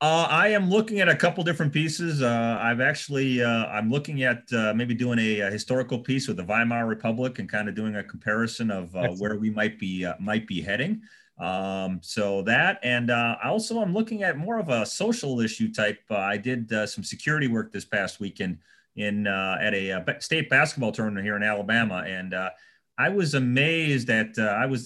Uh, 0.00 0.26
I 0.28 0.48
am 0.48 0.68
looking 0.68 1.00
at 1.00 1.08
a 1.08 1.14
couple 1.14 1.44
different 1.44 1.72
pieces. 1.72 2.20
Uh, 2.20 2.58
I've 2.60 2.80
actually 2.80 3.42
uh, 3.42 3.66
I'm 3.66 3.90
looking 3.90 4.22
at 4.24 4.42
uh, 4.52 4.74
maybe 4.74 4.92
doing 4.94 5.18
a, 5.18 5.40
a, 5.40 5.50
historical 5.50 5.98
piece 5.98 6.28
with 6.28 6.36
the 6.36 6.44
Weimar 6.44 6.86
Republic 6.86 7.38
and 7.38 7.48
kind 7.48 7.68
of 7.68 7.74
doing 7.74 7.96
a 7.96 8.04
comparison 8.04 8.70
of 8.70 8.94
uh, 8.96 9.08
where 9.18 9.36
we 9.36 9.50
might 9.50 9.78
be 9.78 10.04
uh, 10.04 10.14
might 10.18 10.46
be 10.46 10.60
heading. 10.60 11.00
Um, 11.38 12.00
so 12.02 12.42
that 12.42 12.80
and 12.82 13.10
also 13.10 13.80
I'm 13.80 13.94
looking 13.94 14.24
at 14.24 14.36
more 14.36 14.58
of 14.58 14.68
a 14.68 14.84
social 14.84 15.40
issue 15.40 15.72
type. 15.72 16.00
I 16.10 16.36
did 16.36 16.70
some 16.88 17.02
security 17.02 17.46
work 17.48 17.72
this 17.72 17.84
past 17.84 18.20
weekend 18.20 18.58
in 18.96 19.26
uh, 19.26 19.58
at 19.60 19.74
a, 19.74 20.04
state 20.20 20.48
basketball 20.48 20.92
tournament 20.92 21.24
here 21.24 21.36
in 21.36 21.42
Alabama, 21.42 22.04
and 22.06 22.34
uh, 22.34 22.50
I 22.98 23.08
was 23.08 23.34
amazed 23.34 24.06
that 24.08 24.38
uh, 24.38 24.42
I 24.42 24.66
was 24.66 24.84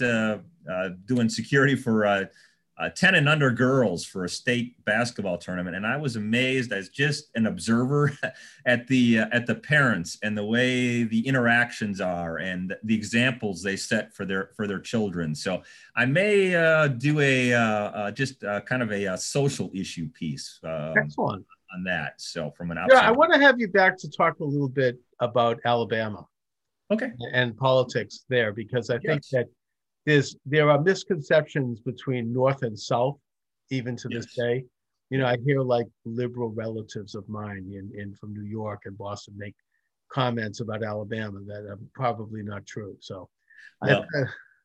doing 1.06 1.28
security 1.28 1.76
for 1.76 2.28
uh, 2.78 2.88
10 2.90 3.16
and 3.16 3.28
under 3.28 3.50
girls 3.50 4.04
for 4.04 4.24
a 4.24 4.28
state 4.28 4.82
basketball 4.84 5.36
tournament, 5.36 5.76
and 5.76 5.86
I 5.86 5.96
was 5.96 6.16
amazed 6.16 6.72
as 6.72 6.88
just 6.88 7.30
an 7.34 7.46
observer 7.46 8.12
at 8.66 8.86
the 8.86 9.18
at 9.18 9.46
the 9.46 9.54
parents 9.54 10.18
and 10.22 10.36
the 10.36 10.44
way 10.44 11.04
the 11.04 11.26
interactions 11.26 12.00
are 12.00 12.38
and 12.38 12.74
the 12.84 12.94
examples 12.94 13.62
they 13.62 13.76
set 13.76 14.14
for 14.14 14.24
their 14.24 14.50
for 14.56 14.66
their 14.66 14.80
children. 14.80 15.34
So 15.34 15.62
I 15.96 16.04
may 16.04 16.54
uh, 16.54 16.88
do 16.88 17.20
a 17.20 18.12
just 18.12 18.40
kind 18.66 18.82
of 18.82 18.92
a, 18.92 19.16
social 19.18 19.70
issue 19.74 20.08
piece. 20.10 20.60
Um, 20.62 20.94
Excellent 20.96 21.46
on 21.74 21.84
that. 21.84 22.20
So 22.20 22.52
from 22.56 22.70
an 22.70 22.78
outside, 22.78 22.96
yeah, 22.96 23.08
I 23.08 23.10
want 23.10 23.32
to 23.32 23.40
have 23.40 23.58
you 23.58 23.68
back 23.68 23.96
to 23.98 24.10
talk 24.10 24.40
a 24.40 24.44
little 24.44 24.68
bit 24.68 24.98
about 25.20 25.58
Alabama. 25.64 26.26
Okay. 26.90 27.10
And 27.32 27.56
politics 27.56 28.24
there 28.28 28.52
because 28.52 28.88
I 28.90 28.94
yes. 28.94 29.02
think 29.04 29.22
that 29.32 29.46
there's 30.08 30.34
there 30.46 30.70
are 30.70 30.80
misconceptions 30.80 31.80
between 31.80 32.32
North 32.32 32.62
and 32.62 32.78
South, 32.78 33.18
even 33.70 33.94
to 33.96 34.08
yes. 34.10 34.24
this 34.24 34.34
day. 34.34 34.64
You 35.10 35.18
know, 35.18 35.26
I 35.26 35.36
hear 35.44 35.60
like 35.60 35.86
liberal 36.06 36.48
relatives 36.50 37.14
of 37.14 37.28
mine 37.28 37.70
in, 37.70 37.90
in 38.00 38.14
from 38.14 38.32
New 38.32 38.48
York 38.48 38.82
and 38.86 38.96
Boston 38.96 39.34
make 39.36 39.54
comments 40.10 40.60
about 40.60 40.82
Alabama 40.82 41.40
that 41.46 41.66
are 41.66 41.78
probably 41.94 42.42
not 42.42 42.64
true. 42.66 42.96
So 43.00 43.28
well, 43.82 44.06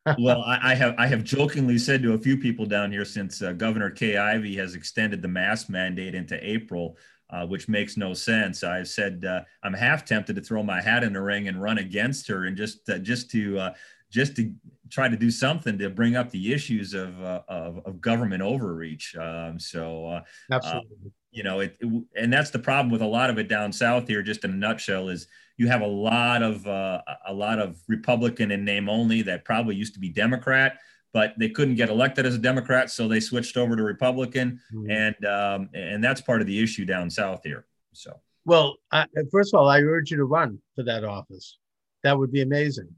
I, 0.06 0.16
well, 0.18 0.44
I, 0.46 0.76
have 0.76 0.96
I 0.98 1.08
have 1.08 1.26
jokingly 1.26 1.78
said 1.78 2.02
to 2.04 2.14
a 2.14 2.20
few 2.20 2.38
people 2.38 2.66
down 2.66 2.92
here 2.92 3.06
since 3.06 3.42
uh, 3.42 3.52
Governor 3.52 3.90
Kay 3.90 4.16
Ivey 4.16 4.56
has 4.56 4.76
extended 4.76 5.22
the 5.22 5.28
mask 5.28 5.70
mandate 5.70 6.16
into 6.16 6.40
April, 6.42 6.98
uh, 7.30 7.46
which 7.46 7.68
makes 7.68 7.98
no 7.98 8.14
sense. 8.14 8.64
I've 8.64 8.88
said 8.88 9.26
uh, 9.26 9.42
I'm 9.62 9.74
half 9.74 10.06
tempted 10.06 10.36
to 10.38 10.42
throw 10.42 10.64
my 10.64 10.82
hat 10.82 11.04
in 11.04 11.12
the 11.12 11.22
ring 11.22 11.50
and 11.50 11.62
run 11.62 11.80
against 11.80 12.28
her, 12.30 12.46
and 12.46 12.56
just 12.56 12.90
uh, 12.90 13.00
just 13.00 13.30
to 13.32 13.60
uh, 13.60 13.74
just 14.14 14.36
to 14.36 14.54
try 14.90 15.10
to 15.10 15.18
do 15.18 15.32
something 15.32 15.78
to 15.80 15.90
bring 15.90 16.16
up 16.16 16.30
the 16.30 16.54
issues 16.54 16.94
of 16.94 17.20
uh, 17.22 17.42
of, 17.48 17.80
of, 17.86 18.00
government 18.00 18.44
overreach. 18.44 19.16
Um, 19.16 19.60
so 19.60 20.22
absolutely, 20.52 21.12
you 21.32 21.42
know, 21.42 21.62
it, 21.62 21.76
it, 21.80 22.04
and 22.16 22.32
that's 22.32 22.52
the 22.52 22.60
problem 22.60 22.92
with 22.92 23.02
a 23.02 23.08
lot 23.08 23.32
of 23.32 23.40
it 23.40 23.50
down 23.50 23.74
south 23.74 24.08
here. 24.08 24.22
Just 24.22 24.46
in 24.46 24.52
a 24.52 24.56
nutshell, 24.56 25.10
is 25.10 25.28
you 25.58 25.68
have 25.68 25.82
a 25.82 25.88
lot 25.88 26.44
of 26.44 26.66
uh, 26.68 27.02
a 27.28 27.34
lot 27.34 27.60
of 27.60 27.82
Republican 27.88 28.52
in 28.52 28.64
name 28.64 28.88
only 28.88 29.24
that 29.24 29.44
probably 29.44 29.76
used 29.76 29.96
to 29.96 30.00
be 30.00 30.10
Democrat, 30.10 30.78
but 31.12 31.34
they 31.40 31.50
couldn't 31.50 31.76
get 31.76 31.90
elected 31.90 32.26
as 32.28 32.36
a 32.36 32.40
Democrat, 32.40 32.92
so 32.92 33.08
they 33.08 33.20
switched 33.20 33.58
over 33.58 33.76
to 33.76 33.84
Republican, 33.84 34.60
mm-hmm. 34.74 34.92
and 34.92 35.26
um, 35.26 35.70
and 35.74 36.04
that's 36.04 36.22
part 36.22 36.40
of 36.40 36.48
the 36.48 36.62
issue 36.62 36.86
down 36.86 37.10
south 37.10 37.42
here. 37.44 37.66
So, 37.94 38.20
well, 38.46 38.78
I, 38.92 39.08
first 39.32 39.54
of 39.54 39.60
all, 39.60 39.70
I 39.70 39.82
urge 39.82 40.12
you 40.12 40.18
to 40.18 40.26
run 40.26 40.60
for 40.76 40.84
that 40.84 41.04
office. 41.04 41.58
That 42.04 42.18
would 42.18 42.32
be 42.32 42.42
amazing, 42.42 42.90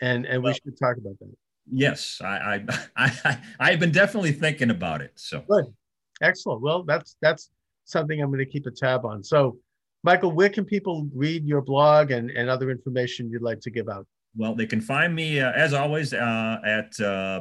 and 0.00 0.26
and 0.26 0.42
well, 0.42 0.52
we 0.52 0.70
should 0.70 0.78
talk 0.78 0.96
about 0.96 1.18
that. 1.20 1.34
Yes, 1.70 2.20
I 2.22 2.64
I 2.66 2.86
I 2.96 3.38
I've 3.58 3.80
been 3.80 3.92
definitely 3.92 4.32
thinking 4.32 4.70
about 4.70 5.00
it. 5.00 5.12
So 5.16 5.42
good, 5.48 5.66
excellent. 6.22 6.62
Well, 6.62 6.82
that's 6.82 7.16
that's 7.20 7.50
something 7.84 8.20
I'm 8.20 8.28
going 8.28 8.38
to 8.38 8.46
keep 8.46 8.66
a 8.66 8.70
tab 8.70 9.04
on. 9.04 9.22
So 9.22 9.58
Michael, 10.06 10.30
where 10.30 10.48
can 10.48 10.64
people 10.64 11.10
read 11.12 11.44
your 11.44 11.60
blog 11.60 12.12
and, 12.12 12.30
and 12.30 12.48
other 12.48 12.70
information 12.70 13.28
you'd 13.28 13.42
like 13.42 13.60
to 13.60 13.70
give 13.70 13.88
out? 13.88 14.06
Well, 14.36 14.54
they 14.54 14.66
can 14.66 14.80
find 14.80 15.12
me, 15.12 15.40
uh, 15.40 15.50
as 15.50 15.74
always, 15.74 16.14
uh, 16.14 16.58
at 16.64 17.00
uh, 17.00 17.40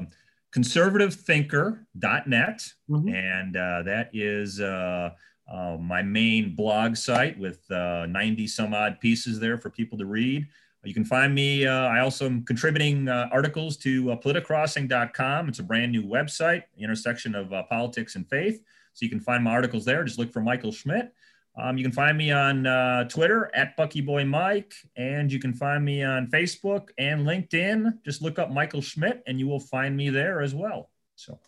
conservativethinker.net. 0.56 2.68
Mm-hmm. 2.90 3.10
And 3.10 3.56
uh, 3.56 3.84
that 3.84 4.10
is 4.14 4.60
uh, 4.60 5.12
uh, 5.48 5.78
my 5.80 6.02
main 6.02 6.56
blog 6.56 6.96
site 6.96 7.38
with 7.38 7.62
90 7.70 8.48
some 8.48 8.74
odd 8.74 9.00
pieces 9.00 9.40
there 9.40 9.60
for 9.60 9.70
people 9.70 10.00
to 10.00 10.08
read. 10.08 10.48
You 10.86 10.94
can 10.94 11.06
find 11.06 11.34
me. 11.34 11.68
I 11.68 12.00
also 12.00 12.26
am 12.26 12.44
contributing 12.44 13.10
articles 13.10 13.78
to 13.78 14.12
uh, 14.12 14.16
politicrossing.com. 14.18 15.50
It's 15.50 15.60
a 15.60 15.64
brand 15.64 15.92
new 15.92 16.04
website, 16.04 16.64
intersection 16.78 17.36
of 17.36 17.50
politics 17.70 18.16
and 18.16 18.30
faith. 18.30 18.62
So 18.94 19.04
you 19.04 19.10
can 19.10 19.20
find 19.20 19.44
my 19.44 19.52
articles 19.52 19.84
there. 19.84 20.04
Just 20.04 20.18
look 20.18 20.32
for 20.32 20.42
Michael 20.42 20.72
Schmidt. 20.72 21.12
Um, 21.58 21.78
you 21.78 21.84
can 21.84 21.92
find 21.92 22.18
me 22.18 22.32
on 22.32 22.68
uh, 22.68 23.06
Twitter 23.06 23.50
at 23.54 23.78
Bucky 23.78 24.02
Boy 24.02 24.26
Mike, 24.26 24.74
and 24.98 25.32
you 25.32 25.40
can 25.40 25.54
find 25.54 25.86
me 25.86 26.04
on 26.04 26.28
Facebook 26.28 26.90
and 26.98 27.26
LinkedIn. 27.26 28.04
Just 28.04 28.22
look 28.22 28.40
up 28.40 28.52
Michael 28.52 28.82
Schmidt, 28.82 29.24
and 29.26 29.40
you 29.40 29.48
will 29.48 29.60
find 29.60 29.96
me 29.96 30.10
there 30.10 30.42
as 30.42 30.54
well. 30.54 30.90
So, 31.16 31.40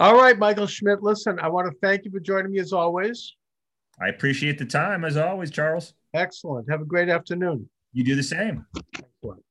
All 0.00 0.16
right, 0.16 0.38
Michael 0.38 0.66
Schmidt, 0.66 1.02
listen, 1.02 1.38
I 1.40 1.48
want 1.48 1.70
to 1.70 1.76
thank 1.80 2.04
you 2.04 2.10
for 2.10 2.20
joining 2.20 2.52
me 2.52 2.58
as 2.58 2.74
always. 2.74 3.34
I 3.98 4.08
appreciate 4.08 4.58
the 4.58 4.66
time 4.66 5.04
as 5.04 5.16
always, 5.16 5.50
Charles. 5.50 5.94
Excellent. 6.12 6.70
Have 6.70 6.82
a 6.82 6.86
great 6.86 7.08
afternoon. 7.08 7.68
You 7.94 8.04
do 8.04 8.16
the 8.16 8.24
same. 8.24 8.66
Excellent. 8.98 9.42